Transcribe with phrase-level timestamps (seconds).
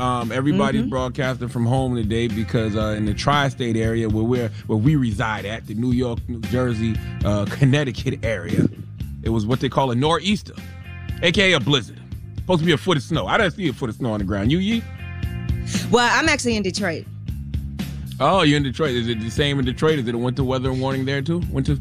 [0.00, 4.78] um, everybody's broadcasting from home today because uh, in the tri-state area where we're where
[4.78, 8.66] we reside at, the New York, New Jersey, uh, Connecticut area,
[9.22, 10.54] it was what they call a nor'easter,
[11.22, 12.00] aka a blizzard.
[12.36, 13.26] Supposed to be a foot of snow.
[13.26, 14.50] I didn't see a foot of snow on the ground.
[14.50, 14.82] You, ye?
[15.90, 17.04] Well, I'm actually in Detroit.
[18.18, 18.90] Oh, you're in Detroit.
[18.90, 19.98] Is it the same in Detroit?
[19.98, 21.42] Is it a winter weather warning there too?
[21.50, 21.76] Winter?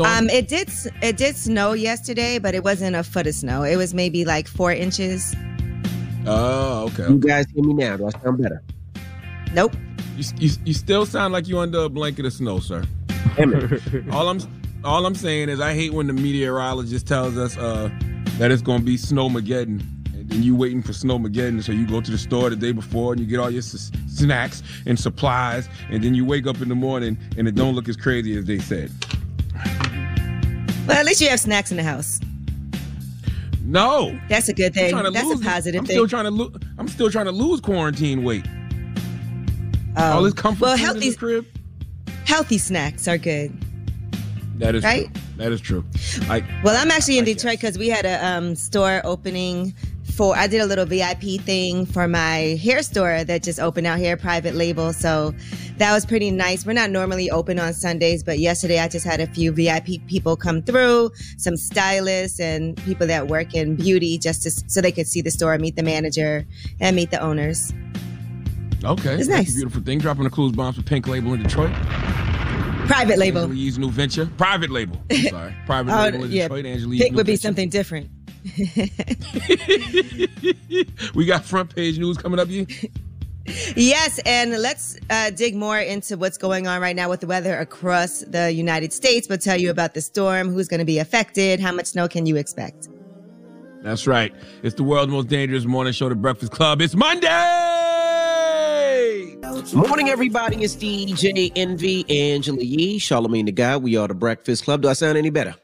[0.00, 0.70] Um, it did
[1.02, 3.62] it did snow yesterday, but it wasn't a foot of snow.
[3.62, 5.34] It was maybe like four inches.
[6.28, 7.08] Oh, okay.
[7.08, 7.96] You guys hear me now?
[7.96, 8.62] Do I sound better?
[9.52, 9.74] Nope.
[10.16, 12.84] You, you, you still sound like you under a blanket of snow, sir.
[13.36, 14.08] Damn it.
[14.12, 14.40] all I'm
[14.84, 17.90] all I'm saying is I hate when the meteorologist tells us uh,
[18.38, 19.80] that it's gonna be snowmageddon,
[20.14, 23.12] and then you waiting for snowmageddon, so you go to the store the day before
[23.12, 26.68] and you get all your s- snacks and supplies, and then you wake up in
[26.68, 28.90] the morning and it don't look as crazy as they said.
[30.86, 32.20] Well, at least you have snacks in the house.
[33.68, 34.96] No, That's a good thing.
[35.12, 35.94] That's a positive I'm thing.
[35.94, 36.56] still trying to lose.
[36.78, 38.46] I'm still trying to lose quarantine weight.
[39.94, 41.44] Um, all this comfort well, healthy crib.
[42.24, 43.52] healthy snacks are good.
[44.56, 45.12] That is right?
[45.12, 45.22] true.
[45.36, 45.84] That is true.
[46.28, 49.74] Like Well, I'm actually in I Detroit because we had a um, store opening
[50.18, 50.36] for.
[50.36, 54.16] I did a little VIP thing for my hair store that just opened out here,
[54.18, 54.92] private label.
[54.92, 55.32] So
[55.78, 56.66] that was pretty nice.
[56.66, 60.36] We're not normally open on Sundays, but yesterday I just had a few VIP people
[60.36, 65.06] come through, some stylists and people that work in beauty, just to, so they could
[65.06, 66.44] see the store, meet the manager,
[66.80, 67.72] and meet the owners.
[68.84, 69.54] okay, It's nice.
[69.54, 69.98] beautiful thing.
[70.00, 71.72] Dropping the clues bombs for Pink Label in Detroit.
[72.88, 73.42] Private label.
[73.42, 74.26] Angela Yee's new venture.
[74.36, 75.00] Private label.
[75.10, 75.54] I'm sorry.
[75.66, 76.48] Private Oh, label in yeah.
[76.48, 76.64] Detroit.
[76.64, 77.42] Pick new would be venture.
[77.42, 78.10] something different.
[81.14, 82.66] we got front page news coming up, you.
[83.76, 87.58] Yes, and let's uh, dig more into what's going on right now with the weather
[87.58, 89.26] across the United States.
[89.28, 92.26] We'll tell you about the storm, who's going to be affected, how much snow can
[92.26, 92.88] you expect.
[93.82, 94.34] That's right.
[94.62, 96.82] It's the world's most dangerous morning show, The Breakfast Club.
[96.82, 97.28] It's Monday.
[99.74, 100.62] Morning, everybody.
[100.62, 103.76] It's DJ Envy, Angela Yee, Charlamagne the Guy.
[103.76, 104.82] We are the Breakfast Club.
[104.82, 105.54] Do I sound any better?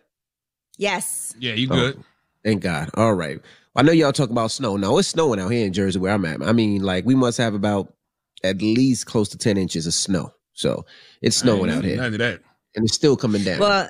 [0.78, 1.34] Yes.
[1.38, 1.92] Yeah, you Oh.
[2.44, 2.50] Good?
[2.50, 2.90] Thank God.
[2.94, 3.40] All right.
[3.76, 4.76] I know y'all talk about snow.
[4.76, 6.42] No, it's snowing out here in Jersey where I'm at.
[6.42, 7.92] I mean, like we must have about
[8.44, 10.32] at least close to 10 inches of snow.
[10.52, 10.84] So
[11.22, 11.96] it's snowing out here.
[11.96, 12.40] None of that.
[12.76, 13.58] And it's still coming down.
[13.58, 13.88] Well,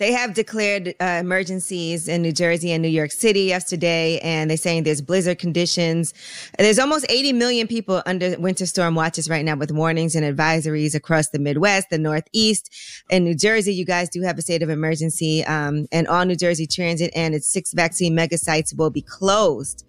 [0.00, 4.56] they have declared uh, emergencies in New Jersey and New York City yesterday, and they're
[4.56, 6.14] saying there's blizzard conditions.
[6.58, 10.94] There's almost 80 million people under winter storm watches right now with warnings and advisories
[10.94, 12.70] across the Midwest, the Northeast.
[13.10, 16.34] and New Jersey, you guys do have a state of emergency, um, and all New
[16.34, 19.84] Jersey Transit and its six vaccine mega sites will be closed.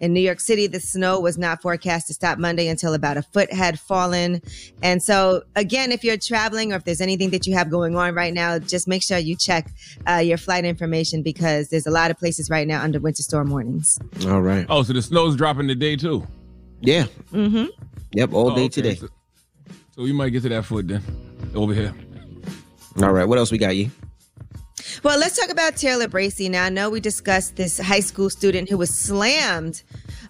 [0.00, 3.22] In New York City, the snow was not forecast to stop Monday until about a
[3.22, 4.42] foot had fallen.
[4.82, 8.14] And so, again, if you're traveling or if there's anything that you have going on
[8.14, 9.70] right now, just make sure you check
[10.08, 13.50] uh, your flight information because there's a lot of places right now under winter storm
[13.50, 13.98] warnings.
[14.26, 14.66] All right.
[14.68, 16.26] Oh, so the snow's dropping today too.
[16.80, 17.06] Yeah.
[17.32, 17.66] Mm-hmm.
[18.12, 18.32] Yep.
[18.32, 18.68] All Oh, day okay.
[18.68, 18.94] today.
[18.96, 19.08] So,
[19.92, 21.02] so we might get to that foot then.
[21.54, 21.94] Over here.
[23.00, 23.24] All right.
[23.24, 23.90] What else we got, you?
[25.02, 26.50] Well, let's talk about Taylor Bracey.
[26.50, 29.82] Now, I know we discussed this high school student who was slammed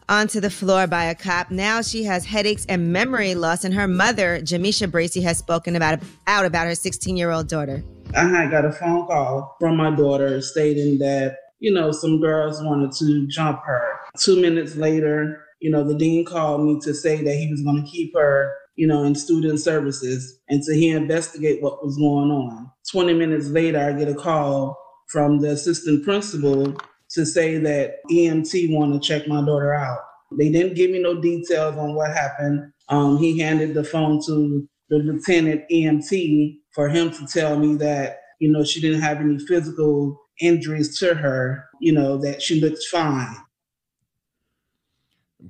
[0.09, 1.51] onto the floor by a cop.
[1.51, 6.01] Now she has headaches and memory loss, and her mother, Jamisha Bracey, has spoken about
[6.27, 7.83] out about her 16 year old daughter.
[8.17, 12.63] I had got a phone call from my daughter stating that, you know, some girls
[12.63, 13.99] wanted to jump her.
[14.19, 17.83] Two minutes later, you know, the dean called me to say that he was going
[17.83, 22.31] to keep her, you know, in student services and to he investigate what was going
[22.31, 22.71] on.
[22.91, 24.77] 20 minutes later, I get a call
[25.09, 26.75] from the assistant principal
[27.11, 30.01] to say that EMT want to check my daughter out.
[30.37, 32.73] They didn't give me no details on what happened.
[32.89, 38.19] Um, he handed the phone to the lieutenant EMT for him to tell me that,
[38.41, 42.83] you know, she didn't have any physical injuries to her, you know, that she looked
[42.91, 43.37] fine.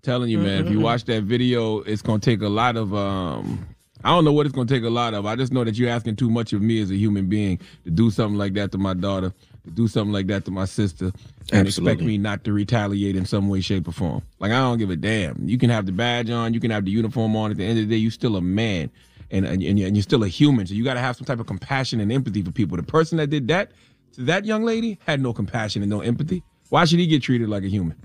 [0.05, 0.67] Telling you, man.
[0.67, 2.95] If you watch that video, it's gonna take a lot of.
[2.95, 3.67] um
[4.05, 5.25] I don't know what it's gonna take a lot of.
[5.25, 7.91] I just know that you're asking too much of me as a human being to
[7.91, 9.33] do something like that to my daughter,
[9.65, 11.11] to do something like that to my sister,
[11.53, 14.23] and expect me not to retaliate in some way, shape, or form.
[14.41, 15.49] Like I don't give a damn.
[15.49, 17.51] You can have the badge on, you can have the uniform on.
[17.51, 18.91] At the end of the day, you're still a man,
[19.31, 20.67] and and, and and you're still a human.
[20.67, 22.77] So you got to have some type of compassion and empathy for people.
[22.77, 23.73] The person that did that
[24.17, 26.43] to that young lady had no compassion and no empathy.
[26.69, 27.97] Why should he get treated like a human?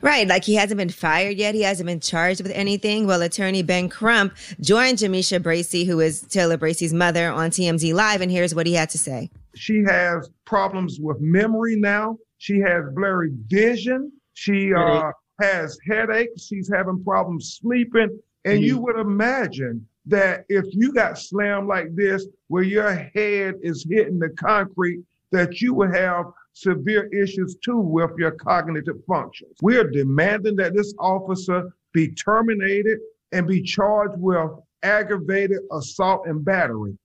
[0.00, 1.54] Right, like he hasn't been fired yet.
[1.54, 3.06] He hasn't been charged with anything.
[3.06, 8.20] Well, attorney Ben Crump joined Jamisha Bracey, who is Taylor Bracey's mother, on TMZ Live,
[8.20, 9.30] and here's what he had to say.
[9.54, 12.16] She has problems with memory now.
[12.38, 14.12] She has blurry vision.
[14.34, 15.10] She uh,
[15.40, 16.46] has headaches.
[16.46, 18.18] She's having problems sleeping.
[18.44, 23.86] And you would imagine that if you got slammed like this, where your head is
[23.88, 25.00] hitting the concrete,
[25.30, 29.56] that you would have severe issues too with your cognitive functions.
[29.62, 32.98] We are demanding that this officer be terminated
[33.32, 34.50] and be charged with
[34.82, 36.96] aggravated assault and battery.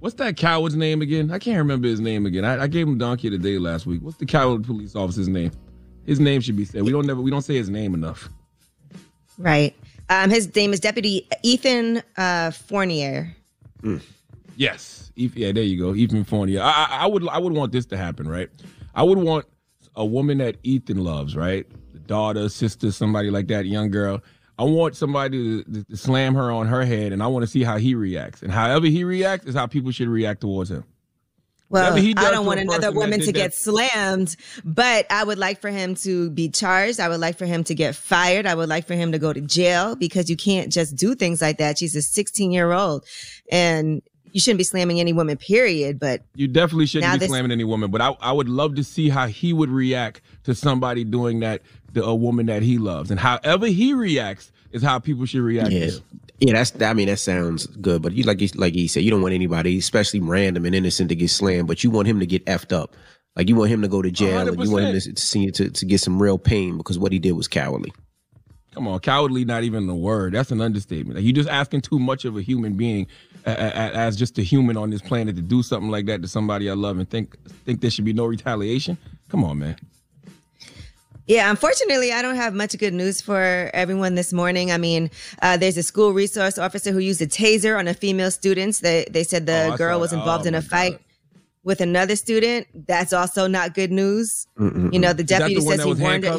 [0.00, 1.30] What's that coward's name again?
[1.30, 2.44] I can't remember his name again.
[2.44, 4.02] I, I gave him donkey of the day last week.
[4.02, 5.50] What's the coward police officer's name?
[6.04, 6.82] His name should be said.
[6.82, 8.28] We don't never we don't say his name enough.
[9.38, 9.74] Right.
[10.10, 13.34] Um, his name is Deputy Ethan uh, Fournier.
[14.56, 15.12] Yes.
[15.16, 15.94] Yeah, there you go.
[15.94, 16.60] Ethan Fournier.
[16.62, 18.48] I, I, would I would want this to happen, right?
[18.94, 19.46] I would want
[19.96, 21.66] a woman that Ethan loves, right?
[21.92, 24.22] The daughter, sister, somebody like that, young girl.
[24.58, 27.64] I want somebody to, to slam her on her head, and I want to see
[27.64, 28.42] how he reacts.
[28.42, 30.84] And however he reacts is how people should react towards him.
[31.70, 35.70] Well, I don't want another woman to that- get slammed, but I would like for
[35.70, 37.00] him to be charged.
[37.00, 38.46] I would like for him to get fired.
[38.46, 41.42] I would like for him to go to jail because you can't just do things
[41.42, 41.78] like that.
[41.78, 43.04] She's a 16 year old
[43.50, 44.02] and
[44.34, 45.98] you shouldn't be slamming any woman, period.
[45.98, 48.84] But You definitely shouldn't be this- slamming any woman, but I, I would love to
[48.84, 51.62] see how he would react to somebody doing that
[51.94, 53.10] to a woman that he loves.
[53.10, 55.90] And however he reacts is how people should react Yeah,
[56.40, 56.52] yeah.
[56.54, 59.22] That's I mean that sounds good, but you like he- like he said, you don't
[59.22, 62.44] want anybody, especially random and innocent, to get slammed, but you want him to get
[62.46, 62.96] effed up.
[63.36, 65.50] Like you want him to go to jail, and you want him to, to see
[65.52, 67.92] to, to get some real pain because what he did was cowardly.
[68.72, 70.34] Come on, cowardly, not even a word.
[70.34, 71.14] That's an understatement.
[71.16, 73.06] Like, you're just asking too much of a human being,
[73.46, 76.74] as just a human on this planet, to do something like that to somebody I
[76.74, 78.96] love and think think there should be no retaliation.
[79.28, 79.76] Come on, man.
[81.26, 84.70] Yeah, unfortunately, I don't have much good news for everyone this morning.
[84.70, 85.10] I mean,
[85.40, 88.76] uh, there's a school resource officer who used a taser on a female student.
[88.76, 91.00] They they said the Oh, girl was involved Oh, in a my fight
[91.62, 92.66] with another student.
[92.86, 94.46] That's also not good news.
[94.58, 94.92] Mm-mm-mm.
[94.92, 96.38] You know, the deputy the says he warned her.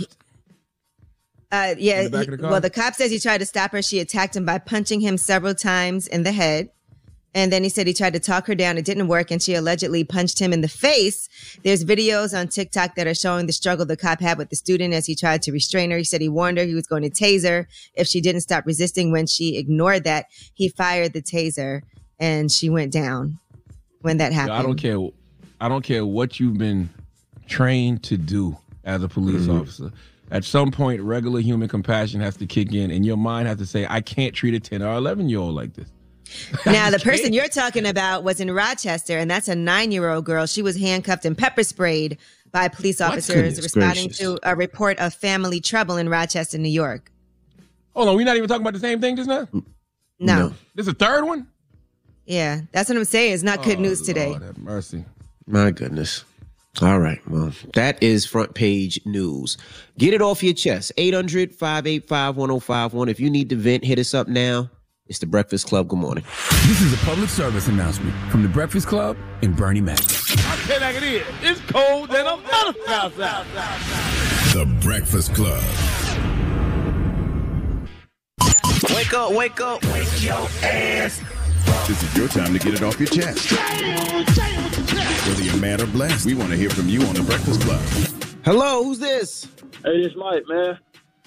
[1.51, 2.01] Uh, yeah.
[2.01, 3.81] In the he- the well, the cop says he tried to stop her.
[3.81, 6.69] She attacked him by punching him several times in the head.
[7.35, 8.77] And then he said he tried to talk her down.
[8.77, 9.29] It didn't work.
[9.29, 11.27] And she allegedly punched him in the face.
[11.63, 14.93] There's videos on TikTok that are showing the struggle the cop had with the student
[14.93, 15.97] as he tried to restrain her.
[15.97, 18.65] He said he warned her he was going to tase her if she didn't stop
[18.65, 19.11] resisting.
[19.11, 21.81] When she ignored that, he fired the taser
[22.19, 23.37] and she went down
[24.01, 24.53] when that happened.
[24.53, 24.97] I don't care.
[25.59, 26.89] I don't care what you've been
[27.47, 29.59] trained to do as a police Mm-hmm.
[29.59, 29.91] officer.
[30.31, 33.65] At some point, regular human compassion has to kick in, and your mind has to
[33.65, 35.87] say, "I can't treat a ten or eleven year old like this."
[36.65, 40.25] Now, the person you're talking about was in Rochester, and that's a nine year old
[40.25, 40.45] girl.
[40.45, 42.17] She was handcuffed and pepper sprayed
[42.51, 44.17] by police officers responding gracious.
[44.19, 47.11] to a report of family trouble in Rochester, New York.
[47.95, 49.45] Hold on, we're not even talking about the same thing just now.
[49.45, 49.63] Mm,
[50.19, 50.53] no.
[50.73, 51.47] This is a third one.
[52.25, 53.33] Yeah, that's what I'm saying.
[53.33, 54.29] It's not good Oh, news today.
[54.29, 55.05] Lord have mercy.
[55.47, 56.23] My goodness.
[56.81, 57.21] All right.
[57.29, 59.57] Well, that is front page news.
[59.97, 60.91] Get it off your chest.
[60.97, 63.07] 800 585 1051.
[63.09, 64.69] If you need to vent, hit us up now.
[65.07, 65.87] It's the Breakfast Club.
[65.87, 66.23] Good morning.
[66.65, 69.99] This is a public service announcement from the Breakfast Club and Bernie Mac.
[69.99, 71.23] I tell like it is.
[71.43, 73.45] It's cold than a motherfucker outside.
[74.53, 75.61] The Breakfast Club.
[78.95, 81.21] Wake up, wake up, wake your ass.
[81.87, 83.51] This is your time to get it off your chest.
[85.27, 87.79] Whether you're mad or blessed, we want to hear from you on The Breakfast Club.
[88.43, 89.47] Hello, who's this?
[89.83, 90.79] Hey, this Mike, man.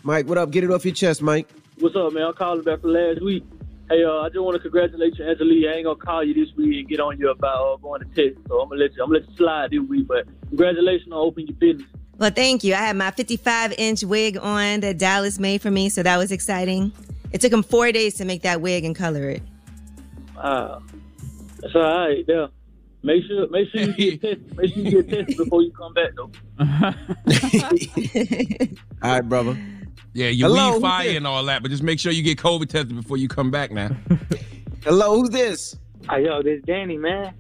[0.03, 0.51] Mike, what up?
[0.51, 1.49] Get it off your chest, Mike.
[1.79, 2.25] What's up, man?
[2.25, 3.45] I'm calling back from last week.
[3.91, 5.67] Hey, uh, I just want to congratulate you, Angela Yee.
[5.67, 8.07] I ain't gonna call you this week and get on you about uh, going to
[8.09, 8.43] Texas.
[8.47, 9.03] So I'm gonna let you.
[9.03, 10.07] I'm gonna let you slide this week.
[10.07, 11.89] But congratulations on opening your business.
[12.19, 12.75] Well, thank you.
[12.75, 16.33] I had my 55 inch wig on that Dallas made for me, so that was
[16.33, 16.93] exciting.
[17.33, 19.43] It took him four days to make that wig and color it.
[20.37, 20.83] Wow,
[21.61, 22.27] that's all right.
[22.29, 22.49] Yeah.
[23.03, 24.55] Make sure, make sure you get tested.
[24.57, 26.31] Make sure you get tested before you come back, though.
[29.03, 29.57] All right, brother.
[30.19, 32.69] Yeah, you Hello, leave fire and all that, but just make sure you get COVID
[32.69, 33.91] tested before you come back now.
[34.83, 35.77] Hello, who's this?
[36.11, 37.35] Hey, yo, this Danny, man.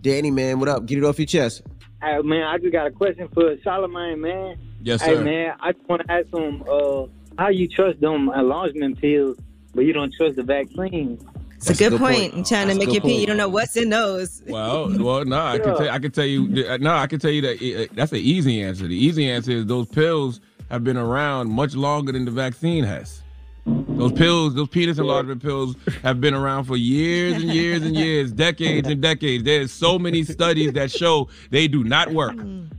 [0.00, 0.86] Danny, man, what up?
[0.86, 1.60] Get it off your chest.
[2.02, 4.56] Hey, man, I just got a question for Charlamagne, man.
[4.80, 5.18] Yes, sir.
[5.18, 7.04] Hey man, I just want to ask him uh,
[7.36, 9.36] how you trust them enlargement pills,
[9.74, 11.18] but you don't trust the vaccine.
[11.58, 12.32] It's a good, point.
[12.34, 13.20] I'm trying to make your pee.
[13.20, 14.42] You don't know what's in those.
[14.48, 15.90] Well, well, no, I can tell.
[15.90, 16.66] I can tell you.
[16.66, 18.88] uh, No, I can tell you that uh, that's an easy answer.
[18.88, 20.40] The easy answer is those pills
[20.72, 23.20] have been around much longer than the vaccine has.
[23.66, 28.32] Those pills, those penis enlargement pills, have been around for years and years and years,
[28.46, 29.44] decades and decades.
[29.44, 32.34] There's so many studies that show they do not work.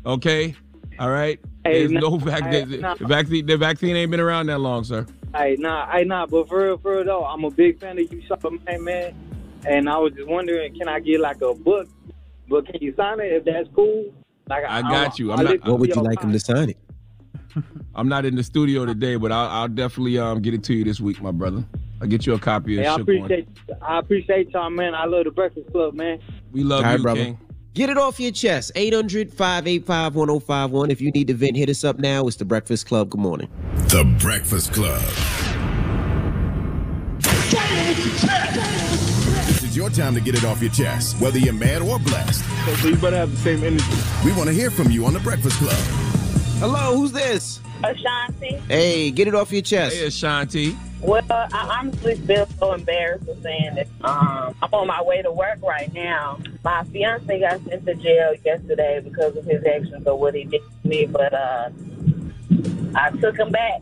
[0.06, 0.56] Okay,
[1.00, 1.40] all right.
[1.64, 3.46] Hey, There's no- no vac- hey, the, the vaccine.
[3.46, 5.06] The vaccine ain't been around that long, sir.
[5.36, 8.12] Hey, nah, hey, nah, but for real, for real though, I'm a big fan of
[8.12, 9.16] you, Charlamagne, man.
[9.66, 11.88] And I was just wondering, can I get like a book?
[12.50, 14.14] But can you sign it if that's cool?
[14.50, 15.32] Like I got you.
[15.32, 16.78] I'm I not- What would you your like him to sign it?
[17.96, 20.84] I'm not in the studio today, but I'll, I'll definitely um get it to you
[20.84, 21.64] this week, my brother.
[22.02, 23.18] I'll get you a copy of Hey, I Shook One.
[23.18, 23.48] appreciate,
[23.82, 24.94] I appreciate y'all, man.
[24.96, 26.20] I love the Breakfast Club, man.
[26.52, 27.24] We love All right, you, brother.
[27.24, 27.40] King.
[27.74, 28.72] Get it off your chest.
[28.76, 30.92] 800 585 1051.
[30.92, 32.28] If you need to vent, hit us up now.
[32.28, 33.10] It's The Breakfast Club.
[33.10, 33.50] Good morning.
[33.88, 35.02] The Breakfast Club.
[39.48, 42.44] This is your time to get it off your chest, whether you're mad or blessed.
[42.82, 43.86] So you better have the same energy.
[44.24, 46.23] We want to hear from you on The Breakfast Club.
[46.64, 47.60] Hello, who's this?
[47.84, 48.56] Ashanti.
[48.70, 49.98] Hey, get it off your chest.
[49.98, 50.78] Hey, Ashanti.
[51.02, 53.90] Well, I honestly feel so embarrassed for saying this.
[54.00, 56.40] Um, I'm on my way to work right now.
[56.64, 60.62] My fiance got sent to jail yesterday because of his actions or what he did
[60.62, 61.70] to me, but uh,
[62.96, 63.82] I took him back,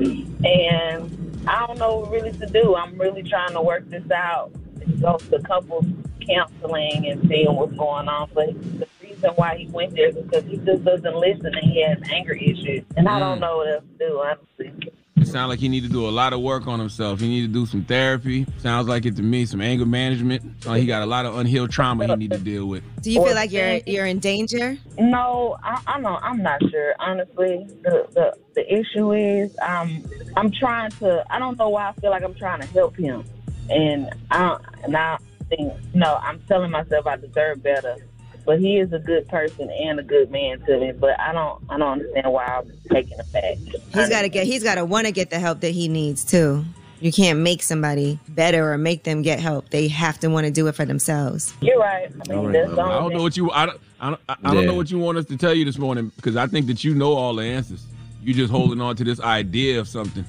[0.00, 2.74] and I don't know what really to do.
[2.74, 4.52] I'm really trying to work this out.
[5.02, 5.84] Go to couples
[6.26, 8.30] counseling and seeing what's going on.
[8.32, 8.86] But the
[9.22, 12.32] reason why he went there is because he just doesn't listen and he has anger
[12.32, 14.20] issues, and I don't know what else to do.
[14.20, 14.92] Honestly.
[15.14, 17.20] It sounds like he need to do a lot of work on himself.
[17.20, 18.44] He need to do some therapy.
[18.58, 20.42] Sounds like it to me, some anger management.
[20.42, 22.82] Sounds like he got a lot of unhealed trauma he need to deal with.
[23.02, 24.76] Do you feel like you're you're in danger?
[24.98, 26.22] No, I, I don't.
[26.24, 26.94] I'm not sure.
[26.98, 30.02] Honestly, the, the the issue is, um,
[30.36, 31.24] I'm trying to.
[31.30, 33.24] I don't know why I feel like I'm trying to help him,
[33.70, 36.16] and I and I think no.
[36.16, 37.96] I'm telling myself I deserve better,
[38.44, 40.92] but he is a good person and a good man to me.
[40.92, 41.62] But I don't.
[41.70, 43.56] I don't understand why I'm taking it back.
[43.94, 44.46] He's got to get.
[44.46, 46.64] He's got to want to get the help that he needs too.
[47.00, 49.70] You can't make somebody better or make them get help.
[49.70, 51.52] They have to want to do it for themselves.
[51.60, 52.08] You're right.
[52.30, 53.50] I mean, that's I don't know what you.
[53.50, 53.80] I don't.
[54.00, 54.70] I don't, I don't Yeah.
[54.70, 56.94] know what you want us to tell you this morning because I think that you
[56.94, 57.84] know all the answers.
[58.24, 60.24] You're just holding on to this idea of something,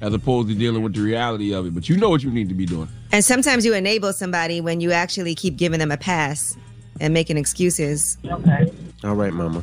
[0.00, 1.74] as opposed to dealing with the reality of it.
[1.74, 2.88] But you know what you need to be doing.
[3.10, 6.56] And sometimes you enable somebody when you actually keep giving them a pass
[7.02, 8.16] and making excuses.
[8.24, 8.72] Okay.
[9.04, 9.62] All right, mama.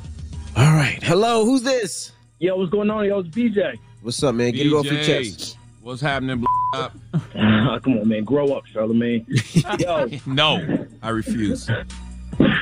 [0.58, 1.02] All right.
[1.02, 2.12] Hello, who's this?
[2.40, 3.06] Yo, what's going on?
[3.06, 3.80] Yo, it's BJ.
[4.02, 4.52] What's up, man?
[4.52, 5.58] Get it off your BJ, chest.
[5.82, 6.46] What's happening?
[6.76, 6.94] Up?
[7.34, 8.26] Come on, man.
[8.26, 9.26] Grow up, Charlamagne.
[9.80, 11.70] Yo, no, I refuse.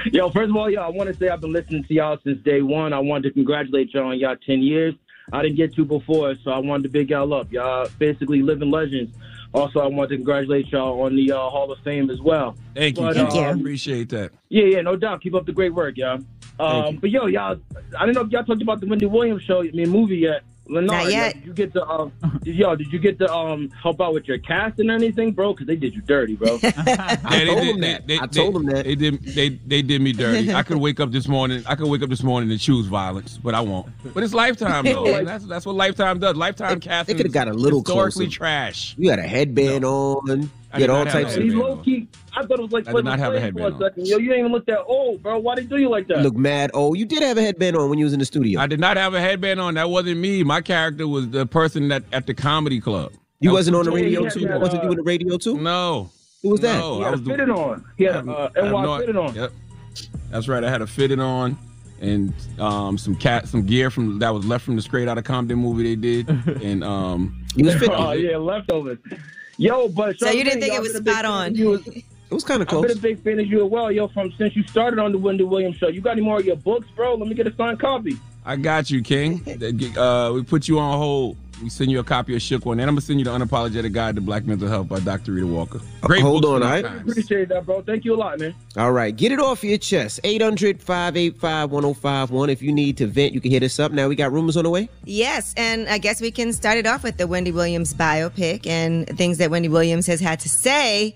[0.05, 2.41] yo, first of all, yo, I want to say I've been listening to y'all since
[2.43, 2.93] day one.
[2.93, 4.93] I wanted to congratulate y'all on y'all 10 years.
[5.33, 7.51] I didn't get to before, so I wanted to big y'all up.
[7.51, 9.15] Y'all basically living legends.
[9.53, 12.55] Also, I want to congratulate y'all on the uh, Hall of Fame as well.
[12.75, 13.03] Thank you.
[13.03, 13.41] But, Thank you.
[13.41, 14.31] I um, appreciate that.
[14.49, 15.21] Yeah, yeah, no doubt.
[15.21, 16.19] Keep up the great work, y'all.
[16.59, 17.59] Um, but yo, y'all,
[17.97, 20.43] I don't know if y'all talked about the Wendy Williams show, I mean, movie yet.
[20.69, 21.33] Lenard, Not yo, yet.
[21.35, 22.11] Did you get to, um,
[22.43, 25.53] yo, did you get to um help out with your casting or anything, bro?
[25.53, 26.59] Because they did you dirty, bro.
[26.63, 28.07] Yeah, they told did- him they- that.
[28.07, 28.85] they- I they- told him that.
[28.85, 29.23] They did.
[29.23, 30.53] They they did me dirty.
[30.53, 31.63] I could wake up this morning.
[31.67, 33.87] I could wake up this morning and choose violence, but I won't.
[34.13, 35.03] But it's Lifetime though.
[35.03, 36.35] Like- that's that's what Lifetime does.
[36.35, 37.17] Lifetime casting.
[37.17, 38.37] They coulda got a little historically closer.
[38.37, 38.95] trash.
[38.97, 40.49] You had a headband on.
[40.73, 41.43] I You all types of.
[41.43, 42.07] He's low key.
[42.35, 44.05] I thought it was like I did not have a headband for a second.
[44.07, 45.39] Yo, you ain't even look that old, bro.
[45.39, 46.21] Why they do you like that?
[46.21, 46.71] Look mad.
[46.73, 48.59] Oh, you did have a headband on when you was in the studio.
[48.59, 49.75] I did not have a headband on.
[49.75, 50.43] That wasn't me.
[50.43, 53.13] My character was the person that at the comedy club.
[53.39, 54.39] you That was wasn't on the radio yeah, too.
[54.41, 55.57] yeah, wasn't uh, you in the radio too?
[55.57, 56.09] No.
[56.43, 56.77] Who was that?
[56.79, 57.85] No, he I was a the- fitted on.
[57.97, 59.35] He had I a uh, I have NY no- fitted on.
[59.35, 59.51] Yep.
[60.29, 60.63] That's right.
[60.63, 61.57] I had a fitted on
[61.99, 65.57] and um, some cat some gear from that was left from the Straight Outta Compton
[65.57, 66.29] movie they did.
[66.63, 67.71] and um You.
[67.89, 68.99] Oh yeah, leftovers.
[69.57, 71.47] Yo, but So you didn't think it was I've been a big spot on?
[71.47, 73.71] of you as- It was kind of I've been a big fan of you as
[73.71, 74.07] well, yo.
[74.09, 76.57] From since you started on the Wendy Williams show, you got any more of your
[76.57, 77.15] books, bro?
[77.15, 78.17] Let me get a signed copy.
[78.45, 79.41] I got you, King.
[79.97, 81.37] Uh, we put you on hold.
[81.61, 83.91] We send you a copy of Shook One, and I'm gonna send you the Unapologetic
[83.91, 85.31] Guide to Black Mental Health by Dr.
[85.31, 85.79] Rheeda Walker.
[86.03, 86.85] Uh, Great Hold on, for all all right?
[86.85, 87.11] times.
[87.11, 87.81] Appreciate that, bro.
[87.81, 88.53] Thank you a lot, man.
[88.75, 90.19] All right, get it off your chest.
[90.23, 92.49] 800 585 1051.
[92.49, 93.91] If you need to vent, you can hit us up.
[93.91, 94.87] Now we got rumors on the way.
[95.05, 99.07] Yes, and I guess we can start it off with the Wendy Williams biopic and
[99.17, 101.15] things that Wendy Williams has had to say.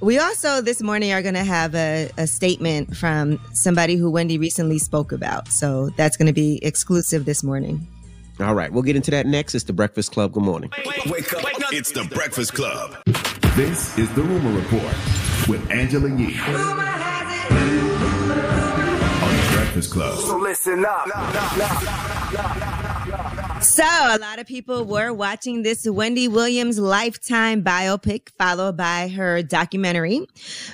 [0.00, 4.38] We also this morning are going to have a, a statement from somebody who Wendy
[4.38, 5.48] recently spoke about.
[5.48, 7.86] So that's going to be exclusive this morning.
[8.40, 9.54] All right, we'll get into that next.
[9.54, 10.32] It's the Breakfast Club.
[10.32, 10.70] Good morning.
[11.06, 11.44] Wake up.
[11.72, 12.96] It's the Breakfast Club.
[13.56, 14.94] This is the Rumor Report
[15.48, 16.52] with Angela Yee on
[19.36, 20.18] the Breakfast Breakfast Club.
[20.18, 22.77] So listen up.
[23.68, 29.42] So, a lot of people were watching this Wendy Williams lifetime biopic, followed by her
[29.42, 30.26] documentary,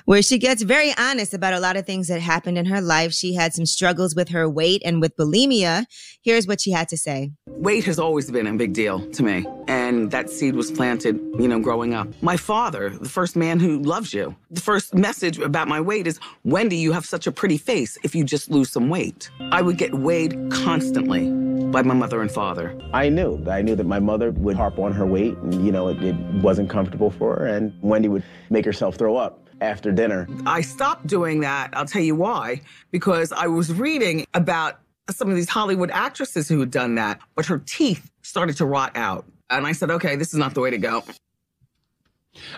[0.05, 3.13] where she gets very honest about a lot of things that happened in her life.
[3.13, 5.87] She had some struggles with her weight and with bulimia.
[6.23, 7.33] Here's what she had to say.
[7.49, 11.49] Weight has always been a big deal to me, and that seed was planted, you
[11.49, 12.07] know, growing up.
[12.23, 16.21] My father, the first man who loves you, the first message about my weight is
[16.45, 19.31] Wendy, you have such a pretty face if you just lose some weight.
[19.51, 21.44] I would get weighed constantly
[21.75, 22.79] by my mother and father.
[22.93, 23.45] I knew.
[23.51, 26.15] I knew that my mother would harp on her weight, and, you know, it, it
[26.41, 30.29] wasn't comfortable for her, and Wendy would make herself throw up after dinner.
[30.47, 31.71] I stopped doing that.
[31.73, 32.61] I'll tell you why.
[32.93, 34.79] Because I was reading about
[35.11, 38.93] some of these Hollywood actresses who had done that, but her teeth started to rot
[38.97, 39.25] out.
[39.51, 41.03] And I said, okay, this is not the way to go.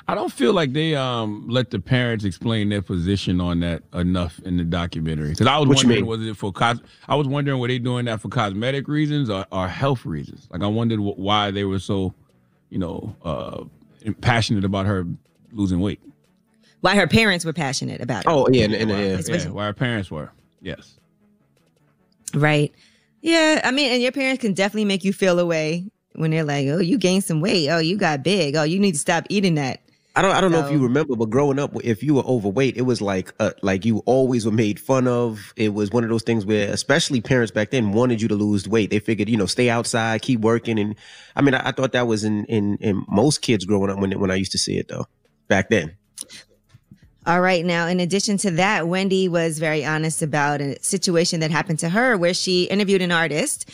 [0.09, 4.38] I don't feel like they um let the parents explain their position on that enough
[4.40, 5.30] in the documentary.
[5.30, 6.78] Because I was What wondering, was it for cos?
[7.09, 10.49] I was wondering, were they doing that for cosmetic reasons or, or health reasons?
[10.50, 12.14] Like I wondered wh- why they were so,
[12.71, 13.64] you know, uh,
[14.21, 15.06] passionate about her
[15.52, 16.00] losing weight.
[16.80, 18.28] Why her parents were passionate about it.
[18.28, 19.21] Oh yeah, and, and, why, yeah.
[19.26, 20.30] yeah, why her parents were.
[20.61, 20.95] Yes.
[22.35, 22.73] Right.
[23.23, 23.61] Yeah.
[23.64, 26.78] I mean, and your parents can definitely make you feel away when they're like, oh,
[26.78, 27.68] you gained some weight.
[27.68, 28.56] Oh, you got big.
[28.56, 29.80] Oh, you need to stop eating that.
[30.16, 30.35] I don't.
[30.35, 33.02] I don't know if you remember, but growing up, if you were overweight, it was
[33.02, 35.52] like, uh, like you always were made fun of.
[35.56, 38.66] It was one of those things where, especially parents back then, wanted you to lose
[38.66, 38.88] weight.
[38.88, 40.96] They figured, you know, stay outside, keep working, and
[41.37, 44.18] I mean, I, I thought that was in in in most kids growing up when
[44.18, 45.04] when I used to see it though,
[45.49, 45.99] back then.
[47.26, 47.64] All right.
[47.64, 51.88] Now, in addition to that, Wendy was very honest about a situation that happened to
[51.88, 53.68] her where she interviewed an artist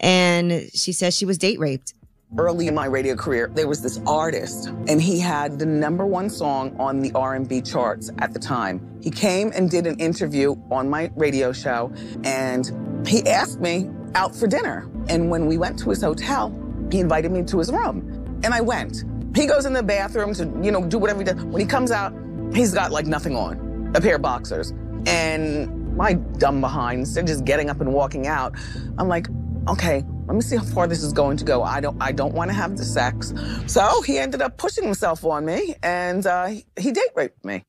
[0.00, 1.94] and she says she was date raped.
[2.36, 6.28] Early in my radio career, there was this artist, and he had the number one
[6.28, 8.80] song on the R&B charts at the time.
[9.00, 11.92] He came and did an interview on my radio show,
[12.24, 14.90] and he asked me out for dinner.
[15.08, 16.52] And when we went to his hotel,
[16.90, 19.04] he invited me to his room, and I went.
[19.36, 21.42] He goes in the bathroom to, you know, do whatever he does.
[21.44, 22.12] When he comes out,
[22.52, 24.72] he's got like nothing on, a pair of boxers.
[25.06, 28.54] And my dumb behind, instead of just getting up and walking out,
[28.98, 29.28] I'm like,
[29.68, 31.62] okay, let me see how far this is going to go.
[31.62, 33.32] I don't, I don't want to have the sex.
[33.66, 37.64] So he ended up pushing himself on me, and uh, he, he date raped me.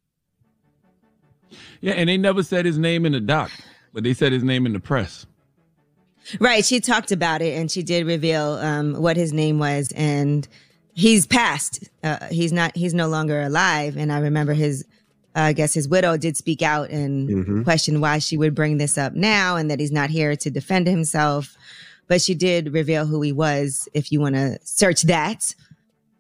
[1.82, 3.52] Yeah, and they never said his name in the doc,
[3.94, 5.26] but they said his name in the press.
[6.40, 6.66] Right.
[6.66, 9.94] She talked about it and she did reveal um, what his name was.
[9.96, 10.46] And
[10.94, 11.90] he's passed.
[12.04, 13.96] Uh, he's not, he's no longer alive.
[13.96, 14.84] And I remember his,
[15.38, 17.64] uh, I guess his widow did speak out and Mhm.
[17.64, 20.86] question why she would bring this up now and that he's not here to defend
[20.88, 21.56] himself.
[22.08, 25.54] But she did reveal who he was if you want to search that.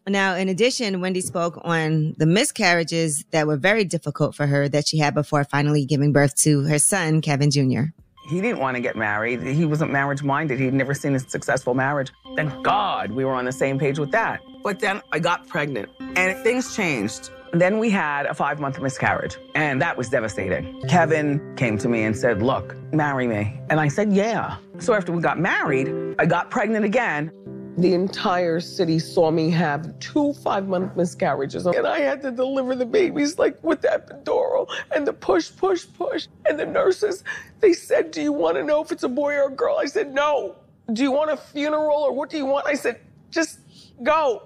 [0.08, 4.88] Now, in addition, Wendy spoke on the miscarriages that were very difficult for her that
[4.88, 7.92] she had before finally giving birth to her son, Kevin Jr.
[8.28, 9.42] He didn't want to get married.
[9.42, 10.60] He wasn't marriage minded.
[10.60, 12.12] He'd never seen a successful marriage.
[12.36, 14.42] Thank God we were on the same page with that.
[14.64, 17.30] But then I got pregnant and things changed.
[17.54, 20.82] Then we had a five month miscarriage, and that was devastating.
[20.88, 23.60] Kevin came to me and said, Look, marry me.
[23.70, 24.58] And I said, Yeah.
[24.80, 27.32] So after we got married, I got pregnant again.
[27.78, 32.76] The entire city saw me have two five month miscarriages, and I had to deliver
[32.76, 36.28] the babies like with the epidural and the push, push, push.
[36.48, 37.24] And the nurses,
[37.60, 39.78] they said, Do you want to know if it's a boy or a girl?
[39.78, 40.56] I said, No.
[40.94, 42.66] Do you want a funeral or what do you want?
[42.66, 43.60] I said, Just
[44.02, 44.44] go.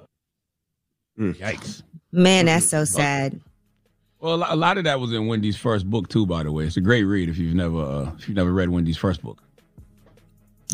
[1.15, 1.31] Hmm.
[1.31, 1.83] Yikes.
[2.11, 3.39] Man, that's so sad.
[4.19, 6.25] Well, a lot of that was in Wendy's first book too.
[6.25, 8.69] By the way, it's a great read if you've never uh, if you've never read
[8.69, 9.41] Wendy's first book.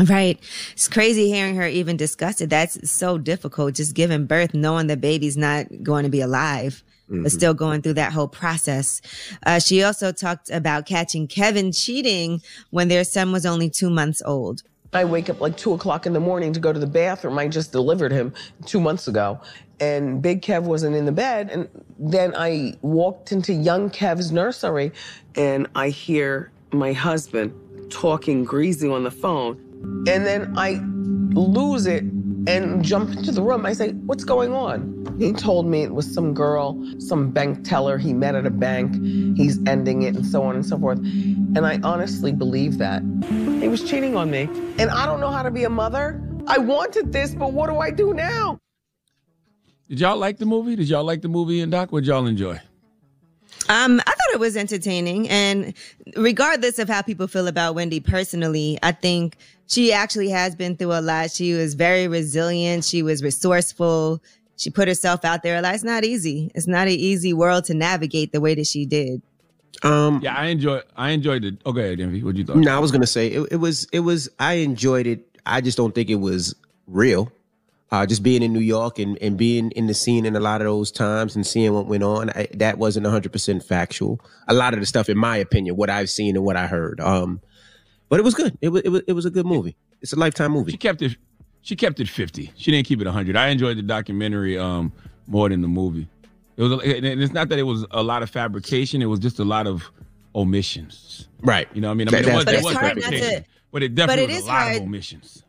[0.06, 0.40] Right.
[0.74, 2.50] It's crazy hearing her even discuss it.
[2.50, 7.32] That's so difficult, just giving birth, knowing the baby's not going to be alive, but
[7.32, 9.02] still going through that whole process.
[9.46, 14.22] Uh, she also talked about catching Kevin cheating when their son was only two months
[14.24, 14.62] old.
[14.94, 17.38] I wake up like two o'clock in the morning to go to the bathroom.
[17.38, 18.34] I just delivered him
[18.66, 19.40] two months ago.
[19.80, 21.50] And Big Kev wasn't in the bed.
[21.52, 24.92] And then I walked into young Kev's nursery
[25.36, 27.54] and I hear my husband
[27.90, 29.58] talking greasy on the phone.
[30.08, 30.82] And then I
[31.34, 32.04] lose it
[32.48, 33.66] and jump into the room.
[33.66, 35.16] I say, What's going on?
[35.20, 38.96] He told me it was some girl, some bank teller he met at a bank.
[39.38, 41.00] He's ending it and so on and so forth.
[41.00, 43.02] And I honestly believe that.
[43.60, 44.50] He was cheating on me.
[44.78, 46.24] And I don't know how to be a mother.
[46.48, 48.60] I wanted this, but what do I do now?
[49.90, 50.76] Did y'all like the movie?
[50.76, 51.92] Did y'all like the movie and Doc?
[51.92, 52.60] What y'all enjoy?
[53.70, 55.74] Um, I thought it was entertaining, and
[56.16, 59.36] regardless of how people feel about Wendy personally, I think
[59.68, 61.32] she actually has been through a lot.
[61.32, 62.86] She was very resilient.
[62.86, 64.22] She was resourceful.
[64.56, 65.58] She put herself out there.
[65.58, 65.76] a lot.
[65.76, 66.52] It's not easy.
[66.56, 69.22] It's not an easy world to navigate the way that she did.
[69.84, 70.82] Um, yeah, I enjoy.
[70.96, 71.56] I enjoyed it.
[71.66, 72.58] Okay, Envy, what you thought?
[72.58, 75.40] No, I was gonna say it, it was it was I enjoyed it.
[75.46, 76.56] I just don't think it was
[76.88, 77.32] real.
[77.90, 80.60] Uh, just being in New York and, and being in the scene in a lot
[80.60, 84.20] of those times and seeing what went on, I, that wasn't 100% factual.
[84.50, 87.00] A lot of the stuff, in my opinion, what I've seen and what I heard.
[87.00, 87.40] Um,
[88.10, 88.58] but it was good.
[88.60, 89.78] It was, it was it was a good movie.
[90.02, 90.72] It's a lifetime movie.
[90.72, 91.16] She kept it.
[91.62, 92.52] She kept it 50.
[92.58, 93.36] She didn't keep it 100.
[93.38, 94.92] I enjoyed the documentary um,
[95.28, 96.08] more than the movie.
[96.58, 99.02] It was, and it's not that it was a lot of fabrication.
[99.02, 99.90] It was just a lot of
[100.36, 101.28] omissions.
[101.42, 101.68] Right.
[101.74, 103.84] You know, what I mean, I mean, it was, But it was fabrication, to- but
[103.84, 105.44] it definitely but it was is a lot hard- of omissions.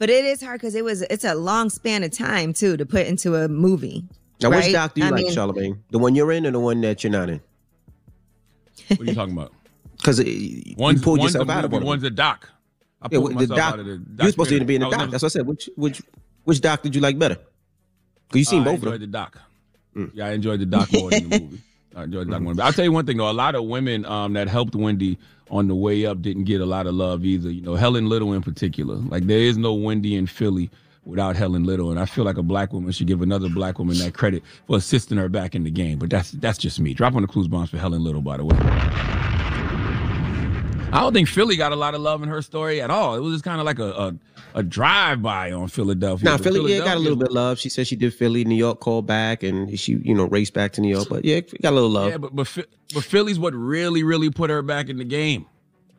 [0.00, 2.84] But it is hard because it was it's a long span of time too to
[2.84, 4.02] put into a movie.
[4.42, 4.64] Now, right?
[4.64, 5.78] which doc do you I like, mean, Charlamagne?
[5.90, 7.40] The one you're in or the one that you're not in?
[8.88, 9.52] What are you talking about?
[10.00, 11.98] Because you One's, pulled one's yourself out of movie, one.
[11.98, 12.48] one's a doc.
[13.02, 13.72] I Yeah, pulled well, the myself doc.
[13.74, 15.06] out of the You're supposed to be in the documentary.
[15.10, 15.12] Doc.
[15.12, 15.46] was That's what I said.
[15.46, 16.02] Which which
[16.44, 17.36] which doc did you like better?
[18.28, 19.10] Because you seen Uh, both of enjoyed them.
[19.10, 19.38] the doc.
[19.94, 20.10] Mm.
[20.14, 21.60] Yeah, I enjoyed the doc more than the movie.
[22.56, 25.18] But I'll tell you one thing though, a lot of women um, that helped Wendy
[25.50, 27.50] on the way up didn't get a lot of love either.
[27.50, 28.96] You know, Helen Little in particular.
[28.96, 30.70] Like there is no Wendy in Philly
[31.04, 33.98] without Helen Little, and I feel like a black woman should give another black woman
[33.98, 35.98] that credit for assisting her back in the game.
[35.98, 36.94] But that's that's just me.
[36.94, 39.29] Drop on the clues bombs for Helen Little, by the way.
[40.92, 43.14] I don't think Philly got a lot of love in her story at all.
[43.14, 44.14] It was just kind of like a a,
[44.54, 46.24] a drive by on Philadelphia.
[46.24, 47.58] Nah, But Philly, yeah, got a little bit of love.
[47.58, 50.72] She said she did Philly, New York called back, and she, you know, raced back
[50.72, 51.08] to New York.
[51.08, 52.10] But yeah, got a little love.
[52.10, 55.46] Yeah, but but but Philly's what really really put her back in the game.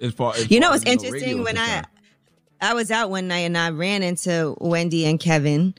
[0.01, 1.83] As far as You know it's interesting radio when I.
[2.63, 5.73] I was out one night and I ran into Wendy and Kevin.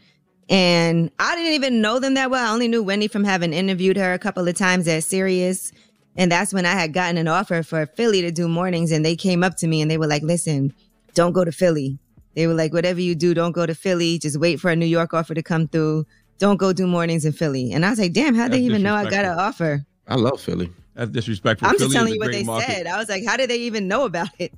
[0.49, 2.45] And I didn't even know them that well.
[2.45, 5.71] I only knew Wendy from having interviewed her a couple of times at Sirius.
[6.17, 8.93] And that's when I had gotten an offer for Philly to do mornings.
[8.93, 10.75] And they came up to me and they were like, listen,
[11.15, 11.99] don't go to Philly.
[12.35, 14.19] They were like, whatever you do, don't go to Philly.
[14.19, 16.07] Just wait for a New York offer to come through.
[16.39, 17.73] Don't go do mornings in Philly.
[17.73, 19.85] And I was like, damn, how'd they even know I got an offer?
[20.09, 20.71] I love Philly.
[20.95, 21.69] That's disrespectful.
[21.69, 22.67] I'm Philly just telling you what they market.
[22.67, 22.87] said.
[22.87, 24.53] I was like, how did they even know about it?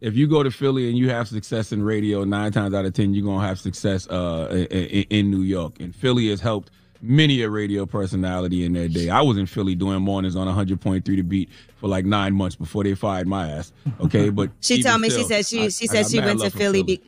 [0.00, 2.92] If you go to Philly and you have success in radio, nine times out of
[2.92, 5.78] ten you're gonna have success uh, in, in, in New York.
[5.78, 9.10] And Philly has helped many a radio personality in their day.
[9.10, 12.84] I was in Philly doing mornings on 100.3 The Beat for like nine months before
[12.84, 13.72] they fired my ass.
[14.00, 16.20] Okay, but She told me she still, said she I- she I said got she
[16.20, 16.82] went to for Philly.
[16.84, 17.02] Be,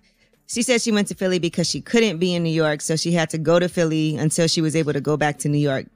[0.46, 3.12] she said she went to Philly because she couldn't be in New York, so she
[3.12, 5.86] had to go to Philly until she was able to go back to New York.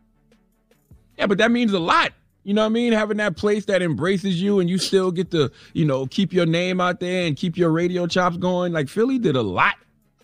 [1.19, 2.13] Yeah, but that means a lot.
[2.45, 2.93] You know what I mean?
[2.95, 6.47] Having that place that embraces you and you still get to, you know, keep your
[6.47, 8.73] name out there and keep your radio chops going.
[8.73, 9.75] Like Philly did a lot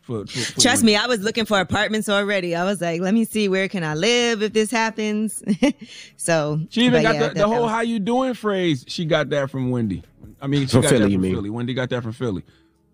[0.05, 2.55] for, for, for Trust me, I was looking for apartments already.
[2.55, 5.43] I was like, let me see where can I live if this happens.
[6.17, 8.85] so She even got yeah, the, the whole was- "How you doing" phrase.
[8.89, 10.03] She got that from Wendy.
[10.41, 11.35] I mean, she From got Philly, that you from mean?
[11.35, 11.51] Philly.
[11.51, 12.43] Wendy got that from Philly.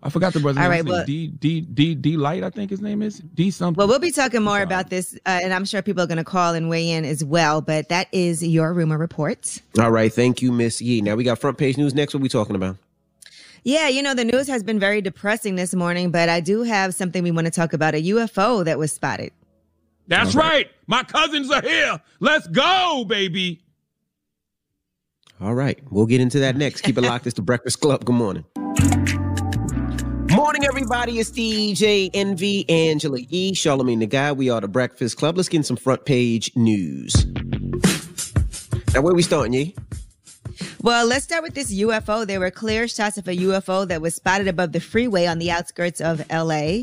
[0.03, 0.71] I forgot the brother's All name.
[0.71, 3.77] right, well- D D D D Light, I think his name is D something.
[3.77, 6.23] Well, we'll be talking more about this, uh, and I'm sure people are going to
[6.23, 7.61] call and weigh in as well.
[7.61, 9.61] But that is your rumor report.
[9.79, 11.01] All right, thank you, Miss Yee.
[11.01, 12.13] Now we got front page news next.
[12.15, 12.77] What we talking about?
[13.63, 16.95] Yeah, you know, the news has been very depressing this morning, but I do have
[16.95, 19.31] something we want to talk about a UFO that was spotted.
[20.07, 20.67] That's right.
[20.87, 22.01] My cousins are here.
[22.19, 23.61] Let's go, baby.
[25.39, 26.81] All right, we'll get into that next.
[26.81, 27.27] Keep it locked.
[27.27, 28.03] It's the Breakfast Club.
[28.03, 28.45] Good morning.
[30.31, 31.19] Morning, everybody.
[31.19, 34.31] It's DJ Envy, Angela E, Charlamagne the Guy.
[34.31, 35.37] We are the Breakfast Club.
[35.37, 37.27] Let's get in some front page news.
[38.93, 39.75] Now, where we starting, Yee?
[40.83, 42.25] Well, let's start with this UFO.
[42.25, 45.51] There were clear shots of a UFO that was spotted above the freeway on the
[45.51, 46.81] outskirts of LA.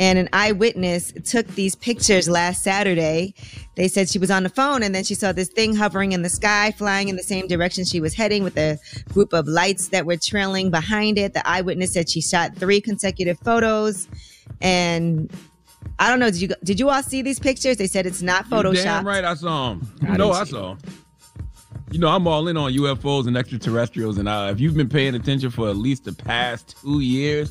[0.00, 3.34] And an eyewitness took these pictures last Saturday.
[3.76, 6.22] They said she was on the phone and then she saw this thing hovering in
[6.22, 8.76] the sky, flying in the same direction she was heading with a
[9.12, 11.32] group of lights that were trailing behind it.
[11.32, 14.08] The eyewitness said she shot three consecutive photos.
[14.60, 15.30] And
[16.00, 17.76] I don't know, did you did you all see these pictures?
[17.76, 18.82] They said it's not You Photoshopped.
[18.82, 19.88] damn right, I saw him.
[20.02, 20.78] I You know, I saw him.
[21.90, 25.14] You know, I'm all in on UFOs and extraterrestrials, and uh, if you've been paying
[25.14, 27.50] attention for at least the past two years,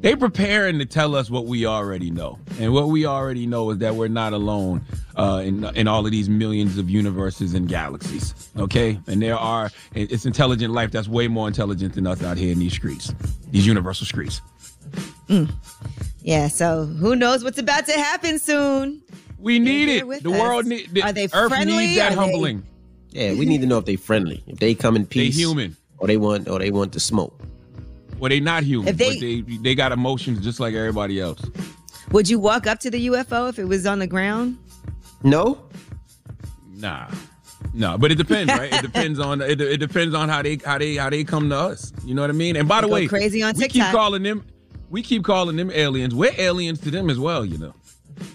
[0.00, 3.78] they're preparing to tell us what we already know, and what we already know is
[3.78, 4.84] that we're not alone
[5.16, 8.50] uh, in in all of these millions of universes and galaxies.
[8.56, 12.52] Okay, and there are it's intelligent life that's way more intelligent than us out here
[12.52, 13.12] in these streets,
[13.50, 14.40] these universal streets.
[16.22, 19.02] Yeah, so who knows what's about to happen soon?
[19.38, 20.22] We need it.
[20.22, 20.40] The us.
[20.40, 20.90] world need.
[20.94, 21.76] The Are they Earth friendly?
[21.78, 22.66] needs that Are they- humbling.
[23.12, 24.42] Yeah, we need to know if they friendly.
[24.46, 25.34] If they come in peace.
[25.34, 25.48] They peace.
[25.48, 25.76] human.
[25.98, 27.40] Or they want or they want to smoke.
[28.18, 31.40] Well, they not human, If they- but they they got emotions just like everybody else.
[32.10, 34.58] Would you walk up to the UFO if it was on the ground?
[35.22, 35.58] No?
[36.74, 37.08] Nah,
[37.74, 38.72] no, but it depends, right?
[38.72, 41.56] it depends on it, it depends on how they how they how they come to
[41.56, 41.92] us.
[42.04, 42.56] You know what I mean?
[42.56, 43.74] And by the Go way, crazy on TikTok.
[43.74, 44.44] we keep calling them
[44.90, 46.14] we keep calling them aliens.
[46.14, 47.44] We're aliens to them as well.
[47.44, 47.74] You know,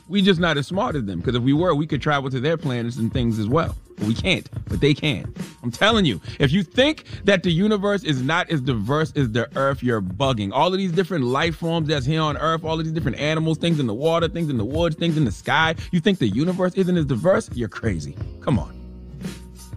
[0.08, 2.40] we just not as smart as them because if we were, we could travel to
[2.40, 3.76] their planets and things as well.
[4.06, 5.34] We can't, but they can.
[5.64, 6.22] I'm telling you.
[6.40, 10.52] If you think that the universe is not as diverse as the earth, you're bugging.
[10.54, 13.58] All of these different life forms that's here on earth, all of these different animals,
[13.58, 15.74] things in the water, things in the woods, things in the sky.
[15.92, 17.50] You think the universe isn't as diverse?
[17.54, 18.16] You're crazy.
[18.42, 18.78] Come on.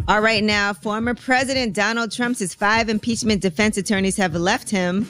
[0.09, 5.07] All right, now, former President Donald Trump's five impeachment defense attorneys have left him.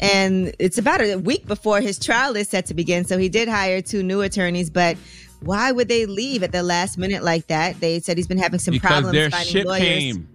[0.00, 3.04] And it's about a week before his trial is set to begin.
[3.04, 4.96] So he did hire two new attorneys, but
[5.40, 7.80] why would they leave at the last minute like that?
[7.80, 10.28] They said he's been having some because problems their finding ship lawyers came.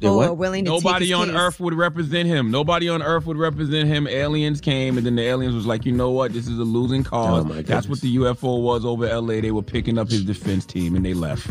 [0.00, 1.36] who are willing to take Nobody his on case.
[1.36, 2.50] earth would represent him.
[2.50, 4.06] Nobody on earth would represent him.
[4.06, 6.32] Aliens came, and then the aliens was like, you know what?
[6.32, 7.46] This is a losing cause.
[7.46, 9.40] Oh, That's what the UFO was over LA.
[9.40, 11.48] They were picking up his defense team, and they left.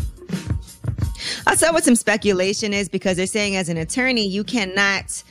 [1.46, 5.24] I saw what some speculation is because they're saying as an attorney, you cannot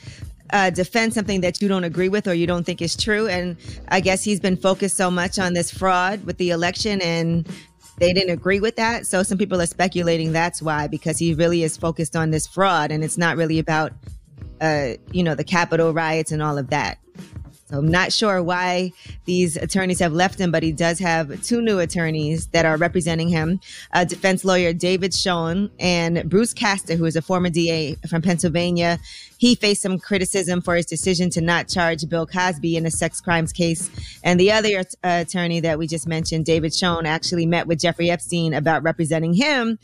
[0.51, 3.27] uh, defend something that you don't agree with or you don't think is true.
[3.27, 3.57] And
[3.89, 7.47] I guess he's been focused so much on this fraud with the election and
[7.99, 9.07] they didn't agree with that.
[9.07, 12.91] So some people are speculating that's why, because he really is focused on this fraud
[12.91, 13.93] and it's not really about,
[14.61, 16.99] uh, you know, the Capitol riots and all of that.
[17.69, 18.93] So I'm not sure why
[19.25, 23.27] these attorneys have left him, but he does have two new attorneys that are representing
[23.27, 23.59] him.
[23.91, 28.99] Uh, defense lawyer David Schoen and Bruce Castor, who is a former DA from Pennsylvania.
[29.37, 33.21] He faced some criticism for his decision to not charge Bill Cosby in a sex
[33.21, 33.89] crimes case.
[34.23, 38.09] And the other uh, attorney that we just mentioned, David Schoen, actually met with Jeffrey
[38.09, 39.77] Epstein about representing him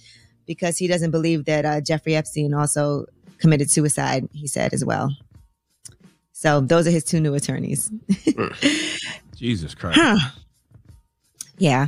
[0.45, 3.05] because he doesn't believe that uh, Jeffrey Epstein also
[3.37, 5.11] committed suicide, he said as well.
[6.31, 7.91] So those are his two new attorneys.
[9.35, 9.99] Jesus Christ.
[10.01, 10.17] Huh.
[11.57, 11.87] Yeah.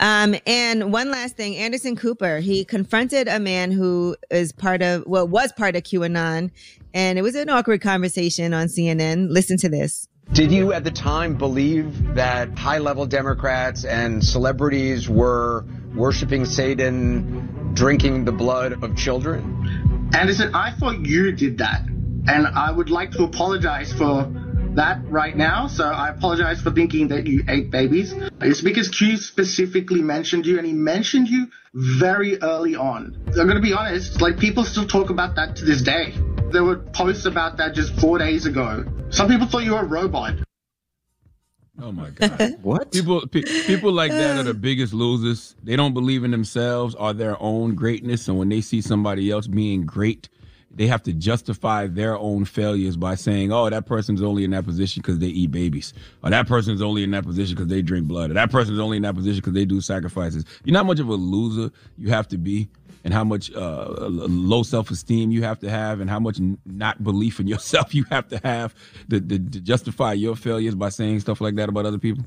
[0.00, 5.04] Um, and one last thing, Anderson Cooper, he confronted a man who is part of,
[5.06, 6.50] well, was part of QAnon.
[6.92, 9.28] And it was an awkward conversation on CNN.
[9.30, 10.08] Listen to this.
[10.32, 17.72] Did you at the time believe that high level Democrats and celebrities were worshiping Satan,
[17.74, 20.10] drinking the blood of children?
[20.14, 21.82] Anderson, I thought you did that.
[22.26, 24.24] And I would like to apologize for
[24.76, 25.66] that right now.
[25.66, 28.12] So I apologize for thinking that you ate babies.
[28.12, 33.16] Uh, it's because Q specifically mentioned you and he mentioned you very early on.
[33.28, 36.14] I'm going to be honest, like people still talk about that to this day.
[36.50, 38.84] There were posts about that just four days ago.
[39.10, 40.34] Some people thought you were a robot.
[41.80, 42.56] Oh my God.
[42.62, 42.92] what?
[42.92, 45.56] People pe- people like that are the biggest losers.
[45.62, 48.28] They don't believe in themselves or their own greatness.
[48.28, 50.28] And when they see somebody else being great,
[50.76, 54.64] they have to justify their own failures by saying, oh, that person's only in that
[54.64, 55.94] position because they eat babies.
[56.22, 58.30] Or that person's only in that position because they drink blood.
[58.30, 60.44] Or that person's only in that position because they do sacrifices.
[60.64, 62.68] You know how much of a loser you have to be
[63.04, 67.02] and how much uh, low self-esteem you have to have and how much n- not
[67.04, 68.74] belief in yourself you have to have
[69.10, 72.24] to, to, to justify your failures by saying stuff like that about other people.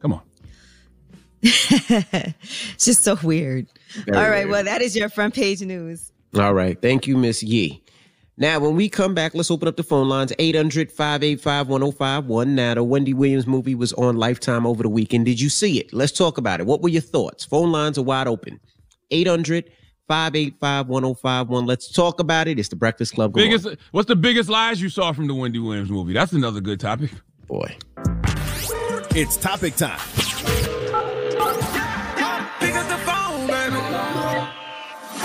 [0.00, 0.22] Come on.
[1.42, 3.66] it's just so weird.
[4.04, 4.38] Very All right.
[4.40, 4.50] weird.
[4.50, 6.12] Well, that is your front page news.
[6.38, 6.80] All right.
[6.80, 7.79] Thank you, Miss Yee.
[8.40, 12.54] Now, when we come back, let's open up the phone lines 800 585 1051.
[12.54, 15.26] Now, the Wendy Williams movie was on Lifetime over the weekend.
[15.26, 15.92] Did you see it?
[15.92, 16.66] Let's talk about it.
[16.66, 17.44] What were your thoughts?
[17.44, 18.58] Phone lines are wide open
[19.10, 19.70] 800
[20.08, 21.66] 585 1051.
[21.66, 22.58] Let's talk about it.
[22.58, 23.32] It's the Breakfast Club.
[23.32, 23.46] Go on.
[23.46, 26.14] Biggest, what's the biggest lies you saw from the Wendy Williams movie?
[26.14, 27.10] That's another good topic.
[27.46, 27.76] Boy.
[29.14, 30.00] It's topic time.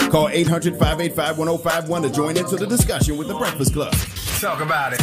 [0.09, 3.93] Call 800 585 1051 to join into the discussion with the Breakfast Club.
[4.39, 5.01] Talk about it.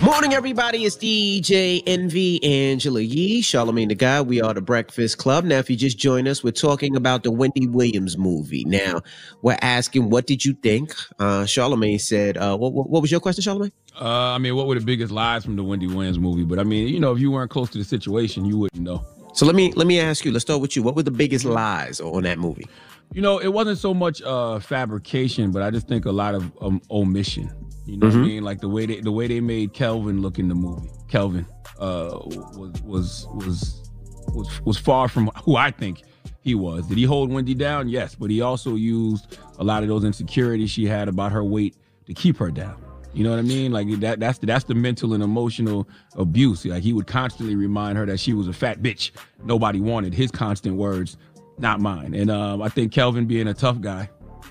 [0.00, 0.84] Morning, everybody.
[0.86, 4.22] It's DJ Envy Angela Yee, Charlamagne the Guy.
[4.22, 5.44] We are the Breakfast Club.
[5.44, 8.64] Now, if you just join us, we're talking about the Wendy Williams movie.
[8.64, 9.02] Now,
[9.42, 10.94] we're asking, what did you think?
[11.18, 13.72] Uh, Charlamagne said, uh, what, what, what was your question, Charlamagne?
[14.00, 16.44] Uh, I mean, what were the biggest lies from the Wendy Williams movie?
[16.44, 19.04] But I mean, you know, if you weren't close to the situation, you wouldn't know.
[19.34, 20.32] So let me let me ask you.
[20.32, 20.82] Let's start with you.
[20.82, 22.66] What were the biggest lies on that movie?
[23.12, 26.52] You know, it wasn't so much uh, fabrication, but I just think a lot of
[26.60, 27.50] um, omission.
[27.86, 28.24] You know what I Mhm.
[28.26, 28.44] mean?
[28.44, 30.88] Like the way they the way they made Kelvin look in the movie.
[31.08, 31.44] Kelvin
[31.80, 32.20] uh,
[32.54, 33.90] was was was
[34.32, 36.02] was was far from who I think
[36.42, 36.86] he was.
[36.86, 37.88] Did he hold Wendy down?
[37.88, 41.74] Yes, but he also used a lot of those insecurities she had about her weight
[42.06, 42.76] to keep her down.
[43.12, 43.72] You know what I mean?
[43.72, 46.64] Like that that's the, that's the mental and emotional abuse.
[46.64, 49.10] Like he would constantly remind her that she was a fat bitch.
[49.42, 51.16] Nobody wanted his constant words,
[51.60, 52.14] not mine.
[52.14, 54.08] And um, I think Kelvin being a tough guy,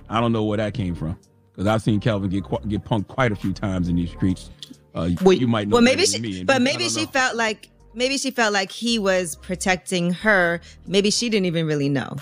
[0.09, 1.17] I don't know where that came from
[1.51, 4.49] because I've seen Kelvin get qu- get punked quite a few times in these streets.
[4.95, 7.11] Uh, you might know Well, maybe she, than me, but maybe she know.
[7.11, 10.61] felt like maybe she felt like he was protecting her.
[10.87, 12.15] Maybe she didn't even really know.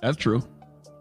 [0.00, 0.42] That's true.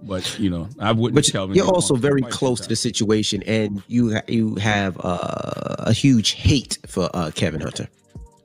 [0.01, 1.15] But you know, I wouldn't.
[1.15, 4.23] But Kelvin you're also very quite a few close to the situation, and you ha-
[4.27, 7.87] you have uh, a huge hate for uh, Kevin Hunter.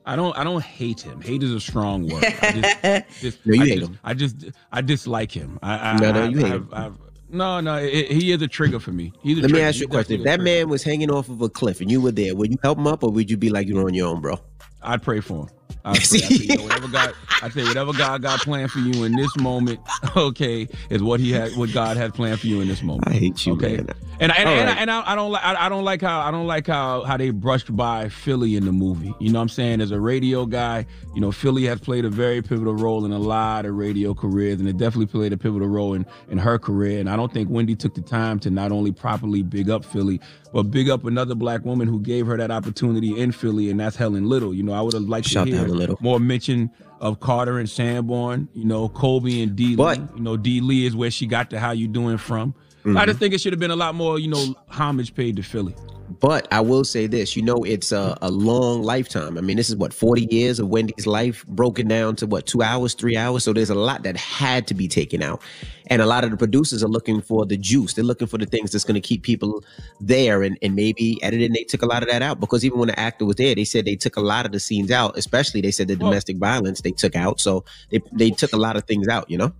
[0.09, 0.35] I don't.
[0.35, 1.21] I don't hate him.
[1.21, 2.23] Hate is a strong word.
[2.23, 3.99] I just, just, No, you I hate just, him.
[4.03, 4.35] I just,
[4.71, 5.59] I dislike him.
[5.61, 6.69] I, I, No, no, you hate I've, him.
[6.73, 6.97] I've,
[7.29, 9.13] No, no, it, he is a trigger for me.
[9.23, 10.15] Let me ask you a question.
[10.15, 12.57] If that man was hanging off of a cliff and you were there, would you
[12.63, 14.39] help him up or would you be like you're on your own, bro?
[14.81, 15.49] I'd pray for him.
[15.85, 15.99] I'd pray.
[15.99, 19.35] I say, you whatever God, I say, whatever God got planned for you in this
[19.37, 19.79] moment,
[20.15, 23.07] okay, is what He had, what God had planned for you in this moment.
[23.07, 23.77] I hate you, okay?
[23.77, 23.89] man.
[24.21, 24.77] And and, and, right.
[24.77, 27.03] I, and I, I don't like I, I don't like how I don't like how
[27.03, 29.13] how they brushed by Philly in the movie.
[29.19, 29.79] You know what I'm saying?
[29.79, 33.19] As a radio guy, you know Philly has played a very pivotal role in a
[33.19, 36.99] lot of radio careers, and it definitely played a pivotal role in in her career.
[36.99, 40.19] And I don't think Wendy took the time to not only properly big up Philly,
[40.51, 43.95] but big up another black woman who gave her that opportunity in Philly, and that's
[43.95, 44.53] Helen Little.
[44.53, 45.97] You know, I would have liked Shout to to hear Helen Little.
[46.01, 48.49] more mention of Carter and Sanborn.
[48.53, 49.75] You know, Kobe and D.
[49.75, 49.95] Lee.
[50.15, 50.61] You know, D.
[50.61, 52.53] Lee is where she got the "How You Doing" from.
[52.85, 53.05] I Mhm.
[53.07, 55.75] just think it should have been a lot more, you know, homage paid to Philly.
[56.21, 59.37] But I will say this, you know, it's a, a long lifetime.
[59.37, 62.63] I mean, this is what 40 years of Wendy's life broken down to what two
[62.63, 63.43] hours, three hours.
[63.43, 65.39] So there's a lot that had to be taken out,
[65.87, 67.93] and a lot of the producers are looking for the juice.
[67.93, 69.63] They're looking for the things that's going to keep people
[70.01, 71.53] there, and and maybe editing.
[71.53, 73.63] They took a lot of that out because even when the actor was there, they
[73.63, 75.15] said they took a lot of the scenes out.
[75.15, 77.39] Especially they said the domestic violence they took out.
[77.39, 79.29] So they they took a lot of things out.
[79.29, 79.53] You know.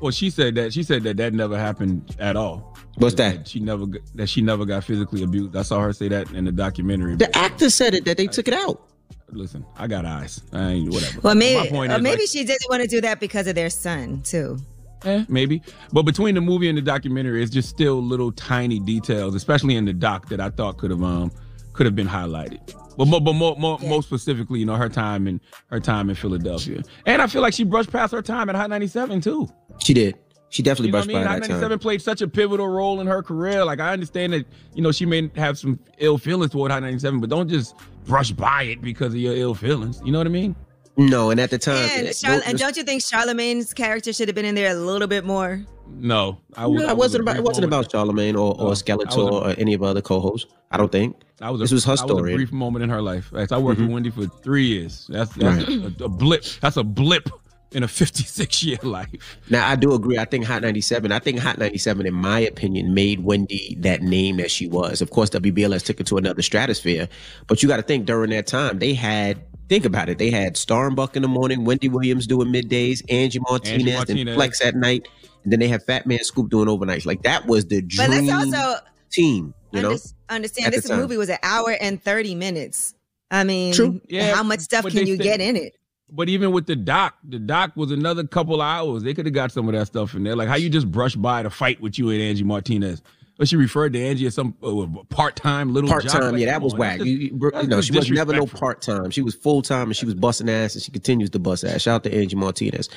[0.00, 2.76] Well, she said that she said that that never happened at all.
[2.96, 3.48] What's that?
[3.48, 5.56] She never g- that she never got physically abused.
[5.56, 7.16] I saw her say that in the documentary.
[7.16, 8.88] The actor said it that they took it out.
[9.30, 10.42] Listen, I got eyes.
[10.52, 11.20] I ain't whatever.
[11.22, 13.54] Well, maybe, point or is, maybe like, she didn't want to do that because of
[13.54, 14.58] their son too.
[15.04, 15.62] Eh, maybe.
[15.92, 19.84] But between the movie and the documentary, it's just still little tiny details, especially in
[19.84, 21.32] the doc, that I thought could have um
[21.72, 22.60] could have been highlighted.
[22.96, 26.14] But more, but more, more, more specifically, you know, her time in her time in
[26.16, 29.48] Philadelphia, and I feel like she brushed past her time at Hot 97 too.
[29.82, 30.16] She did.
[30.50, 31.24] She definitely You know what brushed I mean?
[31.26, 31.78] by Hot that 97 time.
[31.78, 33.64] played such a pivotal role in her career.
[33.64, 37.20] Like I understand that, you know, she may have some ill feelings toward Hot 97,
[37.20, 40.02] but don't just brush by it because of your ill feelings.
[40.04, 40.54] You know what I mean?
[40.98, 43.72] No, and at the time, And, eh, it- Charl- those- and don't you think Charlamagne's
[43.72, 45.64] character should have been in there a little bit more?
[45.88, 46.82] No, I No, was.
[46.82, 49.72] it wasn't about it wasn't about Charlamagne or, or Skeletor I was a- or any
[49.72, 50.52] of our other co-hosts.
[50.70, 51.16] I don't think.
[51.42, 52.32] I was a, this was her I story.
[52.32, 53.30] a brief moment in her life.
[53.32, 53.84] Like, I worked Mhm.
[53.86, 55.06] with Wendy for three years.
[55.08, 56.00] That's, that's Right.
[56.00, 56.44] a, a blip.
[56.60, 57.28] That's a blip
[57.72, 59.38] in a 56 year life.
[59.50, 60.18] Now I do agree.
[60.18, 61.10] I think Hot 97.
[61.10, 65.00] I think Hot 97, in my opinion, made Wendy that name that she was.
[65.02, 67.08] Of course, WBLS took it to another stratosphere.
[67.48, 69.42] But you got to think during that time they had.
[69.68, 70.18] Think about it.
[70.18, 74.34] They had Starbuck in the morning, Wendy Williams doing middays, Angie Martinez, and Martinez.
[74.34, 75.08] Flex at night,
[75.44, 77.06] and then they had Fatman Scoop doing overnights.
[77.06, 79.54] Like that was the dream let's also team.
[79.72, 80.98] You know, under- understand this time.
[81.00, 82.94] movie was an hour and 30 minutes.
[83.30, 84.00] I mean, True.
[84.08, 85.74] Yeah, how much stuff can you said- get in it?
[86.14, 89.02] But even with the doc, the doc was another couple hours.
[89.02, 90.36] They could have got some of that stuff in there.
[90.36, 93.00] Like how you just brush by to fight with you and Angie Martinez.
[93.38, 96.32] But she referred to Angie as some uh, part time little part time.
[96.32, 96.98] Like, yeah, that was whack.
[96.98, 99.10] that's You, you, you know, she was never no part time.
[99.10, 101.80] She was full time, and she was busting ass, and she continues to bust ass.
[101.80, 102.90] Shout out to Angie Martinez.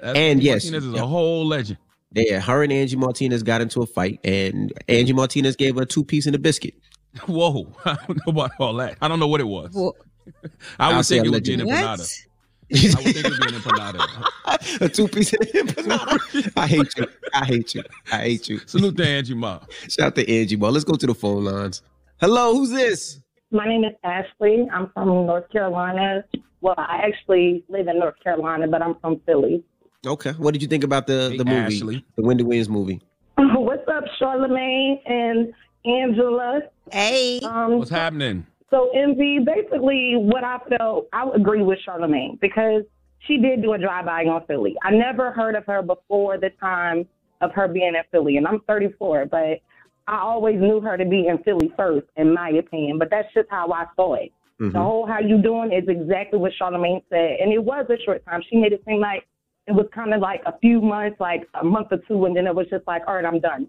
[0.00, 1.76] That's- and yes, Martinez is a whole legend.
[2.12, 6.04] Yeah, her and Angie Martinez got into a fight, and Angie Martinez gave her two
[6.04, 6.74] piece in a biscuit.
[7.26, 8.96] Whoa, I don't know about all that.
[9.00, 9.76] I don't know what it was.
[9.76, 12.26] I I'll would say think it would be an empanada.
[12.72, 14.80] I would think it would be an empanada.
[14.80, 16.52] a two piece in an empanada.
[16.56, 17.06] I hate you.
[17.34, 17.82] I hate you.
[18.12, 18.58] I hate you.
[18.66, 19.60] Salute to Angie Ma.
[19.88, 20.56] Shout out to Angie.
[20.56, 21.82] Well, let's go to the phone lines.
[22.20, 23.20] Hello, who's this?
[23.50, 24.68] My name is Ashley.
[24.72, 26.24] I'm from North Carolina.
[26.60, 29.64] Well, I actually live in North Carolina, but I'm from Philly.
[30.06, 30.32] Okay.
[30.32, 32.04] What did you think about the the movie, Ashley.
[32.16, 33.00] the Wendy Williams movie?
[33.36, 35.52] What's up, Charlamagne and
[35.84, 36.60] Angela?
[36.90, 37.40] Hey.
[37.40, 38.46] Um, What's happening?
[38.70, 42.82] So, Envy, basically, what I felt, I agree with Charlamagne because
[43.26, 44.76] she did do a drive-by on Philly.
[44.82, 47.06] I never heard of her before the time
[47.40, 49.60] of her being in Philly, and I'm 34, but
[50.06, 52.98] I always knew her to be in Philly first, in my opinion.
[52.98, 54.32] But that's just how I saw it.
[54.60, 54.72] Mhm.
[54.72, 58.24] The whole "how you doing" is exactly what Charlamagne said, and it was a short
[58.24, 58.42] time.
[58.48, 59.26] She made it seem like
[59.66, 62.46] it was kind of like a few months, like a month or two, and then
[62.46, 63.68] it was just like, all right, I'm done.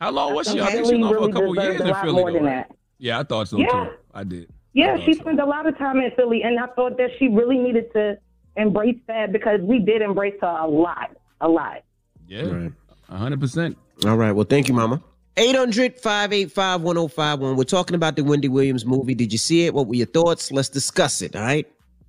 [0.00, 0.54] How long was she?
[0.54, 2.12] think I think she Philly was for a couple years a in Philly.
[2.12, 2.68] more though, than right?
[2.68, 2.76] that.
[2.98, 3.66] Yeah, I thought so Yeah.
[3.68, 3.90] too.
[4.14, 4.48] I did.
[4.74, 7.58] Yeah, she spent a lot of time in Philly, and I thought that she really
[7.58, 8.16] needed to
[8.56, 11.82] embrace that because we did embrace her a lot, a lot.
[12.26, 12.72] Yeah, Right.
[13.10, 13.76] hundred percent.
[14.06, 14.32] All right.
[14.32, 15.02] Well, thank you, Mama.
[15.36, 17.56] 800 585 1051.
[17.56, 19.14] We're talking about the Wendy Williams movie.
[19.14, 19.74] Did you see it?
[19.74, 20.50] What were your thoughts?
[20.52, 21.34] Let's discuss it.
[21.36, 21.66] All right.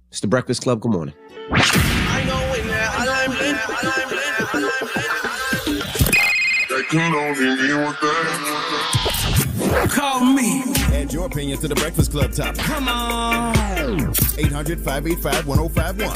[0.09, 0.79] It's the Breakfast Club.
[0.81, 1.13] Good morning.
[6.93, 7.33] Call
[10.25, 10.61] me.
[10.93, 12.61] Add your opinion to the Breakfast Club topic.
[12.61, 14.13] Come on.
[14.37, 16.15] 800 585 1051.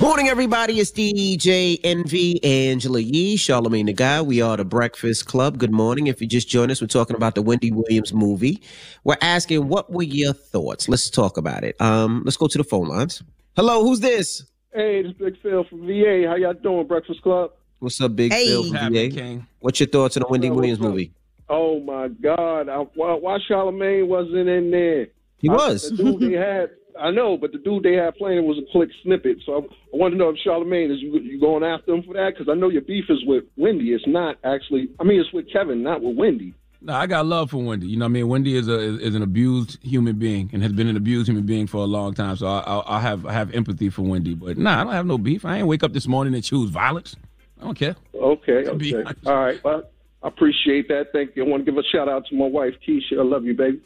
[0.00, 0.80] Morning, everybody.
[0.80, 4.26] It's DJ Envy, Angela Yee, Charlamagne the God.
[4.26, 5.56] We are the Breakfast Club.
[5.56, 6.08] Good morning.
[6.08, 8.60] If you just joined us, we're talking about the Wendy Williams movie.
[9.04, 10.88] We're asking, what were your thoughts?
[10.88, 11.80] Let's talk about it.
[11.80, 13.22] Um, let's go to the phone lines.
[13.54, 14.42] Hello, who's this?
[14.74, 16.24] Hey, this is Big Phil from VA.
[16.26, 17.52] How y'all doing, Breakfast Club?
[17.86, 18.48] What's up, Big Hey.
[18.48, 19.08] Phil What's VA?
[19.10, 19.46] King?
[19.60, 21.12] What's your thoughts on the Wendy Williams movie?
[21.48, 22.68] Oh my God!
[22.68, 25.06] I, why, why Charlamagne wasn't in there?
[25.38, 25.88] He I- was.
[25.90, 26.70] the dude they had.
[27.00, 29.36] I know, but the dude they had playing was a quick snippet.
[29.46, 32.14] So I, I want to know if Charlamagne is you, you going after him for
[32.14, 32.32] that?
[32.36, 33.90] Because I know your beef is with Wendy.
[33.92, 34.88] It's not actually.
[34.98, 36.54] I mean, it's with Kevin, not with Wendy.
[36.82, 37.86] No, I got love for Wendy.
[37.86, 40.60] You know, what I mean, Wendy is a is, is an abused human being and
[40.64, 42.34] has been an abused human being for a long time.
[42.36, 44.34] So I, I, I have I have empathy for Wendy.
[44.34, 45.44] But nah, I don't have no beef.
[45.44, 47.14] I ain't wake up this morning and choose violence.
[47.60, 47.96] I don't care.
[48.14, 49.62] Okay, To be okay, all right.
[49.64, 49.84] Well,
[50.22, 51.06] I appreciate that.
[51.12, 51.44] Thank you.
[51.44, 53.18] I want to give a shout out to my wife, Keisha.
[53.18, 53.80] I love you, baby.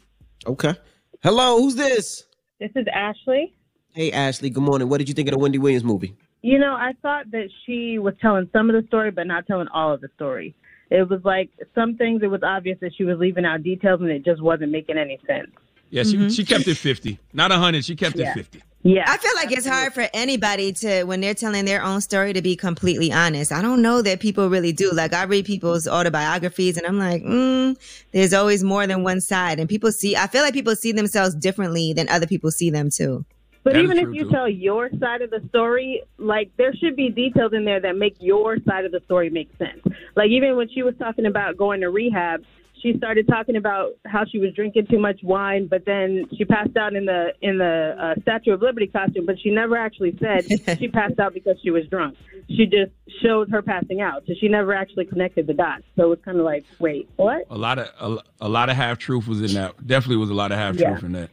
[0.45, 0.75] Okay.
[1.23, 2.25] Hello, who's this?
[2.59, 3.53] This is Ashley.
[3.93, 4.49] Hey, Ashley.
[4.49, 4.89] Good morning.
[4.89, 6.15] What did you think of the Wendy Williams movie?
[6.41, 9.67] You know, I thought that she was telling some of the story, but not telling
[9.67, 10.55] all of the story.
[10.89, 14.09] It was like some things, it was obvious that she was leaving out details and
[14.09, 15.51] it just wasn't making any sense.
[15.91, 17.85] Yeah, she she kept it fifty, not hundred.
[17.85, 18.31] She kept Yeah.
[18.31, 18.61] it fifty.
[18.83, 19.03] Yeah.
[19.07, 22.41] I feel like it's hard for anybody to, when they're telling their own story, to
[22.41, 23.51] be completely honest.
[23.51, 24.89] I don't know that people really do.
[24.91, 27.77] Like, I read people's autobiographies and I'm like, mm,
[28.11, 29.59] there's always more than one side.
[29.59, 32.89] And people see, I feel like people see themselves differently than other people see them
[32.89, 33.23] too.
[33.63, 34.31] But That is even if you too.
[34.31, 38.15] tell your side of the story, like there should be details in there that make
[38.19, 39.83] your side of the story make sense.
[40.15, 42.43] Like even when she was talking about going to rehab,
[42.81, 46.75] she started talking about how she was drinking too much wine, but then she passed
[46.77, 49.25] out in the in the uh, Statue of Liberty costume.
[49.25, 50.45] But she never actually said
[50.79, 52.17] she passed out because she was drunk.
[52.49, 52.91] She just
[53.23, 55.83] showed her passing out, so she never actually connected the dots.
[55.95, 57.45] So it's kind of like, wait, what?
[57.49, 59.75] A lot of a, a lot of half truth was in that.
[59.85, 60.91] Definitely was a lot of half Yeah.
[60.91, 61.29] truth in that.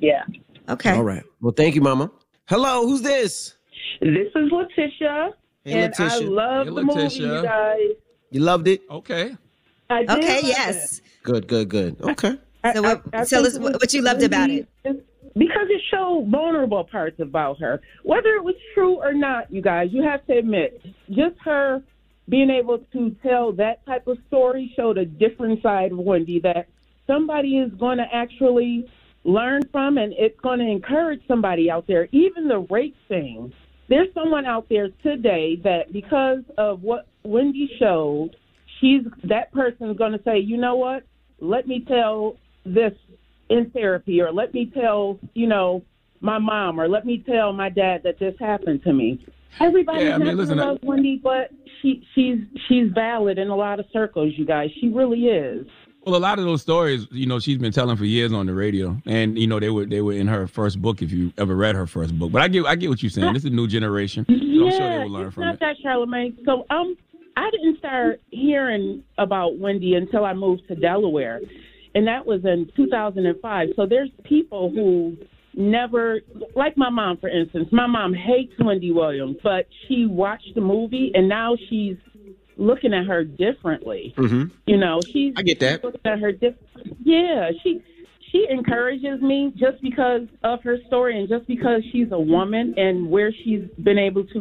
[0.00, 0.24] Yeah.
[0.68, 0.90] Okay.
[0.90, 1.24] All right.
[1.40, 2.10] Well, thank you, Mama.
[2.46, 3.54] Hello, who's this?
[4.00, 5.30] This is Letitia,
[5.64, 7.80] Hey, and I love Hey, the movie, you guys.
[8.30, 8.82] You loved it?
[8.90, 9.36] Okay.
[9.94, 11.00] I did Okay, love yes.
[11.22, 12.00] Good, good, good.
[12.02, 12.38] Okay.
[12.72, 14.68] So what, I tell us what, what you loved about it.
[14.82, 17.80] Because it showed vulnerable parts about her.
[18.04, 20.80] Whether it was true or not, you guys, you have to admit,
[21.10, 21.82] just her
[22.28, 26.68] being able to tell that type of story showed a different side of Wendy that
[27.06, 28.88] somebody is going to actually
[29.24, 32.08] learn from and it's going to encourage somebody out there.
[32.12, 33.52] Even the rape thing,
[33.88, 38.36] there's someone out there today that because of what Wendy showed,
[38.84, 41.04] she's that person's going to say, you know what?
[41.40, 42.92] Let me tell this
[43.48, 45.82] in therapy, or let me tell, you know,
[46.20, 49.24] my mom, or let me tell my dad that this happened to me.
[49.60, 53.38] Everybody's Yeah, I mean, not listen, gonna I- love Wendy, but she she's she's valid
[53.38, 54.70] in a lot of circles, you guys.
[54.80, 55.66] She really is.
[56.06, 58.52] Well, a lot of those stories, you know, she's been telling for years on the
[58.54, 61.02] radio, and you know, they were they were in her first book.
[61.02, 63.32] If you ever read her first book, but I get I get what you're saying.
[63.34, 64.24] This is a new generation.
[64.28, 65.60] So I'm sure they will learn it's from not it.
[65.60, 66.36] that Charlamagne.
[66.44, 66.96] So um,
[67.36, 71.40] I didn't start hearing about Wendy until I moved to Delaware,
[71.94, 73.68] and that was in 2005.
[73.76, 75.16] So there's people who
[75.54, 76.20] never,
[76.54, 77.68] like my mom, for instance.
[77.72, 81.96] My mom hates Wendy Williams, but she watched the movie, and now she's
[82.56, 84.14] looking at her differently.
[84.16, 84.44] Mm-hmm.
[84.66, 85.82] You know, she's I get that.
[85.82, 86.54] looking at her diff-
[87.02, 87.82] Yeah, she
[88.34, 93.08] she encourages me just because of her story and just because she's a woman and
[93.08, 94.38] where she's been able to.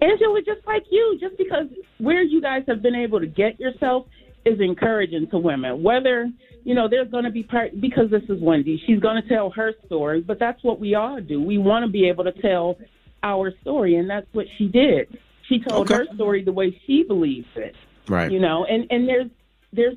[0.00, 1.66] Angela, just like you, just because
[1.98, 4.06] where you guys have been able to get yourself
[4.44, 5.82] is encouraging to women.
[5.82, 6.28] Whether
[6.64, 8.82] you know, there's going to be part because this is Wendy.
[8.88, 11.40] She's going to tell her story, but that's what we all do.
[11.40, 12.76] We want to be able to tell
[13.22, 15.16] our story, and that's what she did.
[15.48, 15.94] She told Okay.
[15.94, 17.76] her story the way she believes it
[18.08, 18.30] Right.
[18.32, 19.30] you know and and there's
[19.72, 19.96] there's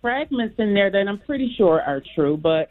[0.00, 2.70] fragments in there that i'm pretty sure are true but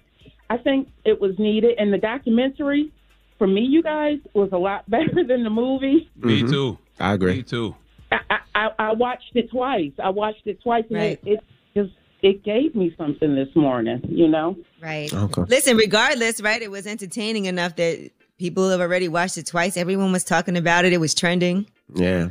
[0.50, 2.92] i think it was needed and the documentary
[3.38, 6.50] for me you guys was a lot better than the movie Me Mhm.
[6.52, 6.78] too.
[7.00, 7.36] I agree.
[7.38, 7.76] Me too.
[8.12, 11.20] i i, I I watched it twice i watched it twice and Right.
[11.26, 11.40] it, it
[11.76, 11.94] just
[12.24, 15.12] it gave me something this morning you know Right.
[15.12, 15.42] Okay.
[15.48, 16.62] Listen, regardless, right?
[16.62, 19.76] It was entertaining enough that people have already watched it twice.
[19.76, 20.94] Everyone was talking about it.
[20.94, 21.66] It was trending.
[21.96, 22.30] Yeah.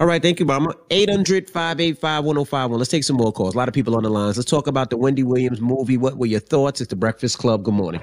[0.00, 0.74] All right, thank you, Mama.
[0.90, 2.78] 800 585 1051.
[2.78, 3.54] Let's take some more calls.
[3.54, 4.36] A lot of people on the lines.
[4.36, 5.96] Let's talk about the Wendy Williams movie.
[5.96, 6.80] What were your thoughts?
[6.80, 7.64] It's the Breakfast Club.
[7.64, 8.00] Good morning.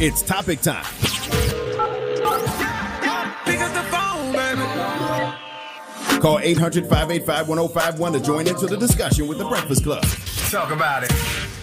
[0.00, 0.84] It's topic time.
[6.20, 10.04] Call 800 585 1051 to join into the discussion with the Breakfast Club.
[10.48, 11.12] Talk about it.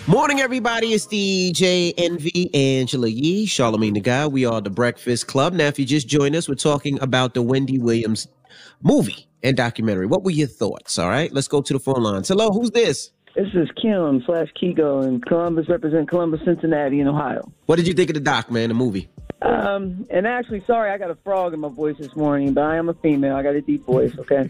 [0.07, 0.87] Morning, everybody.
[0.87, 4.33] It's DJ Envy Angela Yee, Charlamagne the God.
[4.33, 5.53] We are the Breakfast Club.
[5.53, 8.27] Now, if you just joined us, we're talking about the Wendy Williams
[8.81, 10.05] movie and documentary.
[10.05, 10.99] What were your thoughts?
[10.99, 12.27] All right, let's go to the phone lines.
[12.27, 13.11] Hello, who's this?
[13.35, 17.49] This is Kim slash Kigo in Columbus, represent Columbus, Cincinnati, in Ohio.
[17.65, 19.09] What did you think of the doc, man, the movie?
[19.41, 22.75] Um, and actually, sorry, I got a frog in my voice this morning, but I
[22.75, 23.35] am a female.
[23.35, 24.49] I got a deep voice, okay?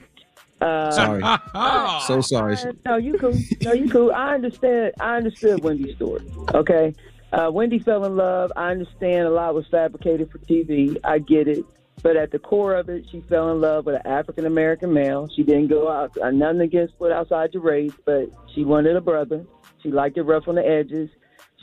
[0.59, 1.21] Uh, Sorry.
[2.05, 2.55] so sorry.
[2.85, 3.33] No, you cool.
[3.61, 4.11] No, you cool.
[4.11, 4.93] I understand.
[4.99, 6.21] I understood Wendy's story.
[6.53, 6.93] Okay.
[7.33, 8.51] Uh, Wendy fell in love.
[8.55, 10.97] I understand a lot was fabricated for TV.
[11.03, 11.65] I get it.
[12.03, 15.29] But at the core of it, she fell in love with an African American male.
[15.35, 19.01] She didn't go out, uh, nothing against what outside your race, but she wanted a
[19.01, 19.45] brother.
[19.83, 21.09] She liked it rough on the edges.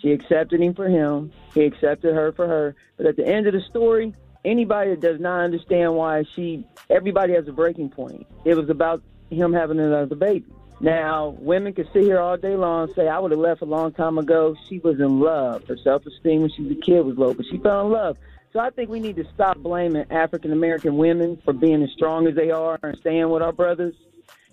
[0.01, 1.33] She accepted him for him.
[1.55, 2.77] He accepted her for her.
[2.97, 4.15] But at the end of the story,
[4.45, 8.27] anybody that does not understand why she, everybody has a breaking point.
[8.45, 10.47] It was about him having another baby.
[10.81, 13.67] Now, women can sit here all day long and say, I would have left a
[13.67, 14.55] long time ago.
[14.69, 15.67] She was in love.
[15.67, 18.17] Her self esteem when she was a kid was low, but she fell in love.
[18.53, 22.27] So I think we need to stop blaming African American women for being as strong
[22.27, 23.95] as they are and staying with our brothers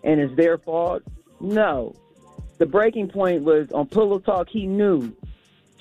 [0.03, 1.01] and it's their fault.
[1.39, 1.93] No.
[2.57, 5.15] The breaking point was on Pillow Talk, he knew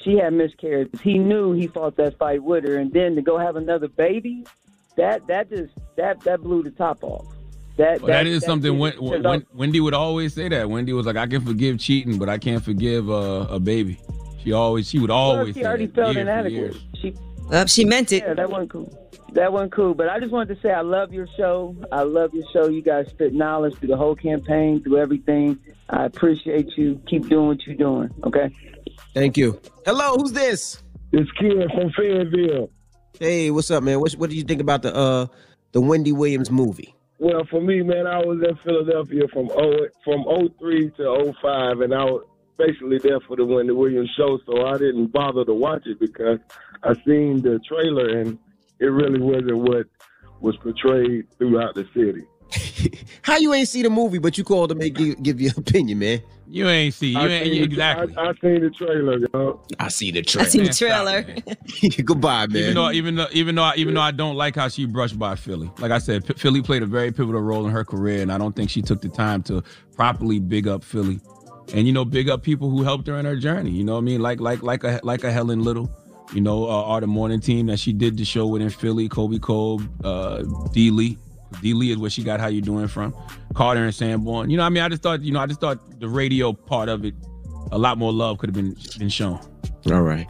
[0.03, 1.01] she had miscarriages.
[1.01, 4.45] He knew he fought that fight with her and then to go have another baby,
[4.97, 7.27] that that just that that blew the top off.
[7.77, 8.79] That Well, that is something.
[8.79, 10.71] Wen- Wen- Wendy would always say that.
[10.71, 13.99] Wendy was like, "I can forgive cheating, but I can't forgive uh, a baby."
[14.45, 15.55] She always, she would always.
[15.55, 16.77] she say already that, felt inadequate.
[17.45, 17.51] Years.
[17.51, 18.23] She well, she meant it.
[18.23, 19.11] Yeah, that wasn't cool.
[19.33, 19.95] That wasn't cool.
[19.95, 21.77] But I just wanted to say I love your show.
[21.91, 22.69] I love your show.
[22.69, 25.59] You guys spit knowledge through the whole campaign, through everything.
[25.91, 27.01] I appreciate you.
[27.09, 28.11] Keep doing what you're doing.
[28.25, 28.51] Okay.
[29.13, 29.61] Thank you.
[29.85, 30.83] Hello, who's this?
[31.13, 32.71] It's Kid from Fayetteville.
[33.19, 34.01] Hey, what's up, man?
[34.01, 35.27] What what do you think about the uh
[35.73, 36.95] the Wendy Williams movie?
[37.19, 40.25] Well, for me, man, I was in Philadelphia from oh from
[40.59, 42.27] 03 to 05, and I was
[42.59, 46.39] basically there for the Wendy Williams show, so I didn't bother to watch it because
[46.85, 48.39] I seen the trailer and
[48.81, 49.87] it really wasn't what
[50.41, 52.25] was portrayed throughout the city.
[53.23, 55.99] How you ain't see the movie, but you called to make give, give your opinion,
[55.99, 56.21] man?
[56.47, 57.09] You ain't see.
[57.09, 58.17] You I ain't seen the- exactly.
[58.17, 59.61] I, I seen the trailer, yo.
[59.81, 60.47] I see the trailer.
[60.47, 60.51] I trailer.
[60.51, 62.03] seen the Man, stop, trailer.
[62.05, 62.57] Goodbye, man.
[62.63, 65.35] Even though, even though, even though, even though I don't like how she brushed by
[65.37, 65.71] Philly.
[65.79, 68.37] Like I said, P- Philly played a very pivotal role in her career, and I
[68.39, 69.63] don't think she took the time to
[69.97, 71.21] properly big up Philly,
[71.73, 73.71] and you know, big up people who helped her in her journey.
[73.71, 74.21] You know what I mean?
[74.21, 75.91] Like, like, like a like a Helen Little.
[76.33, 79.09] You know, uh, are the morning team that she did the show with in Philly,
[79.09, 81.19] Colby Colb, uh, D Lee.
[81.61, 83.15] D Lee is where she got How You Doing from.
[83.55, 84.51] Carter and Sanborn.
[84.51, 86.53] You know, what I mean, I just thought, you know, I just thought the radio
[86.53, 87.15] part of it,
[87.71, 89.39] a lot more love could have been been shown.
[89.93, 90.27] All right.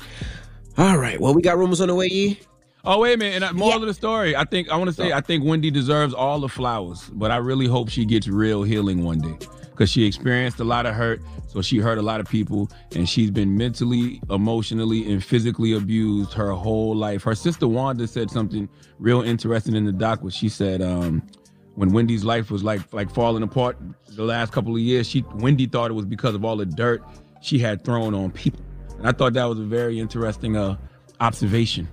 [0.76, 1.20] All right.
[1.20, 2.40] Well, we got rumors on the way, E.
[2.86, 3.36] Oh wait a minute!
[3.36, 5.70] And uh, moral of the story, I think I want to say I think Wendy
[5.70, 9.38] deserves all the flowers, but I really hope she gets real healing one day
[9.74, 13.08] because she experienced a lot of hurt, so she hurt a lot of people, and
[13.08, 17.24] she's been mentally, emotionally, and physically abused her whole life.
[17.24, 18.68] Her sister Wanda said something
[19.00, 21.26] real interesting in the doc, where she said, um,
[21.74, 23.76] when Wendy's life was like like falling apart
[24.10, 27.02] the last couple of years, she Wendy thought it was because of all the dirt
[27.42, 28.64] she had thrown on people,
[28.98, 30.76] and I thought that was a very interesting uh,
[31.20, 31.88] observation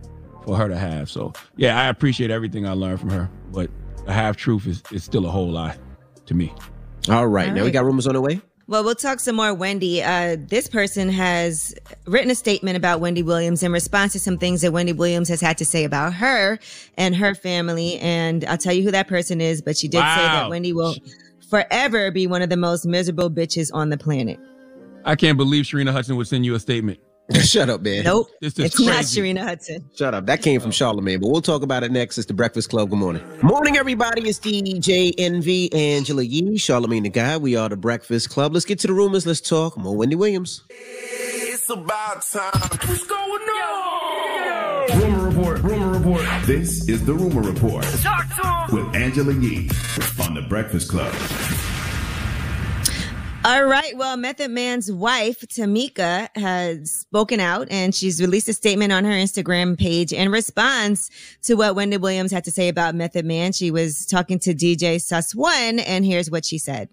[0.45, 1.09] for her to have.
[1.09, 3.71] So yeah, I appreciate everything I learned from her, but
[4.05, 5.75] a half truth is, is still a whole lie
[6.27, 6.53] to me.
[7.09, 7.49] All right.
[7.49, 8.41] All now we got rumors on the way.
[8.67, 10.01] Well, we'll talk some more, Wendy.
[10.01, 11.75] Uh, this person has
[12.05, 15.41] written a statement about Wendy Williams in response to some things that Wendy Williams has
[15.41, 16.57] had to say about her
[16.97, 17.99] and her family.
[17.99, 20.95] And I'll tell you who that person is, but she did say that Wendy will
[21.49, 24.39] forever be one of the most miserable bitches on the planet.
[25.03, 26.99] I can't believe Sharina Hudson would send you a statement.
[27.43, 28.03] Shut up, man.
[28.03, 28.29] Nope.
[28.41, 29.21] This is It's not crazy.
[29.21, 29.89] Sharina Hudson.
[29.95, 30.25] Shut up.
[30.25, 32.17] That came from Charlamagne, but we'll talk about it next.
[32.17, 32.89] It's the Breakfast Club.
[32.89, 33.23] Good morning.
[33.41, 34.27] Morning, everybody.
[34.27, 37.41] It's DJ Envy, Angela Yee, Charlamagne the God.
[37.41, 38.53] We are the Breakfast Club.
[38.53, 39.25] Let's get to the rumors.
[39.25, 39.77] Let's talk.
[39.77, 40.63] More Wendy Williams.
[40.69, 42.51] It's about time.
[42.87, 44.99] What's going on?
[44.99, 45.59] Rumor report.
[45.61, 46.25] Rumor report.
[46.45, 47.85] This is the Rumor Report
[48.71, 49.69] with Angela Yee
[50.21, 51.13] on the Breakfast Club.
[53.43, 53.97] All right.
[53.97, 59.11] Well, Method Man's wife, Tamika, has spoken out and she's released a statement on her
[59.11, 61.09] Instagram page in response
[61.43, 63.51] to what Wendy Williams had to say about Method Man.
[63.51, 66.89] She was talking to DJ Suss One, and here's what she said.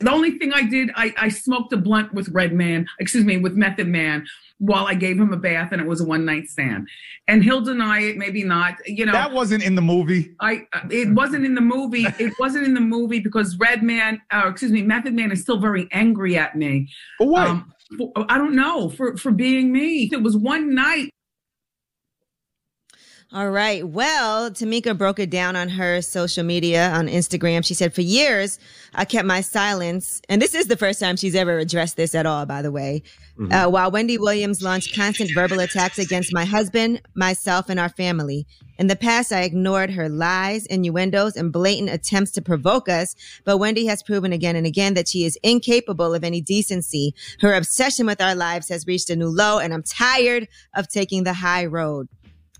[0.00, 3.54] The only thing I did, I, I smoked a blunt with Redman, excuse me, with
[3.54, 4.26] Method Man
[4.60, 6.86] while I gave him a bath and it was a one night stand.
[7.26, 8.74] And he'll deny it, maybe not.
[8.86, 10.34] You know, That wasn't in the movie.
[10.40, 12.06] I it wasn't in the movie.
[12.20, 15.88] It wasn't in the movie because Redman, uh, excuse me, Method Man is still very
[15.90, 16.88] angry at me.
[17.16, 17.48] For what?
[17.48, 20.10] Um, for, I don't know for for being me.
[20.12, 21.10] It was one night.
[23.32, 23.86] All right.
[23.86, 27.64] Well, Tamika broke it down on her social media on Instagram.
[27.64, 28.58] She said, For years,
[28.92, 30.20] I kept my silence.
[30.28, 33.04] And this is the first time she's ever addressed this at all, by the way.
[33.50, 38.46] Uh, while Wendy Williams launched constant verbal attacks against my husband, myself, and our family.
[38.78, 43.14] In the past, I ignored her lies, innuendos, and blatant attempts to provoke us.
[43.44, 47.14] But Wendy has proven again and again that she is incapable of any decency.
[47.40, 51.24] Her obsession with our lives has reached a new low, and I'm tired of taking
[51.24, 52.08] the high road.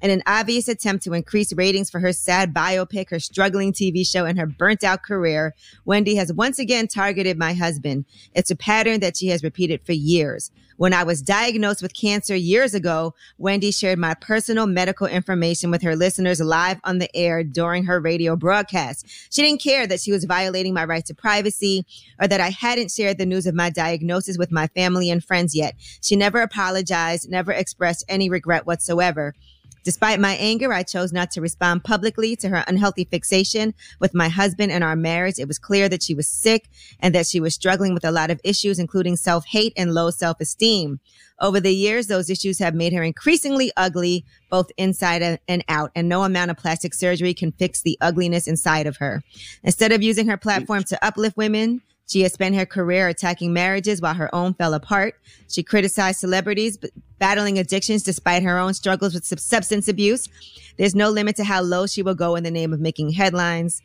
[0.02, 4.24] In an obvious attempt to increase ratings for her sad biopic, her struggling TV show,
[4.24, 8.06] and her burnt out career, Wendy has once again targeted my husband.
[8.34, 10.50] It's a pattern that she has repeated for years.
[10.80, 15.82] When I was diagnosed with cancer years ago, Wendy shared my personal medical information with
[15.82, 19.06] her listeners live on the air during her radio broadcast.
[19.30, 21.84] She didn't care that she was violating my right to privacy
[22.18, 25.54] or that I hadn't shared the news of my diagnosis with my family and friends
[25.54, 25.74] yet.
[26.00, 29.34] She never apologized, never expressed any regret whatsoever.
[29.82, 34.28] Despite my anger, I chose not to respond publicly to her unhealthy fixation with my
[34.28, 35.38] husband and our marriage.
[35.38, 36.68] It was clear that she was sick
[37.00, 41.00] and that she was struggling with a lot of issues, including self-hate and low self-esteem.
[41.40, 46.08] Over the years, those issues have made her increasingly ugly, both inside and out, and
[46.08, 49.22] no amount of plastic surgery can fix the ugliness inside of her.
[49.62, 54.00] Instead of using her platform to uplift women, she has spent her career attacking marriages
[54.00, 55.14] while her own fell apart.
[55.48, 56.76] She criticized celebrities,
[57.18, 60.28] battling addictions despite her own struggles with substance abuse.
[60.76, 63.80] There's no limit to how low she will go in the name of making headlines.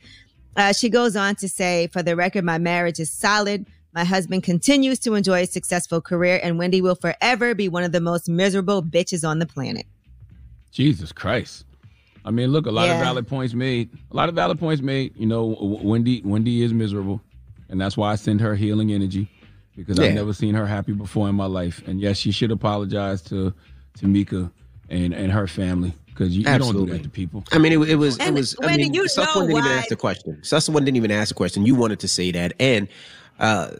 [0.55, 3.67] Uh, she goes on to say, for the record, my marriage is solid.
[3.93, 7.91] My husband continues to enjoy a successful career, and Wendy will forever be one of
[7.91, 9.85] the most miserable bitches on the planet.
[10.71, 11.65] Jesus Christ.
[12.25, 12.95] I mean, look, a lot Yeah.
[12.95, 13.89] of valid points made.
[14.11, 15.13] A lot of valid points made.
[15.15, 17.21] You know, W- Wendy Wendy is miserable,
[17.75, 19.29] and that's why I send her healing energy
[19.75, 20.05] because Yeah.
[20.05, 21.85] I've never seen her happy before in my life.
[21.85, 23.53] And yes, she should apologize to
[23.97, 24.49] to Mika
[24.89, 27.43] and and her family because you, you don't do that to people.
[27.51, 29.55] I mean, it, it was, it And was, I Wendy, mean, you Suss One know
[29.55, 30.41] didn't even ask the question.
[30.41, 31.65] Suss One didn't even ask the question.
[31.65, 32.53] You wanted to say that.
[32.61, 32.87] And,
[33.39, 33.71] uh,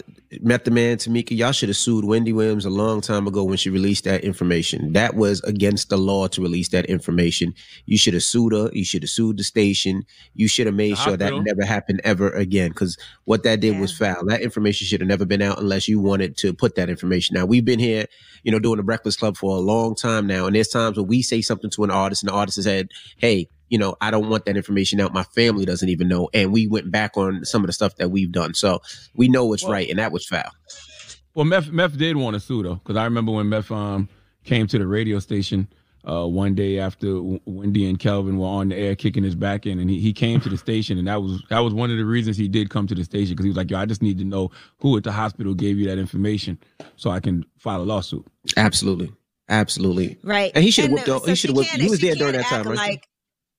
[0.42, 3.70] Method Man, Tamika, y'all should have sued Wendy Williams a long time ago when she
[3.70, 4.94] released that information.
[4.94, 7.54] That was against the law to release that information.
[7.86, 8.70] You should have sued her.
[8.74, 10.04] You should have sued the station.
[10.34, 11.44] You should have made The sure that hospital.
[11.44, 12.70] never happened ever again.
[12.70, 14.26] Because what that did was foul.
[14.26, 17.34] That information should have never been out unless you wanted to put that information.
[17.34, 18.06] Now we've been here,
[18.44, 21.08] you know, doing the Breakfast Club for a long time now, and there's times when
[21.08, 24.12] we say something to an artist, and the artist has said, "Hey." You know, I
[24.12, 25.14] don't want that information out.
[25.14, 26.30] My family doesn't even know.
[26.34, 28.54] And we went back on some of the stuff that we've done.
[28.54, 28.82] So
[29.16, 30.52] we know what's right, and that was foul.
[31.34, 34.08] Well, Meth Meth did want to sue though, because I remember when Meth um
[34.44, 35.68] came to the radio station
[36.08, 39.80] uh one day after Wendy and Kelvin were on the air kicking his back in,
[39.80, 42.06] and he, he came to the station, and that was that was one of the
[42.06, 44.18] reasons he did come to the station because he was like, yo, I just need
[44.20, 46.58] to know who at the hospital gave you that information
[46.96, 48.26] so I can file a lawsuit.
[48.56, 49.12] Absolutely,
[49.50, 50.18] absolutely.
[50.24, 50.52] Right.
[50.56, 51.26] And he should have And, whipped.
[51.26, 51.72] so he should have whipped.
[51.72, 52.78] He was there during that time, right?
[52.78, 53.10] Like,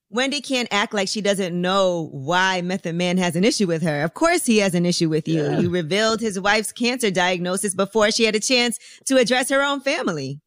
[0.08, 4.02] Wendy can't act like she doesn't know why Method Man has an issue with her.
[4.02, 5.58] Of course, he has an issue with you.
[5.58, 9.80] You revealed his wife's cancer diagnosis before she had a chance to address her own
[9.80, 10.40] family.